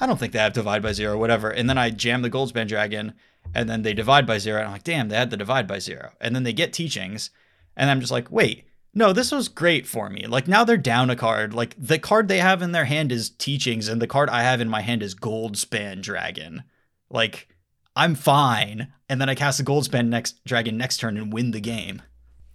[0.00, 1.50] I don't think they have divide by zero, whatever.
[1.50, 3.14] And then I jam the Goldspan Dragon,
[3.52, 4.58] and then they divide by zero.
[4.58, 6.12] And I'm like, damn, they had the divide by zero.
[6.20, 7.30] And then they get teachings,
[7.76, 8.67] and I'm just like, wait,
[8.98, 10.26] no, this was great for me.
[10.26, 11.54] Like now they're down a card.
[11.54, 14.60] Like the card they have in their hand is teachings, and the card I have
[14.60, 16.64] in my hand is Goldspan Dragon.
[17.08, 17.48] Like
[17.94, 18.92] I'm fine.
[19.08, 22.02] And then I cast a Goldspan next dragon next turn and win the game.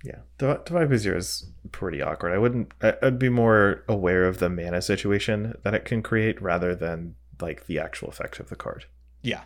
[0.03, 2.33] Yeah, divide by zero is pretty awkward.
[2.33, 2.73] I wouldn't.
[2.81, 7.67] I'd be more aware of the mana situation that it can create rather than like
[7.67, 8.85] the actual effect of the card.
[9.21, 9.43] Yeah.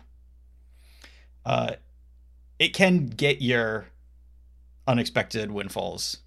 [1.46, 1.74] Uh,
[2.58, 3.86] it can get your
[4.88, 6.18] unexpected windfalls,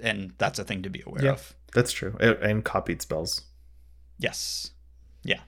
[0.00, 1.54] and that's a thing to be aware yeah, of.
[1.74, 3.42] That's true, and copied spells.
[4.18, 4.70] Yes.
[5.24, 5.40] Yeah.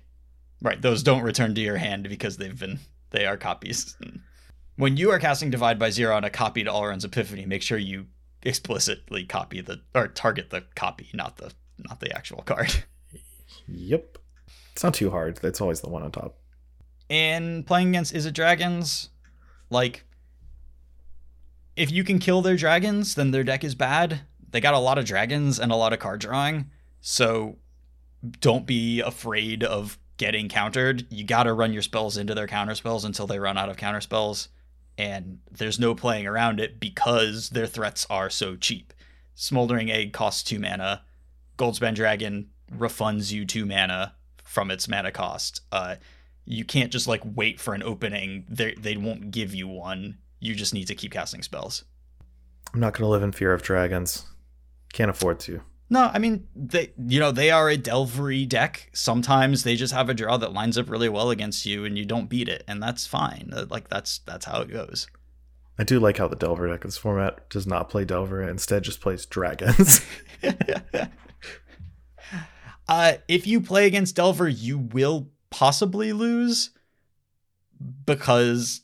[0.63, 0.81] Right.
[0.81, 2.81] Those don't return to your hand because they've been
[3.11, 3.97] they are copies.
[4.77, 8.07] When you are casting divide by zero on a copied Alrund's Epiphany, make sure you
[8.43, 12.85] explicitly copy the or target the copy, not the not the actual card.
[13.69, 14.19] Yep.
[14.73, 15.39] It's not too hard.
[15.43, 16.37] It's always the one on top.
[17.09, 19.11] And playing against is it Dragons,
[19.71, 20.05] like,
[21.77, 24.23] if you can kill their dragons, then their deck is bad.
[24.55, 26.71] They got a lot of dragons and a lot of card drawing.
[27.01, 27.57] So
[28.41, 31.09] don't be afraid of getting countered.
[31.11, 33.77] You got to run your spells into their counter spells until they run out of
[33.77, 34.51] counter spells.
[34.97, 38.93] And there's no playing around it because their threats are so cheap.
[39.35, 41.03] Smoldering Egg costs two mana.
[41.59, 45.63] Goldspan Dragon refunds you two mana from its mana cost.
[45.73, 45.97] Uh,
[46.45, 48.45] you can't just like wait for an opening.
[48.49, 50.19] They they won't give you one.
[50.39, 51.83] You just need to keep casting spells.
[52.73, 54.27] I'm not gonna live in fear of dragons.
[54.95, 55.61] Can't afford to.
[55.91, 58.91] No, I mean they you know, they are a Delvery deck.
[58.95, 62.07] Sometimes they just have a draw that lines up really well against you and you
[62.07, 63.51] don't beat it, and that's fine.
[63.53, 65.09] Uh, like that's that's how it goes.
[65.79, 68.85] I do like how the Delver deck in this format does not play Delver, instead
[68.85, 70.01] just plays dragons.
[72.87, 76.71] Uh, if you play against Delver, you will possibly lose
[78.05, 78.83] because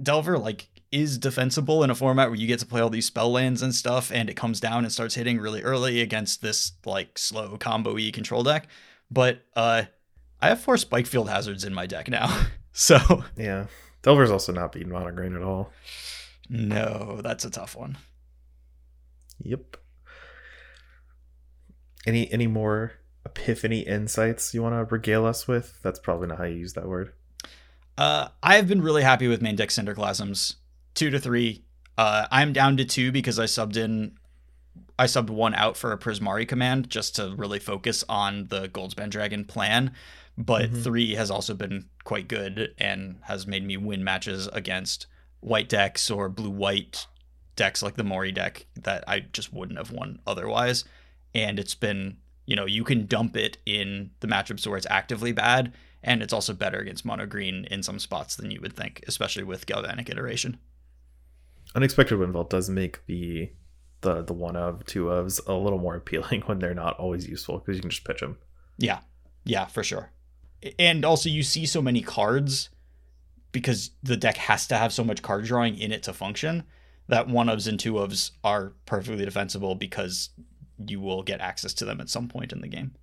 [0.00, 3.30] Delver like is defensible in a format where you get to play all these spell
[3.30, 7.18] lands and stuff, and it comes down and starts hitting really early against this like
[7.18, 8.68] slow combo e control deck.
[9.10, 9.84] But uh,
[10.40, 13.66] I have four Spikefield Hazards in my deck now, so yeah,
[14.02, 15.72] Delver's also not beating mono green at all.
[16.48, 17.96] No, that's a tough one.
[19.42, 19.76] Yep.
[22.06, 22.92] Any any more
[23.24, 25.80] epiphany insights you want to regale us with?
[25.82, 27.12] That's probably not how you use that word.
[27.96, 30.54] Uh, I've been really happy with main deck Cinderclasms.
[30.94, 31.64] Two to three.
[31.96, 34.16] Uh, I'm down to two because I subbed in.
[34.98, 39.10] I subbed one out for a Prismari command just to really focus on the Goldspan
[39.10, 39.92] Dragon plan.
[40.36, 40.82] But mm-hmm.
[40.82, 45.06] three has also been quite good and has made me win matches against
[45.40, 47.06] white decks or blue white
[47.56, 50.84] decks like the Mori deck that I just wouldn't have won otherwise.
[51.34, 52.18] And it's been
[52.50, 55.72] you know, you can dump it in the matchups where it's actively bad,
[56.02, 59.44] and it's also better against mono green in some spots than you would think, especially
[59.44, 60.58] with Galvanic Iteration.
[61.74, 63.50] Unexpected Windfall does make the
[64.02, 67.58] the the one of two ofs a little more appealing when they're not always useful
[67.58, 68.38] because you can just pitch them.
[68.78, 69.00] Yeah,
[69.44, 70.10] yeah, for sure.
[70.78, 72.70] And also, you see so many cards
[73.52, 76.64] because the deck has to have so much card drawing in it to function
[77.08, 80.30] that one ofs and two ofs are perfectly defensible because
[80.78, 82.94] you will get access to them at some point in the game.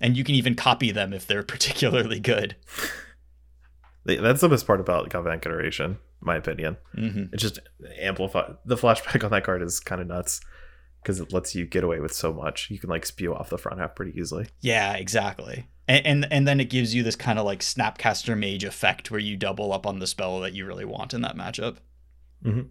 [0.00, 2.56] And you can even copy them if they're particularly good.
[4.04, 6.76] They, that's the best part about Galvanic Iteration, my opinion.
[6.96, 7.34] Mm-hmm.
[7.34, 7.58] It just
[8.00, 10.40] amplify the flashback on that card is kind of nuts
[11.02, 12.70] because it lets you get away with so much.
[12.70, 14.46] You can like spew off the front half pretty easily.
[14.60, 15.66] Yeah, exactly.
[15.88, 19.20] And, and and then it gives you this kind of like Snapcaster Mage effect where
[19.20, 21.76] you double up on the spell that you really want in that matchup.
[22.44, 22.68] Mhm.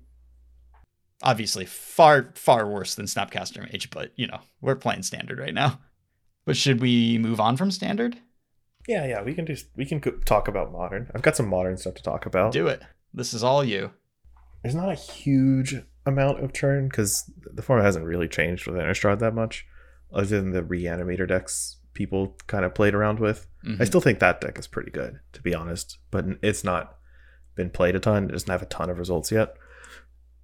[1.22, 5.80] Obviously, far far worse than Snapcaster Mage, but you know we're playing standard right now.
[6.46, 8.18] But should we move on from standard?
[8.90, 11.12] Yeah, yeah, we can just we can talk about modern.
[11.14, 12.52] I've got some modern stuff to talk about.
[12.52, 12.82] Do it.
[13.14, 13.92] This is all you.
[14.64, 15.76] There's not a huge
[16.08, 19.68] amount of churn because the format hasn't really changed with Innistrad that much,
[20.12, 23.46] other than the reanimator decks people kind of played around with.
[23.64, 23.80] Mhm.
[23.80, 26.98] I still think that deck is pretty good, to be honest, but it's not
[27.54, 28.24] been played a ton.
[28.26, 29.56] It doesn't have a ton of results yet.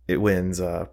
[0.07, 0.85] It wins, uh,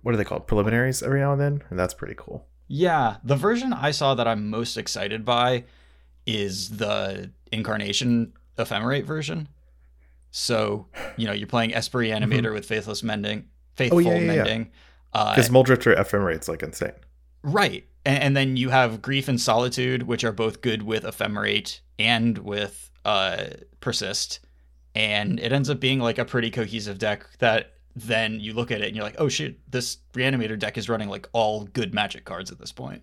[0.00, 0.46] what are they called?
[0.46, 2.46] Preliminaries every now and then, and that's pretty cool.
[2.68, 5.64] Yeah, the version I saw that I'm most excited by
[6.36, 9.48] is the incarnation ephemerate version.
[10.30, 14.08] So, you know, you're playing Esper Animator with Faithless Mending, Faithful Mm-hmm.
[14.08, 14.64] Oh, yeah, yeah, yeah.
[15.12, 16.92] Uh, Because Muldrifter ephemerate's like insane.
[17.42, 17.84] right.
[18.06, 22.38] And, and then you have Grief and Solitude, which are both good with Ephemerate and
[22.38, 23.46] with uh,
[23.80, 24.40] Persist.
[24.94, 28.80] And it ends up being like a pretty cohesive deck that then you look at
[28.80, 32.24] it and you're like, oh shit, this Reanimator deck is running like all good magic
[32.24, 33.02] cards at this point.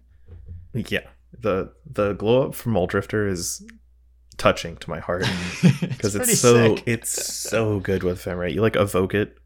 [0.73, 1.07] Yeah,
[1.41, 3.65] the the glow up from Muldrifter is
[4.37, 5.25] touching to my heart
[5.81, 6.83] because it's, pretty so sick.
[6.87, 8.53] it's so good with ephemerate.
[8.53, 9.37] You like evoke it,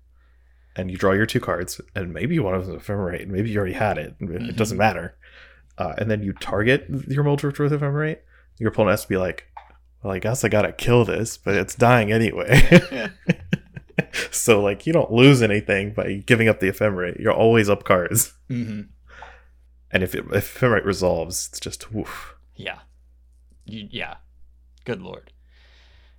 [0.75, 3.57] and you draw your two cards, and maybe one of them is ephemerate, maybe you
[3.57, 4.15] already had it.
[4.19, 4.55] It Mhm.
[4.55, 5.15] doesn't matter.
[5.77, 8.19] Uh, and then you target your Muldrifter with ephemerate.
[8.59, 9.47] Your opponent has to be like,
[10.03, 13.09] "Well, I guess I gotta kill this, but it's dying anyway."
[14.31, 17.19] so like, you don't lose anything by giving up the ephemerate.
[17.19, 18.81] You're always up cards, hmm
[19.91, 22.35] and if it, if ephemerate resolves, it's just woof.
[22.55, 22.79] Yeah.
[23.65, 24.15] You, yeah.
[24.85, 25.31] Good lord.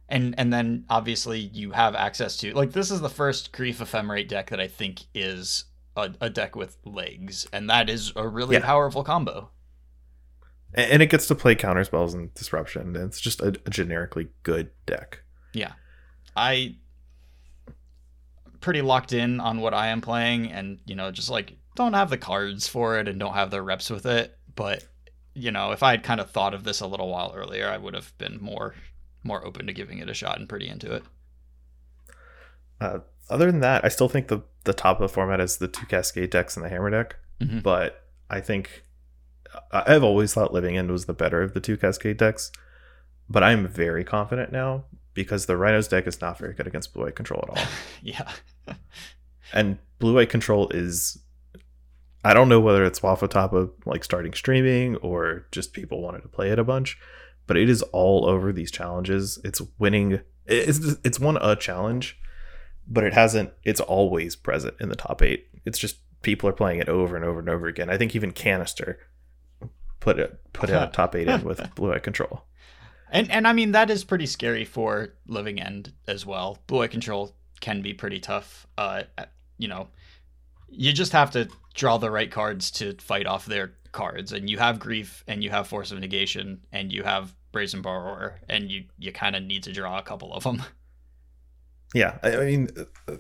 [0.09, 4.29] And and then obviously you have access to like this is the first grief ephemerate
[4.29, 5.65] deck that I think is
[5.97, 8.65] a, a deck with legs, and that is a really Yeah.
[8.65, 9.51] powerful combo.
[10.75, 12.95] And and it gets to play counter spells and disruption.
[12.97, 15.23] And it's just a, a generically good deck.
[15.55, 15.73] Yeah,
[16.37, 16.77] I
[18.61, 22.11] pretty locked in on what I am playing and you know just like don't have
[22.11, 24.85] the cards for it and don't have the reps with it but
[25.35, 27.79] you know if I had kind of thought of this a little while earlier I
[27.79, 28.75] would have been more
[29.25, 31.05] more open to giving it a shot and pretty into it.
[32.81, 32.99] Uh,
[33.31, 35.87] other than that, I still think the the top of the format is the two
[35.87, 37.17] Cascade decks and the Hammer deck.
[37.41, 37.63] Mhm.
[37.63, 38.83] But I think
[39.73, 42.51] I- I've always thought Living End was the better of the two Cascade decks.
[43.29, 47.05] But I'm very confident now because the Rhinos deck is not very good against Blue
[47.05, 47.65] White Control at all.
[48.03, 48.31] yeah.
[49.53, 51.19] and Blue White Control is.
[52.25, 56.01] I don't know whether it's off the top of like starting streaming or just people
[56.01, 56.99] wanted to play it a bunch,
[57.47, 59.39] but it is all over these challenges.
[59.45, 60.21] It's winning.
[60.47, 62.19] It's it's won a challenge,
[62.87, 63.53] but it hasn't.
[63.65, 65.47] It's always present in the top eight.
[65.65, 67.91] It's just people are playing it over and over and over again.
[67.91, 68.99] I think even Canister
[69.99, 72.45] put it put a top eight in with Blue White Control.
[73.11, 76.59] And and I mean that is pretty scary for Living End as well.
[76.69, 78.67] Blue White Control can be pretty tough.
[78.79, 79.03] Uh,
[79.59, 79.89] you know,
[80.69, 84.59] you just have to draw the right cards to fight off their cards, and you
[84.59, 88.85] have Grief, and you have Force of Negation, and you have Brazen Borrower, and you
[88.99, 90.63] you kind of need to draw a couple of them.
[91.95, 92.69] Yeah, I, I mean,
[93.07, 93.17] uh,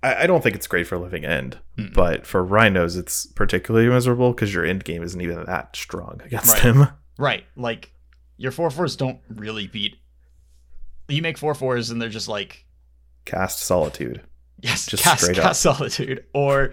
[0.00, 1.92] I, I don't think it's great for Living End, Mm-mm.
[1.92, 6.52] but for Rhinos, it's particularly miserable because your end game isn't even that strong against
[6.54, 6.62] Right.
[6.62, 6.86] him.
[7.18, 7.92] Right, like
[8.38, 9.96] your four fours don't really beat.
[11.08, 12.64] You make four fours, and they're just like
[13.24, 14.22] Cast Solitude.
[14.62, 15.44] Yes, Just cast, straight up.
[15.46, 16.72] cast solitude or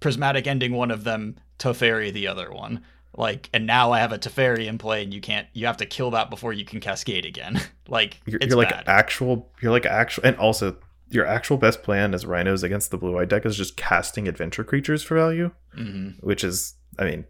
[0.00, 2.82] prismatic ending one of them, Teferi the other one.
[3.16, 5.46] Like, and now I have a Teferi in play, and you can't.
[5.54, 7.60] You have to kill that before you can cascade again.
[7.88, 9.50] like, You're, you're like actual.
[9.62, 10.76] You're like actual, and also
[11.08, 14.64] your actual best plan as Rhinos against the Blue White deck is just casting adventure
[14.64, 17.24] creatures for value, hmm which is, I mean,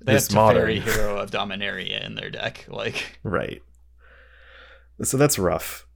[0.00, 2.66] They have this modern, Teferi, Hero of Dominaria in their deck.
[2.68, 3.62] Like, right?
[5.02, 5.86] So that's rough.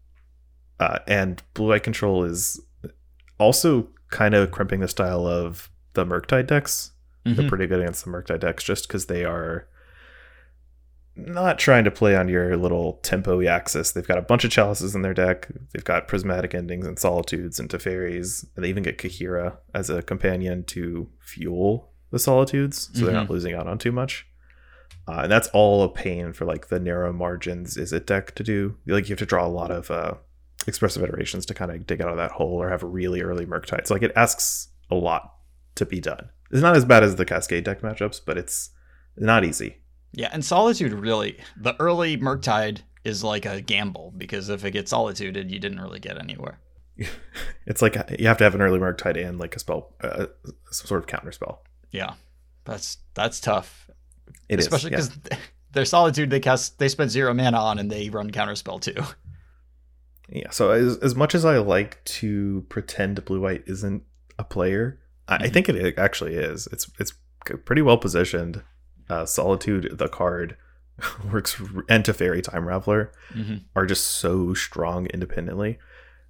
[0.79, 2.61] Uh, and Blue White Control is
[3.39, 5.71] also kind of crimping the style of
[6.01, 6.93] the Murktide decks.
[7.25, 7.49] They're Mhm.
[7.49, 9.67] pretty good against the Murktide decks just because they are
[11.17, 13.93] not trying to play on your little tempo axis.
[13.93, 15.49] They've got a bunch of chalices in their deck.
[15.73, 18.47] They've got prismatic endings and solitudes and Teferis.
[18.57, 23.31] And they even get Kaheera as a companion to fuel the solitudes, so they're not
[23.31, 24.27] losing out on too much.
[25.07, 28.77] Uh, and that's all a pain for like the narrow margins Izzet deck to do.
[28.87, 30.15] Like you have to draw a lot of uh,
[30.67, 33.45] expressive iterations to kind of dig out of that hole or have a really early
[33.47, 33.87] Murktide.
[33.87, 35.35] So like it asks a lot
[35.77, 36.31] to be done.
[36.51, 38.71] It's not as bad as the Cascade deck matchups, but it's
[39.17, 39.77] not easy.
[40.13, 44.91] yeah, and Solitude really the early Murktide is like a gamble because if it gets
[44.91, 46.59] solituded, you didn't really get anywhere.
[47.67, 50.27] It's like you have to have an early Murktide and like a spell, uh,
[50.71, 51.63] some sort of counter spell.
[51.93, 52.15] Yeah,
[52.65, 53.89] that's that's tough,
[54.49, 54.97] It is, especially yeah.
[54.97, 55.39] because
[55.73, 58.97] their solitude they cast they spend zero mana on and they run counter spell too.
[60.29, 60.51] Yeah.
[60.51, 64.03] So as, as much as I like to pretend blue white isn't
[64.39, 65.00] a player,
[65.31, 65.53] I, I Mhm.
[65.53, 66.67] think it actually is.
[66.73, 67.15] It's it's
[67.65, 68.63] pretty well positioned.
[69.09, 70.57] Uh, Solitude, the card,
[71.33, 71.59] works
[71.89, 73.57] and Teferi Time Raveler Mm-hmm.
[73.75, 75.79] are just so strong independently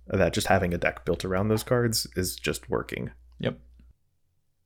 [0.06, 3.10] that just having a deck built around those cards is just working.
[3.40, 3.58] Yep.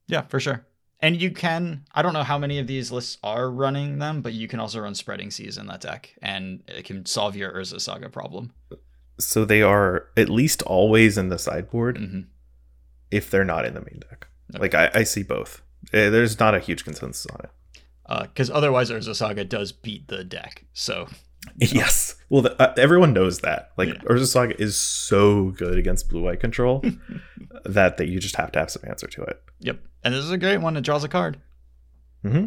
[0.09, 0.67] Yeah, for sure.
[1.01, 4.33] And you can, I don't know how many of these lists are running them, but
[4.33, 7.81] you can also run Spreading Seas in that deck, and it can solve your Urza
[7.81, 8.53] Saga problem.
[9.19, 12.21] So they are at least always in the sideboard hmm
[13.11, 14.27] if they're not in the main deck.
[14.55, 14.61] Okay.
[14.61, 15.63] Like I, I see both.
[15.93, 17.51] Eh, There's not a huge consensus on it.
[18.29, 20.65] Because Uh, otherwise, Urza Saga does beat the deck.
[20.73, 21.09] So,
[21.59, 22.17] Yes.
[22.31, 23.73] Well, the, uh, everyone knows that.
[23.77, 24.01] Like Yeah.
[24.03, 26.83] Urza Saga is so good against blue white control
[27.65, 29.43] that that you just have to have some answer to it.
[29.61, 29.81] yep.
[30.03, 30.77] And this is a great one.
[30.77, 31.39] It draws a card.
[32.23, 32.47] hmm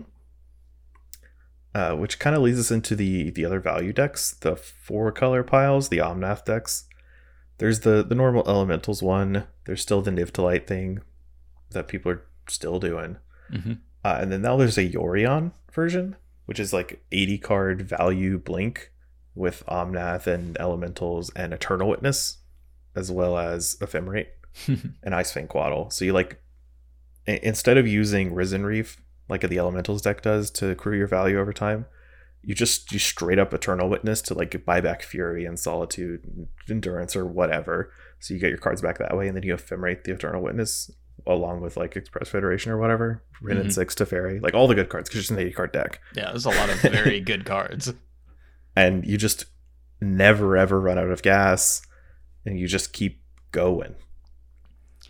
[1.75, 5.43] Uh, which kind of leads us into the the other value decks, the four color
[5.43, 6.85] piles, the Omnath decks.
[7.57, 9.47] There's the the normal elementals one.
[9.65, 11.01] There's still the Niv to Light thing
[11.71, 13.17] that people are still doing.
[13.51, 13.73] Mm-hmm.
[14.03, 16.15] Uh, and then now there's a Yorion version,
[16.45, 18.91] which is like 80 card value blink
[19.35, 22.37] with Omnath and Elementals and Eternal Witness,
[22.95, 24.27] as well as Ephemerate
[25.03, 25.91] and Ice-Fang Coatl.
[25.91, 26.41] So you like,
[27.25, 31.53] instead of using Risen Reef like the Elementals deck does to accrue your value over
[31.53, 31.85] time,
[32.47, 36.47] you just you straight up Eternal Witness to like buy back Fury and Solitude, and
[36.69, 37.91] Endurance or whatever.
[38.19, 40.89] So you get your cards back that way, and then you ephemerate the Eternal Witness
[41.25, 43.73] along with like Expressive Iteration or whatever, Wrenn and Mhm.
[43.73, 46.45] Six Teferi, like all the good cards because it's an 80 card deck, yeah, there's
[46.45, 47.93] a lot of very good cards.
[48.77, 49.45] and you just
[49.99, 51.81] never ever run out of gas,
[52.45, 53.21] and you just keep
[53.51, 53.95] going.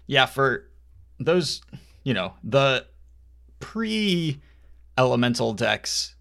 [0.08, 0.70] Yeah, for
[1.20, 1.62] those,
[2.04, 2.88] you know, the
[3.60, 4.42] pre
[4.98, 6.16] elemental decks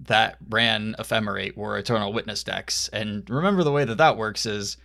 [0.00, 2.88] that ran Ephemerate were Eternal Witness decks.
[2.92, 4.76] And remember the way that that works is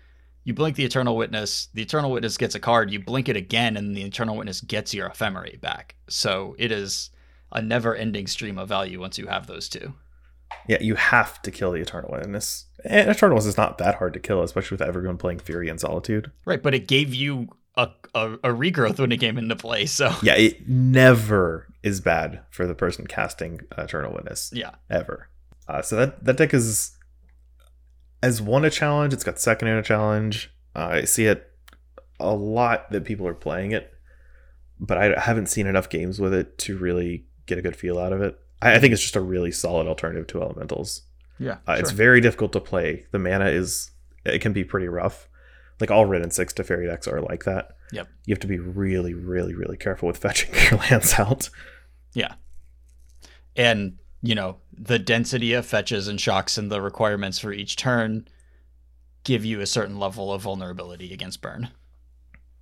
[0.43, 3.77] you blink the Eternal Witness, the Eternal Witness gets a card, you blink it again,
[3.77, 5.95] and the Eternal Witness gets your Ephemerate back.
[6.09, 7.11] So it is
[7.51, 9.93] a never ending stream of value once you have those two.
[10.67, 12.65] Yeah, you have to kill the Eternal Witness.
[12.83, 15.79] And Eternal Witness is not that hard to kill, especially with everyone playing Fury and
[15.79, 16.31] Solitude.
[16.45, 19.85] Right, but it gave you a, a, a regrowth when it came into play.
[19.85, 24.51] So Yeah, it never is bad for the person casting Eternal Witness.
[24.53, 24.71] yeah.
[24.89, 25.29] ever.
[25.67, 26.91] Uh, so that that deck is
[28.21, 29.13] has won a challenge.
[29.13, 30.51] It's got second in a challenge.
[30.75, 31.47] Uh, I see it
[32.19, 33.91] a lot that people are playing it,
[34.79, 38.13] but I haven't seen enough games with it to really get a good feel out
[38.13, 38.37] of it.
[38.61, 41.01] I, I think it's just a really solid alternative to Elementals.
[41.39, 41.57] Yeah.
[41.67, 43.05] Uh, It's very difficult to play.
[43.11, 43.89] The mana is
[44.23, 45.27] it can be pretty rough.
[45.81, 47.71] Like all red and six Teferi decks are like that.
[47.91, 48.07] Yep.
[48.25, 51.49] You have to be really, really, really careful with fetching your lands out.
[52.13, 52.35] Yeah.
[53.55, 58.27] And, you know, the density of fetches and shocks and the requirements for each turn
[59.23, 61.69] give you a certain level of vulnerability against burn.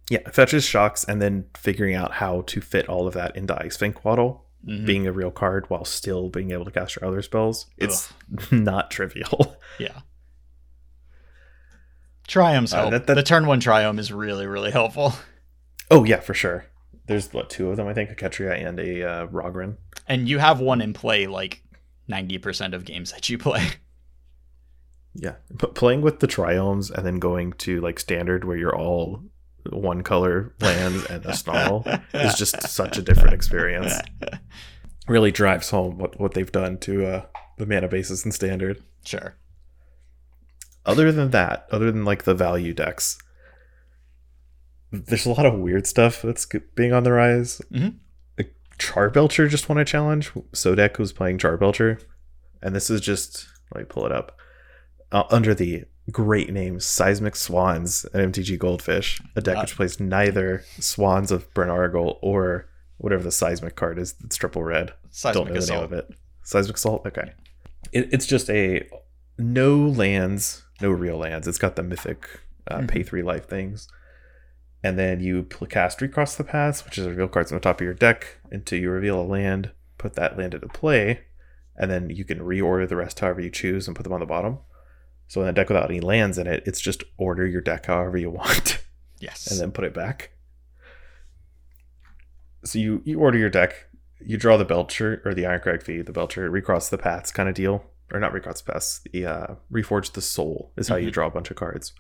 [0.10, 3.94] Yeah, fetches shocks, and then figuring out how to fit all of that into Ice-Fang
[3.94, 4.86] Coatl, Mhm.
[4.86, 7.68] being a real card while still being able to cast your other spells.
[7.78, 8.12] It's
[8.52, 9.56] not trivial.
[9.80, 10.00] Yeah.
[12.30, 12.92] Triomes Uh, help.
[12.92, 15.14] that- that- the turn one triome is really, really helpful.
[15.92, 16.66] oh yeah, for sure.
[17.08, 19.78] There's what two of them I think, a Ketria and a uh, Raugrin.
[20.08, 21.64] And you have one in play like
[22.10, 23.68] 90% of games that you play.
[25.16, 29.24] Yeah, but playing with the triomes and then going to like standard where you're all
[29.72, 31.84] one color lands and a snarl
[32.14, 33.92] is just such a different experience.
[35.08, 37.26] Really drives home what what they've done to uh,
[37.58, 38.84] the mana bases in standard.
[39.04, 39.36] Sure.
[40.86, 43.18] Other than that, other than like the value decks,
[44.92, 47.62] there's a lot of weird stuff that's being on the rise.
[47.72, 47.96] Mhm.
[48.38, 50.32] Like Charbelcher just won a challenge.
[50.54, 52.02] Sodek was playing Charbelcher,
[52.62, 54.38] and this is just let me pull it up
[55.12, 60.00] uh, under the great name Seismic Swans and MTG Goldfish, a deck Uh, which plays
[60.00, 64.14] neither Swans of Bryn Argoll or whatever the Seismic card is.
[64.14, 66.10] That's triple red Seismic don't know the name of it.
[66.44, 67.06] Seismic Assault.
[67.06, 67.34] Okay,
[67.92, 68.90] it, it's just a
[69.38, 71.48] no lands, no real lands.
[71.48, 72.28] It's got the mythic
[72.68, 72.88] uh, Mhm.
[72.88, 73.88] pay three life things,
[74.84, 77.82] and then you cast Recross the Paths, which is a reveal cards on the top
[77.82, 79.72] of your deck until you reveal a land.
[79.98, 81.22] Put that land into play,
[81.76, 84.26] and then you can reorder the rest however you choose and put them on the
[84.26, 84.60] bottom.
[85.28, 88.18] So in a deck without any lands in it, it's just order your deck however
[88.18, 88.82] you want
[89.20, 89.50] Yes.
[89.52, 90.32] and then put it back.
[92.66, 93.88] So you you order your deck,
[94.20, 97.56] you draw the Belcher or the Irencrag Feat, the Belcher recross the paths kind of
[97.56, 97.86] deal.
[98.12, 101.14] Or not Recross Pass, the uh, Reforge the Soul is how you Mhm.
[101.14, 101.94] draw a bunch of cards.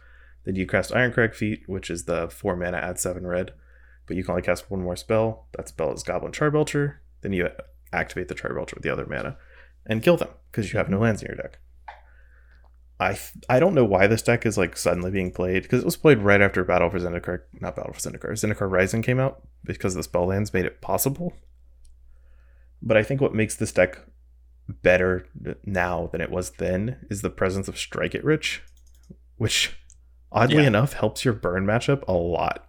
[0.45, 3.53] Then you cast Irencrag Feat, which is the four mana add seven red,
[4.07, 5.47] but you can only cast one more spell.
[5.55, 6.95] That spell is Goblin Charbelcher.
[7.21, 7.49] Then you
[7.93, 9.37] activate the Charbelcher with the other mana
[9.85, 11.59] and kill them because you have no lands in your deck.
[13.01, 15.85] I th- I don't know why this deck is like suddenly being played because it
[15.85, 19.47] was played right after Battle for Zendikar, not Battle for Zendikar, Zendikar Rising came out
[19.63, 21.33] because the spell lands made it possible.
[22.81, 23.99] But I think what makes this deck
[24.81, 25.27] better
[25.65, 28.61] now than it was then is the presence of Strike It Rich,
[29.37, 29.75] which
[30.31, 30.67] oddly Yeah.
[30.67, 32.65] enough helps your burn matchup a lot.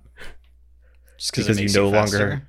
[1.18, 2.18] Just Because it you no faster.
[2.18, 2.46] longer-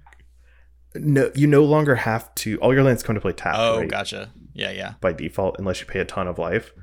[0.96, 2.58] No, you no longer have to.
[2.60, 4.32] All your lands come to play tap Oh, right, gotcha.
[4.54, 4.94] Yeah, yeah.
[5.02, 6.74] by default, unless you pay a ton of life.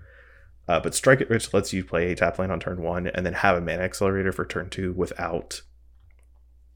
[0.67, 3.25] Uh, but Strike It Rich lets you play a tap land on turn one and
[3.25, 5.63] then have a mana accelerator for turn two without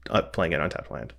[0.09, 1.13] uh, playing on tap land.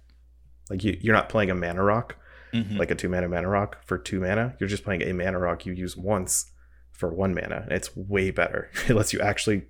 [0.71, 2.17] Like you, you're not playing a mana rock
[2.55, 2.79] Mhm.
[2.79, 4.55] like a two mana mana rock for two mana.
[4.61, 6.53] You're just playing a mana rock you use once
[6.93, 7.67] for one mana.
[7.71, 8.71] It's way better.
[8.89, 9.65] It lets you actually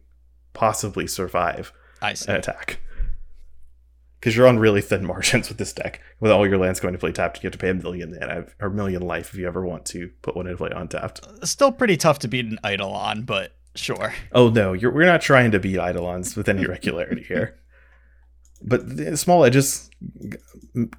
[0.52, 1.72] possibly survive
[2.28, 2.80] an attack.
[4.20, 6.00] Because you're on really thin margins with this deck.
[6.20, 8.46] With all your lands going to play tapped, you have to pay a million mana
[8.60, 11.20] or a million life if you ever want to put one into play untapped.
[11.46, 14.12] Still pretty tough to beat an Eidolon, but sure.
[14.32, 17.58] Oh no, you're, we're not trying to beat Eidolons with any regularity here.
[18.62, 19.90] But the small edges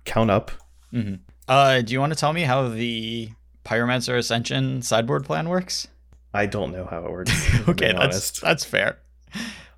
[0.06, 0.52] count up.
[0.92, 1.16] hmm
[1.48, 3.30] Uh, do you want to tell me how the
[3.64, 5.88] Pyromancer Ascension sideboard plan works?
[6.34, 7.32] I don't know how it works.
[7.70, 8.42] okay, that's honest.
[8.42, 9.00] that's fair.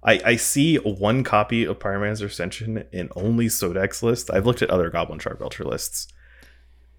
[0.04, 4.32] I, I see one copy of Pyromancer Ascension in only Sodex list.
[4.32, 6.08] I've looked at other Goblin Charbelcher lists,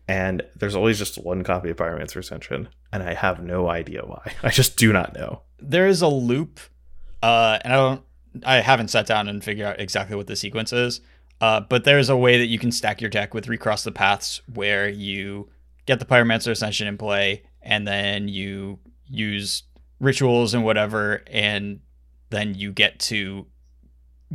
[0.07, 4.35] and there's always just one copy of Pyromancer Ascension, and I have no idea why.
[4.43, 5.43] I just do not know.
[5.59, 6.61] There is a loop,
[7.23, 8.03] uh, and I don't,
[8.45, 11.01] I haven't sat down and figured out exactly what the sequence is.
[11.41, 14.41] Uh, but there's a way that you can stack your deck with Recross the Paths,
[14.55, 15.49] where you
[15.87, 19.63] get the Pyromancer Ascension in play, and then you use
[20.01, 21.81] rituals and whatever, and
[22.31, 23.47] then you get to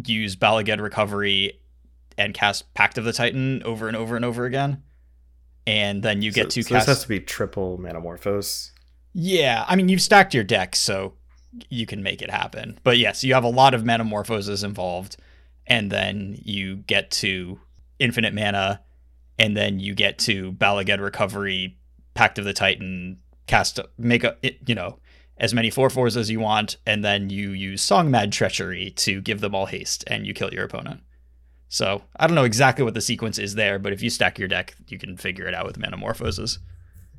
[0.05, 1.59] use Bala Ged Recovery
[2.17, 4.81] and cast Pact of the Titan over and over and over again.
[5.65, 6.87] And then you get So- to so cast.
[6.87, 8.71] This has to be triple Manamorphose.
[9.13, 11.13] Yeah, I mean you've stacked your deck, so
[11.69, 12.79] you can make it happen.
[12.83, 15.17] But yes, you have a lot of Manamorphoses involved,
[15.67, 17.59] and then you get to
[17.99, 18.81] infinite mana,
[19.39, 21.77] and then you get to Bala Ged Recovery,
[22.13, 24.99] Pact of the Titan, cast make a you know
[25.37, 29.19] as many four fours as you want, and then you use Song Mad Treachery to
[29.21, 31.01] give them all haste, and you kill your opponent.
[31.69, 34.47] So I don't know exactly what the sequence is there, but if you stack your
[34.47, 36.59] deck, you can figure it out with Manamorphoses.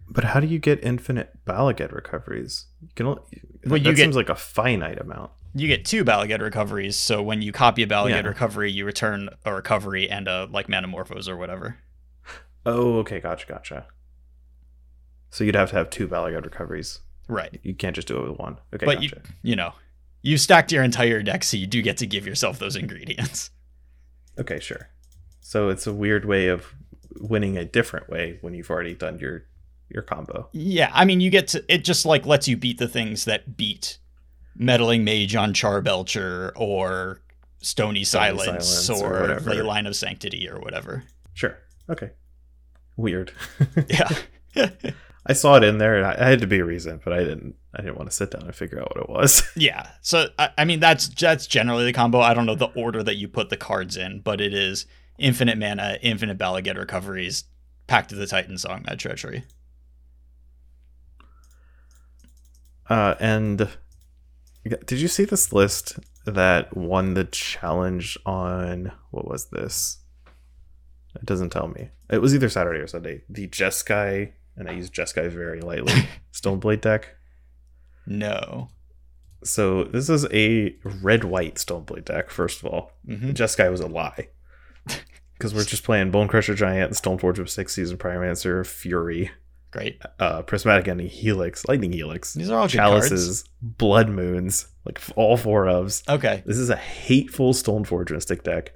[0.09, 2.67] But how do you get infinite Bala Ged recoveries?
[2.83, 3.23] You can only,
[3.65, 5.33] Well, that you get- seems like a finite amount.
[5.55, 6.97] You get two Bala Ged recoveries.
[6.97, 8.29] So when you copy a Bala Ged Yeah.
[8.29, 11.77] recovery, you return a recovery and a like Manamorphose or whatever.
[12.67, 13.87] Oh, okay, gotcha, gotcha.
[15.31, 17.01] So you'd have to have two Bala Ged recoveries.
[17.29, 17.59] Right.
[17.63, 18.59] You can't just do it with one.
[18.75, 19.23] Okay, But you- gotcha.
[19.43, 19.75] You know,
[20.23, 23.51] you stacked your entire deck, so you do get to give yourself those ingredients.
[24.37, 24.89] Okay, sure.
[25.41, 26.75] So it's a weird way of
[27.21, 29.45] winning a different way when you've already done your
[29.89, 30.49] your combo.
[30.51, 33.57] Yeah, I mean, you get to it just like lets you beat the things that
[33.57, 33.99] beat
[34.57, 37.21] Meddling Mage on Charbelcher or
[37.61, 39.41] Stony, Stony Silence, Silence or or.
[39.41, 41.05] Leyline of Sanctity or whatever.
[41.33, 41.59] Sure.
[41.89, 42.11] Okay.
[42.97, 43.33] Weird.
[43.89, 44.09] Yeah.
[45.27, 47.21] I saw it in there, and I, I had to be a reason, but I
[47.21, 47.57] didn't.
[47.75, 49.43] I didn't want to sit down and figure out what it was.
[49.57, 49.89] Yeah.
[50.01, 52.21] So I, I mean that's that's generally the combo.
[52.21, 54.87] I don't know the order that you put the cards in, but it is
[55.19, 57.45] infinite mana, infinite Bala Ged recoveries,
[57.87, 59.45] Pact of the Titan, Song Mad Treachery.
[62.89, 63.69] Uh, and
[64.65, 69.99] did you see this list that won the challenge on what was this?
[71.15, 71.91] It doesn't tell me.
[72.11, 73.23] It was either Saturday or Sunday.
[73.29, 76.09] The Jeskai, and I use Jeskai very lightly.
[76.33, 77.15] Stoneblade deck.
[78.07, 78.69] No.
[79.43, 82.31] So this is a red white Stoneblade deck.
[82.31, 84.29] First of all, hmm Jeskai was a lie
[85.35, 89.31] because we're just playing Bone Crusher Giant, Stoneforge of Six Season Pyromancer, Fury,
[89.75, 90.01] Great.
[90.19, 93.09] uh, Prismatic Ending, Helix, Lightning Helix, These are all good cards.
[93.11, 96.09] Chalices, Blood Moons, like all four ofs.
[96.09, 96.43] Okay.
[96.47, 98.73] This is a hateful Stoneforge Mystic deck,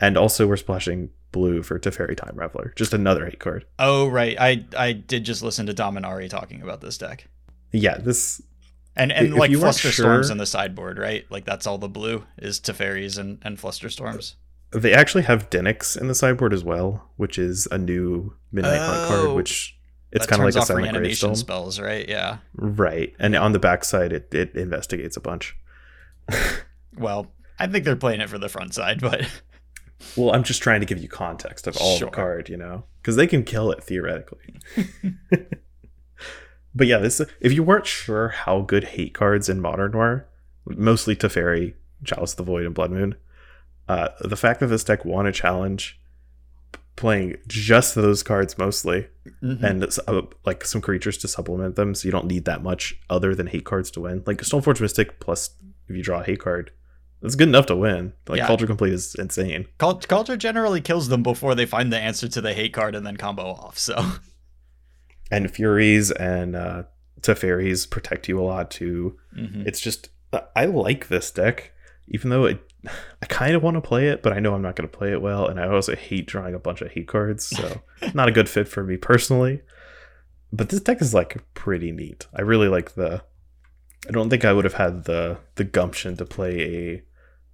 [0.00, 3.64] and also we're splashing blue for Teferi Time Raveler, just another hate card.
[3.78, 4.36] Oh right.
[4.38, 7.28] I I did just listen to Dominari talking about this deck.
[7.72, 8.40] Yeah, this
[8.96, 11.24] And and like Fluster Storms in the sideboard, right?
[11.30, 14.36] Like that's all the blue is Teferis and, and Fluster Storms.
[14.70, 19.08] they actually have Denix in the sideboard as well, which is a new Midnight Hunt
[19.08, 19.34] card, Oh.
[19.34, 19.76] which
[20.14, 21.34] it's kind of like a Silent Gravestone.
[21.36, 22.08] spells, right?
[22.08, 22.38] Yeah.
[22.54, 23.14] Right.
[23.18, 25.56] And on the backside, it, it investigates a bunch.
[26.96, 29.28] Well, I think they're playing it for the front side, but
[30.16, 32.06] Well, I'm just trying to give you context of all Sure.
[32.06, 34.54] the card, you know, because they can kill it theoretically.
[36.74, 40.26] but yeah, this if you weren't sure how good hate cards in Modern were,
[40.66, 41.74] mostly Teferi,
[42.04, 43.16] Chalice of the Void, and Blood Moon,
[43.88, 46.00] uh, the fact that this deck won a challenge
[46.96, 49.08] playing just those cards mostly
[49.42, 49.62] Mhm.
[49.62, 53.34] and uh, like some creatures to supplement them so you don't need that much other
[53.34, 55.50] than hate cards to win like stoneforge mystic plus
[55.88, 56.70] if you draw a hate card
[57.22, 58.46] that's good enough to win like Yeah.
[58.46, 62.40] Kaldra Compleat is insane Cul- Kaldra generally kills them before they find the answer to
[62.40, 63.78] the hate card and then combo off.
[63.78, 63.94] So
[65.30, 66.82] and furies and uh
[67.22, 69.66] Teferis protect you a lot too Mhm.
[69.66, 70.10] it's just
[70.54, 71.72] i like this deck
[72.08, 72.60] even though it
[73.22, 75.12] i kind of want to play it but i know i'm not going to play
[75.12, 77.80] it well and i also hate drawing a bunch of hate cards so
[78.14, 79.60] not a good fit for me personally
[80.52, 83.22] but this deck is like pretty neat i really like the
[84.08, 87.02] i don't think i would have had the the gumption to play a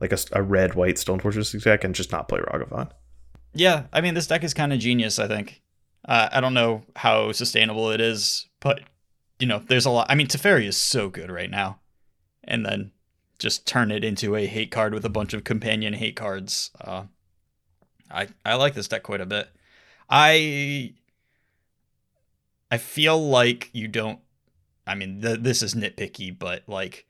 [0.01, 2.91] like a red white stone fortress deck and just not play ragavan
[3.53, 5.19] yeah, I mean this deck is kind of genius.
[5.19, 5.63] I think.
[6.05, 8.81] Uh, I don't know how sustainable it is, but
[9.39, 10.07] you know, there's a lot.
[10.09, 11.81] I mean, Teferi is so good right now,
[12.45, 12.93] and then
[13.41, 16.71] just turn it into a hate card with a bunch of companion hate cards.
[16.81, 17.05] Uh,
[18.11, 19.49] I I like this deck quite a bit.
[20.09, 20.93] I
[22.71, 24.21] I feel like you don't.
[24.87, 27.07] I mean, th- this is nitpicky, but like,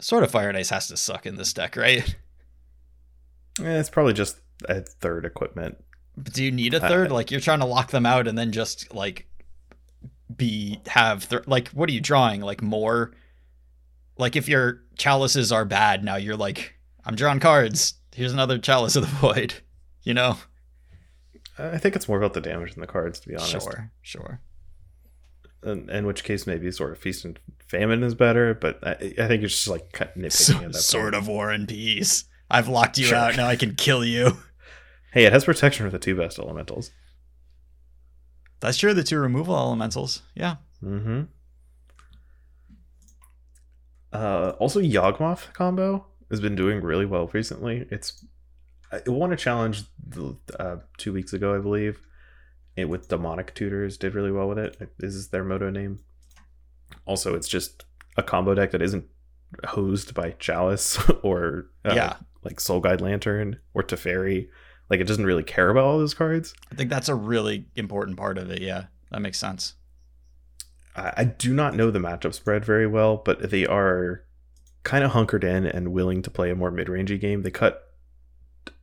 [0.00, 2.16] Sword of Fire and Ice has to suck in this deck, right?
[3.60, 4.38] Eh, it's probably just
[4.68, 5.76] a third equipment
[6.16, 7.12] But do you need a third?
[7.12, 9.26] like you're trying to lock them out and then just like
[10.34, 12.40] be have th- like what are you drawing?
[12.40, 13.12] Like more
[14.18, 16.74] like if your chalices are bad, now you're like
[17.04, 17.94] I'm drawing cards.
[18.14, 19.54] Here's another chalice of the void.
[20.06, 20.36] You know?
[21.58, 24.40] i think it's more about the damage than the cards to be honest Sure, sure.
[25.62, 27.38] in, in which case maybe Sword of feast and
[27.68, 31.12] famine is better but i, I think it's just like nitpicking So, at that sword
[31.14, 31.22] point.
[31.22, 32.24] of war and peace.
[32.50, 33.16] I've locked you Sure.
[33.16, 33.36] out.
[33.38, 34.36] Now I can kill you.
[35.12, 36.90] hey it has protection for the two best elementals
[38.60, 38.92] That's true.
[38.92, 40.20] The two removal elementals.
[40.34, 40.56] Yeah.
[40.82, 41.22] mm-hmm
[44.14, 48.24] uh also yawgmoth combo has been doing really well recently it's
[48.92, 52.00] it won a challenge the- uh, two weeks ago i believe
[52.76, 55.98] it with demonic tutors did really well with it this is their moto name
[57.06, 57.84] also it's just
[58.16, 59.04] a combo deck that isn't
[59.66, 62.16] hosed by chalice or uh, yeah.
[62.42, 64.48] like soul guide lantern or teferi
[64.90, 68.16] like it doesn't really care about all those cards I think that's a really important
[68.16, 68.60] part of it.
[68.60, 68.84] Yeah.
[69.10, 69.74] That makes sense.
[70.96, 74.22] I, do not know the matchup spread very well, but they are
[74.84, 77.42] kind of hunkered in and willing to play a more mid-rangey game.
[77.42, 77.82] They cut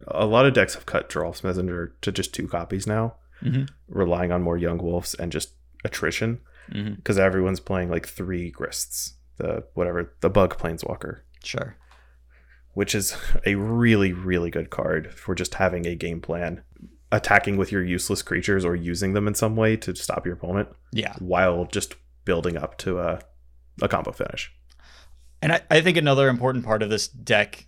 [0.08, 3.70] a lot of decks have cut Geralf's Messenger to just two copies now, Mhm.
[3.88, 5.54] relying on more Young Wolves and just
[5.86, 6.40] attrition
[6.96, 11.76] because everyone's playing like three Grists, the whatever the Bug Planeswalker, Sure.
[12.74, 13.16] which is
[13.46, 16.62] a really really good card for just having a game plan,
[17.12, 20.70] attacking with your useless creatures or using them in some way to stop your opponent
[20.92, 21.14] Yeah.
[21.20, 21.96] while just
[22.26, 23.22] building up to a
[23.82, 24.52] a combo finish.
[25.42, 27.68] And I, I think another important part of this deck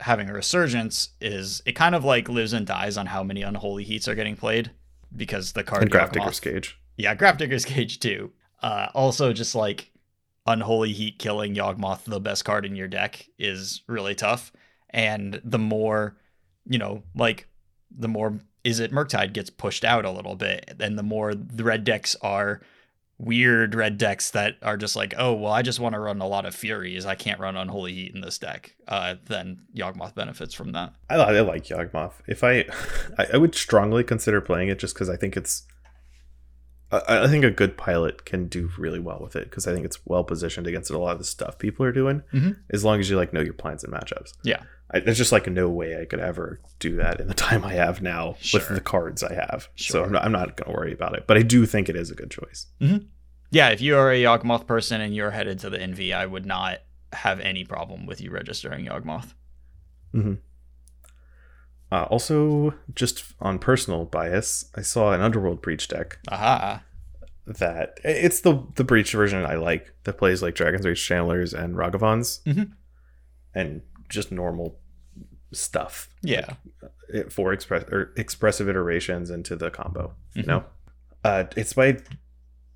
[0.00, 4.08] having a resurgence Izzet kind of like lives and dies on how many unholy heats
[4.08, 4.72] are getting played
[5.14, 6.78] because the card and Grafdigger's Cage.
[6.96, 8.32] Yeah, Grafdigger's Cage too.
[8.62, 9.90] Uh, also, just like
[10.46, 14.52] Unholy Heat killing Yawgmoth, the best card in your deck, is really tough.
[14.90, 16.16] And the more,
[16.66, 17.48] you know, like
[17.90, 21.64] the more is it Murktide gets pushed out a little bit, and the more the
[21.64, 22.60] red decks are
[23.18, 26.26] weird red decks that are just like, oh well, I just want to run a
[26.26, 27.06] lot of Furies.
[27.06, 28.74] I can't run Unholy Heat in this deck.
[28.88, 30.94] Uh, then Yawgmoth benefits from that.
[31.08, 32.14] I, I like Yawgmoth.
[32.26, 32.64] If I,
[33.32, 35.66] I, would strongly consider playing it just because I think it's.
[36.90, 39.86] I, I think a good pilot can do really well with it because I think
[39.86, 42.22] it's well positioned against a lot of the stuff people are doing.
[42.32, 42.56] Mhm.
[42.70, 44.32] As long as you like know your plans and matchups.
[44.42, 44.62] Yeah.
[44.92, 47.72] I, there's just like no way I could ever do that in the time I
[47.74, 48.60] have now Sure.
[48.60, 49.68] with the cards I have.
[49.76, 51.26] So I'm not, I'm not going to worry about it.
[51.26, 52.66] But I do think it is a good choice.
[53.50, 56.46] Yeah, if you are a Yawgmoth person and you're headed to the NV, I would
[56.46, 56.78] not
[57.12, 59.34] have any problem with you registering Yawgmoth.
[61.90, 66.82] Uh, also, just on personal bias, I saw an Underworld Breach deck Aha.
[67.46, 71.74] that it's the the breach version I like that plays like Dragon's Rage Channelers and
[71.76, 72.72] Ragavans Mhm.
[73.54, 74.78] and just normal
[75.52, 76.54] stuff Yeah.
[77.08, 80.14] it- for express or expressive iterations into the combo.
[80.34, 80.46] You Mhm.
[80.46, 80.64] know,
[81.24, 81.98] uh, it's by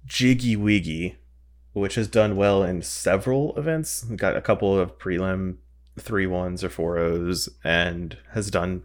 [0.05, 1.17] Jiggy Wiggy,
[1.73, 4.05] which has done well in several events.
[4.05, 5.57] Got a couple of prelim
[5.99, 8.83] three ones or four O's, and has done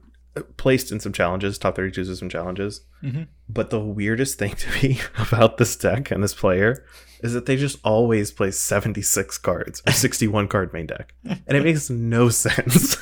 [0.56, 2.82] placed in some challenges, top thirty twos of some challenges.
[3.04, 3.28] Mhm.
[3.50, 6.86] But the weirdest thing to me about this deck and this player
[7.22, 11.14] is that they just always play 76 cards or 61 card main deck.
[11.26, 12.98] And it makes no sense.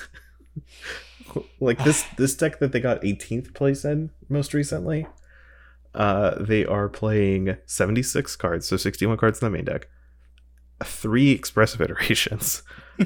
[1.60, 5.06] like this this deck that they got 18th place in most recently
[5.96, 9.88] Uh, they are playing 76 cards, so 61 cards in the main deck,
[10.84, 12.62] three expressive iterations,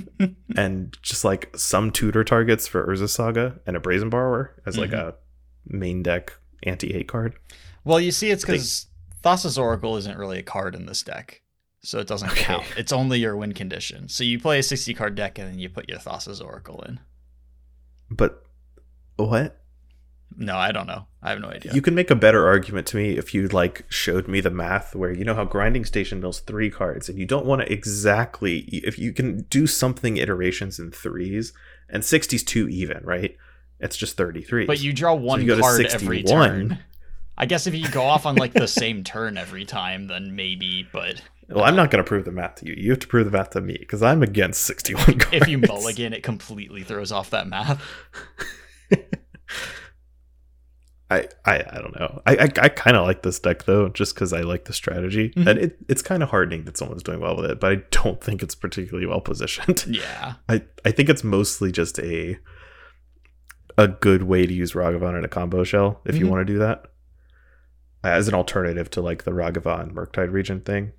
[0.58, 4.92] and just like some tutor targets for Urza Saga and a Brazen Borrower as like
[4.92, 5.00] Mhm.
[5.10, 5.16] a
[5.66, 7.36] main deck anti hate card.
[7.86, 8.88] Well, you see, it's They- because
[9.24, 11.42] Thassa's Oracle isn't really a card in this deck,
[11.84, 12.44] so it doesn't Okay.
[12.44, 12.66] count.
[12.78, 14.10] It's only your win condition.
[14.10, 17.00] So you play a 60 card deck and then you put your Thassa's Oracle in.
[18.16, 18.44] But
[19.18, 19.60] what?
[20.36, 21.06] No, I don't know.
[21.22, 21.74] I have no idea.
[21.74, 24.96] You can make a better argument to me if you like showed me the math
[24.96, 28.60] where you know how grinding station mills three cards and you don't want to exactly
[28.72, 31.54] if you can do something iterations in threes
[31.90, 33.38] and 60's too even, right?
[33.80, 34.66] It's just 33.
[34.66, 36.50] but you draw one you go card every 61.
[36.50, 36.80] turn.
[37.38, 40.88] I guess if you go off on like the same turn every time, then maybe.
[40.92, 42.74] But well, I'm not going to prove the math to you.
[42.78, 45.28] You have to prove the math to me because I'm against 61 cards.
[45.32, 47.82] if you mulligan, it completely throws off that math.
[51.12, 52.22] I, I, I don't know.
[52.26, 55.30] I I, I kind of like this deck though, just because I like the strategy,
[55.36, 55.48] Mhm.
[55.48, 57.60] and it, it's kind of heartening that someone's doing well with it.
[57.60, 59.86] But I don't think it's particularly well positioned.
[59.94, 60.36] Yeah.
[60.50, 62.40] I, I think it's mostly just a
[63.78, 66.30] a good way to use Ragavan in a combo shell if you Mhm.
[66.30, 66.86] want to do that
[68.04, 70.94] as an alternative to like the Ragavan Murktide region thing.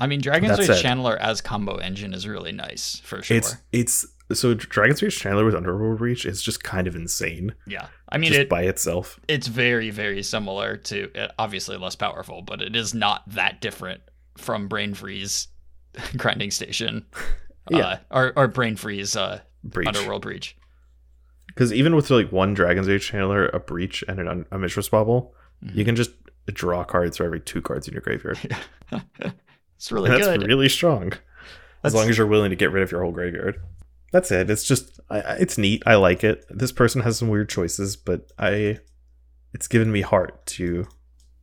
[0.00, 3.36] I mean, Dragon's Rage Channeler as combo engine is really nice for sure.
[3.36, 7.86] It's it's so Dragon's Rage Channeler with Underworld Breach is just kind of insane yeah.
[8.08, 9.18] I mean, just it, by itself.
[9.28, 14.00] it's very very similar to uh, obviously less powerful but it is not that different
[14.38, 15.48] from brain freeze
[16.16, 17.04] grinding station
[17.70, 17.78] Yeah.
[17.78, 20.56] uh, or, or brain freeze uh, Breach underworld breach
[21.48, 24.88] because even with like one Dragon's Rage Channeler, a Breach, and an, un- a Mishra's
[24.88, 25.74] Bauble, Mhm.
[25.74, 26.12] you can just
[26.46, 28.38] draw cards for every two cards in your graveyard.
[29.80, 31.14] it's really that's good really strong.
[31.82, 33.56] as long as you're willing to get rid of your whole graveyard.
[34.12, 34.50] That's it.
[34.50, 35.82] It's just I, I- it's neat.
[35.86, 36.44] I like it.
[36.50, 38.78] This person has some weird choices, but I
[39.54, 40.86] it's given me heart to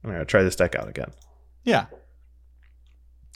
[0.03, 1.11] I'm gonna try this deck out again.
[1.64, 1.88] yeah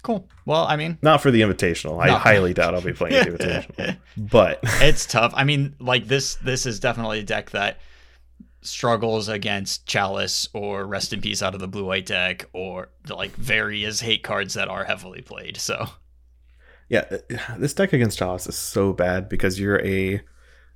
[0.03, 2.01] cool well i mean Not for the invitational.
[2.01, 3.97] I highly doubt I'll be playing the invitational.
[4.17, 7.77] But it's tough i mean like this this is definitely a deck that
[8.61, 13.15] struggles against chalice or rest in peace out of the blue white deck or the
[13.15, 15.87] like various hate cards that are heavily played so
[16.91, 17.05] yeah,
[17.57, 20.21] this deck against Chalice is so bad because you're a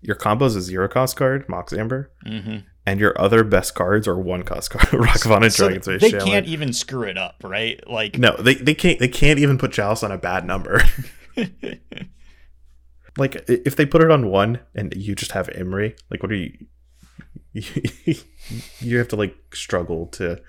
[0.02, 2.60] your combo's a zero cost card, Mox Amber, mm-hmm.
[2.86, 6.12] and your other best cards are one cost card, Ragavan and So Dragon's Rage they
[6.12, 9.74] can't even screw it up right like No, they, they can't they can't even put
[9.74, 10.82] Chalice on a bad number.
[13.18, 16.36] like if they put it on one and you just have Emery, like what are
[16.36, 16.54] you
[18.80, 20.42] you have to like struggle to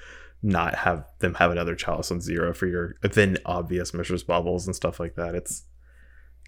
[0.42, 4.74] not have them have another chalice on zero for your then obvious Mishra's baubles and
[4.74, 5.34] stuff like that.
[5.34, 5.64] It's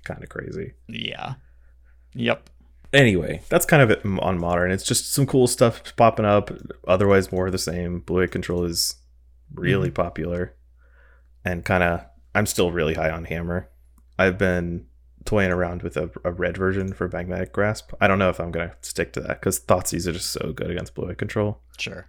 [0.05, 0.75] kind of crazy.
[0.89, 1.35] Yeah.
[2.15, 2.51] Yep.
[2.93, 4.71] Anyway, that's kind of it on modern.
[4.71, 6.51] It's just some cool stuff popping up.
[6.87, 8.01] Otherwise, more of the same.
[8.01, 8.97] Blue White Control is
[9.55, 10.03] really mm-hmm.
[10.03, 10.55] popular,
[11.45, 12.05] and kind of.
[12.35, 13.69] I'm still really high on Hammer.
[14.19, 14.87] I've been
[15.29, 17.93] toying around with a, a red version for Magnetic Grasp.
[18.01, 20.71] I don't know if I'm gonna stick to that because Thoughtseize are just so good
[20.71, 21.61] against Blue White Control.
[21.79, 22.07] Sure.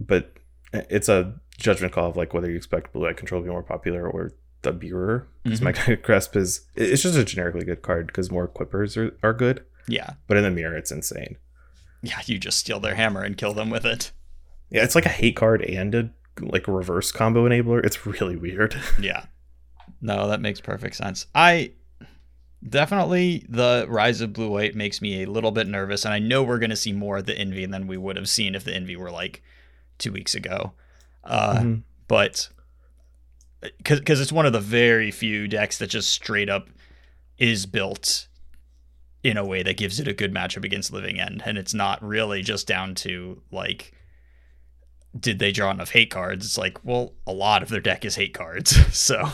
[0.00, 0.34] But
[0.72, 3.62] it's a judgment call of like whether you expect Blue White Control to be more
[3.62, 4.32] popular or
[4.62, 5.26] the Bureau.
[5.44, 5.64] Because Mhm.
[5.64, 9.64] Magnetic Grasp is it's just a generically good card because more Equippers are, are good.
[9.86, 10.14] Yeah.
[10.26, 11.36] But in the mirror, it's insane.
[12.02, 12.20] Yeah.
[12.26, 14.10] You just steal their hammer and kill them with it.
[14.70, 16.10] Yeah, it's like a hate card and a
[16.40, 17.84] like reverse combo enabler.
[17.86, 18.74] It's really weird.
[19.00, 19.26] Yeah.
[20.00, 21.26] No, that makes perfect sense.
[21.34, 21.72] I
[22.66, 26.42] definitely the rise of blue white makes me a little bit nervous, and I know
[26.42, 28.96] we're gonna see more of the envy than we would have seen if the envy
[28.96, 29.42] were like
[29.98, 30.72] two weeks ago.
[31.24, 31.82] Uh, Mhm.
[32.08, 32.48] but
[33.84, 36.68] because it's one of the very few decks that just straight up
[37.36, 38.26] is built
[39.22, 42.02] in a way that gives it a good matchup against living end and it's not
[42.02, 43.92] really just down to like
[45.18, 48.14] did they draw enough hate cards it's like well a lot of their deck is
[48.16, 49.28] hate cards so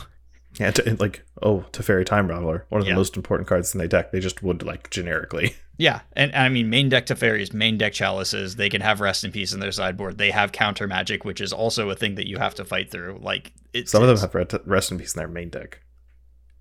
[0.59, 2.97] Yeah, to, and, like oh, Teferi Time Raveler, one of the Yeah.
[2.97, 4.11] most important cards in their deck.
[4.13, 5.55] They just would like generically.
[5.79, 9.25] yeah and, and i mean main deck Teferis, main deck chalices they can have rest
[9.25, 12.27] in peace in their sideboard they have counter magic which is also a thing that
[12.27, 15.19] you have to fight through like it's Some of them have rest in peace in
[15.19, 15.81] their main deck.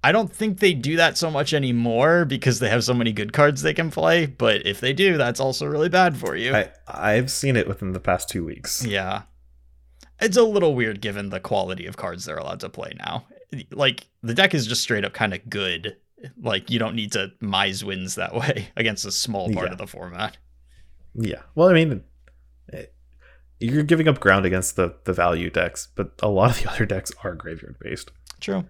[0.03, 3.31] I don't think they do that so much anymore because they have so many good
[3.33, 4.25] cards they can play.
[4.25, 6.53] But if they do, that's also really bad for you.
[6.53, 8.85] I I've seen it within the past two weeks.
[8.85, 9.23] yeah.
[10.19, 13.25] It's a little weird given the quality of cards they're allowed to play now.
[13.71, 15.97] Like, the deck is just straight up kind of good.
[16.41, 19.71] Like, you don't need to mise wins that way against a small part Yeah.
[19.73, 20.37] of the format.
[21.13, 21.41] Yeah.
[21.55, 22.03] Well, I mean,
[22.69, 22.93] it,
[23.59, 26.85] you're giving up ground against the the value decks, but a lot of the other
[26.85, 28.11] decks are graveyard based.
[28.41, 28.65] True.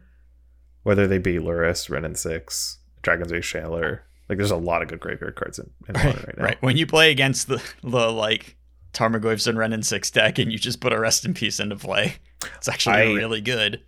[0.83, 4.01] Whether they be Lurrus, Wrenn and Six, Dragon's Rage Channeler.
[4.29, 6.43] Like, there's a lot of good graveyard cards in, in Modern right now.
[6.43, 6.61] Right.
[6.61, 8.55] When you play against the, the like,
[8.93, 11.75] Tarmogoyf's and Wrenn and 6 deck and you just put a Rest in Peace into
[11.75, 12.15] play.
[12.57, 13.81] It's actually I- really good.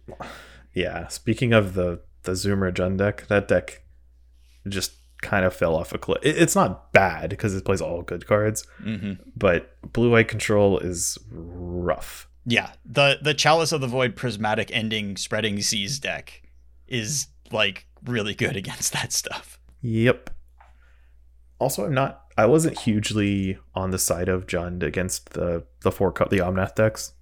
[0.78, 1.08] Yeah.
[1.08, 3.84] Speaking of the the Zoomer Jund deck, that deck
[4.68, 4.92] just
[5.22, 6.20] kind of fell off a cliff.
[6.24, 10.78] It- It's not bad because it plays all good cards, hmm but blue white control
[10.80, 12.28] is rough.
[12.46, 16.44] Yeah, the the Chalice of the Void Prismatic Ending Spreading Seas deck
[16.88, 19.60] is like really good against that stuff.
[19.82, 20.30] Yep.
[21.60, 22.24] Also, I'm not.
[22.38, 27.14] I wasn't hugely on the side of Jund against the the four the Omnath decks,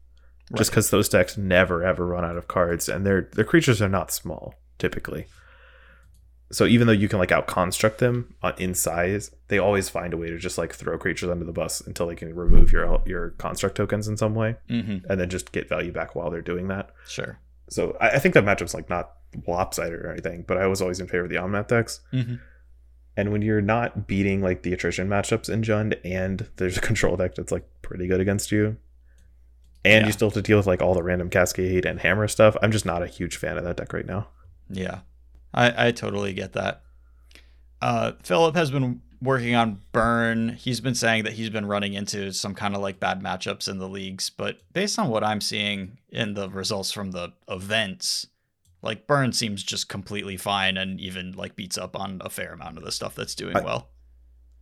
[0.54, 3.90] just because those decks never ever run out of cards, and their their creatures are
[3.90, 5.26] not small typically.
[6.52, 10.18] So even though you can like out construct them in size, they always find a
[10.18, 13.32] way to just like throw creatures under the bus until they can remove your your
[13.32, 15.10] construct tokens in some way, Mm-hmm.
[15.10, 16.92] and then just get value back while they're doing that.
[17.08, 17.40] Sure.
[17.70, 19.12] So I, I think that matchup's like not
[19.48, 22.00] lopsided or anything, but I was always in favor of the Omnath decks.
[22.14, 22.36] Mm-hmm.
[23.18, 27.16] And when you're not beating like the attrition matchups in Jund and there's a control
[27.18, 28.78] deck that's like pretty good against you,
[29.86, 30.06] and Yeah.
[30.08, 32.72] you still have to deal with like all the random cascade and hammer stuff, I'm
[32.72, 34.28] just not a huge fan of that deck right now.
[34.70, 35.00] Yeah,
[35.54, 36.82] I, I totally get that.
[37.82, 40.50] Uh, Philip has been working on Burn.
[40.50, 43.78] He's been saying that he's been running into some kind of like bad matchups in
[43.80, 48.28] the leagues, but based on what I'm seeing in the results from the events,
[48.82, 52.78] like Burn seems just completely fine and even like beats up on a fair amount
[52.78, 53.90] of the stuff that's doing I- well.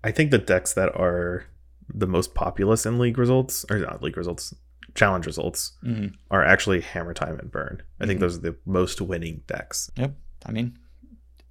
[0.03, 1.45] I think the decks that are
[1.87, 4.53] the most populous in league results, or not league results,
[4.95, 7.81] challenge results, hmm are actually Hammer Time and Burn.
[7.99, 8.21] I think Mhm.
[8.21, 9.89] those are the most winning decks.
[9.97, 10.15] Yep.
[10.45, 10.77] I mean,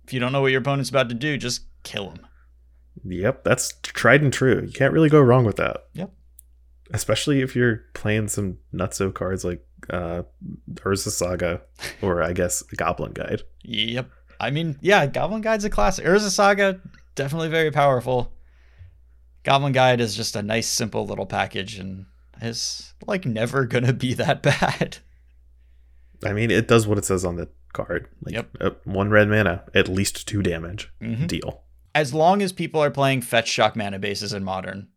[0.06, 2.26] if you don't know what your opponent's about to do, just kill him.
[3.04, 4.62] Yep, that's tried and true.
[4.66, 5.84] You can't really go wrong with that.
[5.94, 6.10] Yep.
[6.92, 10.22] Especially if you're playing some nutso cards like uh
[10.74, 11.62] Urza Saga
[12.02, 13.42] or I guess Goblin Guide.
[13.62, 14.10] Yep.
[14.38, 16.04] I mean, yeah, Goblin Guide's a classic.
[16.04, 16.80] Urza Saga,
[17.14, 18.32] definitely very powerful.
[19.44, 22.06] Goblin Guide is just a nice, simple little package and
[22.44, 24.98] is like never gonna be that bad.
[26.24, 28.08] I mean, it does what it says on the card.
[28.24, 28.48] Like Yep.
[28.60, 30.92] uh, one red mana, at least two damage.
[31.00, 31.26] Mhm.
[31.26, 31.64] Deal.
[31.94, 34.88] As long as people are playing fetch shock mana bases in modern,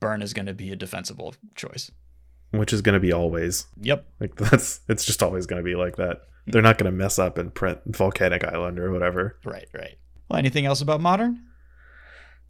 [0.00, 1.90] Burn is gonna be a defensible choice.
[2.50, 3.66] Which is gonna be always.
[3.80, 4.06] Yep.
[4.20, 6.22] Like that's it's just always gonna be like that.
[6.46, 9.38] They're not gonna mess up and print Volcanic Island or whatever.
[9.44, 9.96] Right, right.
[10.28, 11.42] Well, anything else about modern?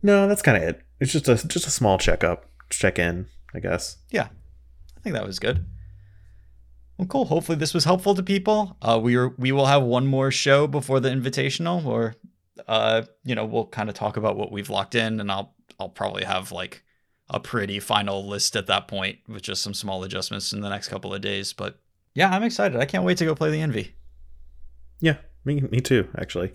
[0.02, 0.82] No, that's kinda it.
[1.00, 2.46] It's just a just a small checkup.
[2.70, 3.98] Check in, I guess.
[4.10, 4.28] Yeah,
[4.96, 5.64] I think that was good.
[6.98, 7.24] Well, cool.
[7.24, 8.76] Hopefully, this was helpful to people.
[8.80, 12.14] Uh, we are we will have one more show before the invitational, or
[12.68, 15.88] uh, you know, we'll kind of talk about what we've locked in, and I'll I'll
[15.88, 16.82] probably have like
[17.30, 20.88] a pretty final list at that point with just some small adjustments in the next
[20.88, 21.52] couple of days.
[21.52, 21.78] But
[22.14, 22.78] yeah, I'm excited.
[22.78, 23.94] I can't wait to go play the Envy.
[25.00, 26.52] Yeah, me me too, actually.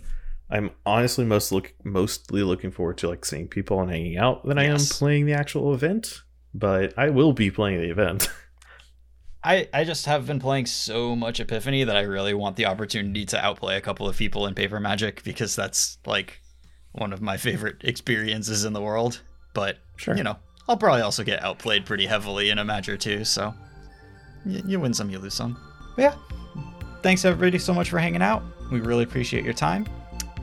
[0.49, 4.57] I'm honestly most look mostly looking forward to like seeing people and hanging out than
[4.57, 6.23] I am playing the actual event.
[6.53, 8.30] But I will be playing the event.
[9.43, 13.26] I, I just have been playing so much Epiphany that I really want the opportunity
[13.27, 16.41] to outplay a couple of people in Paper Magic because that's like
[16.91, 19.21] one of my favorite experiences in the world.
[19.53, 20.17] But Sure.
[20.17, 20.35] you know,
[20.67, 23.23] I'll probably also get outplayed pretty heavily in a match or two.
[23.23, 23.53] So
[24.45, 25.57] y- you win some, you lose some.
[25.95, 26.15] But yeah,
[27.01, 28.43] thanks everybody so much for hanging out.
[28.71, 29.88] We really appreciate your time.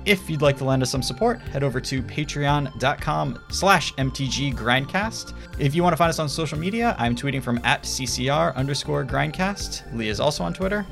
[0.06, 5.34] If you'd like to lend us some support, head over to patreon.com slash mtg grindcast.
[5.58, 9.04] If you want to find us on social media, I'm tweeting from at ccr underscore
[9.04, 9.92] grindcast.
[9.94, 10.86] Lee is also on Twitter.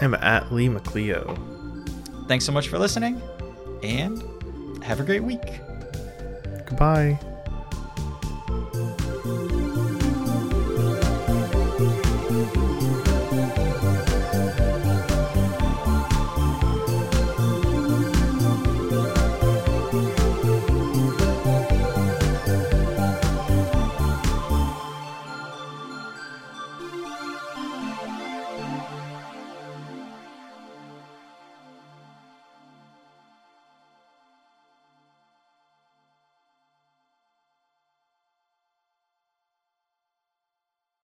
[0.00, 1.38] I'm at Lee McLeo.
[2.26, 3.22] Thanks so much for listening,
[3.84, 4.22] and
[4.82, 5.60] have a great week.
[6.66, 7.18] Goodbye.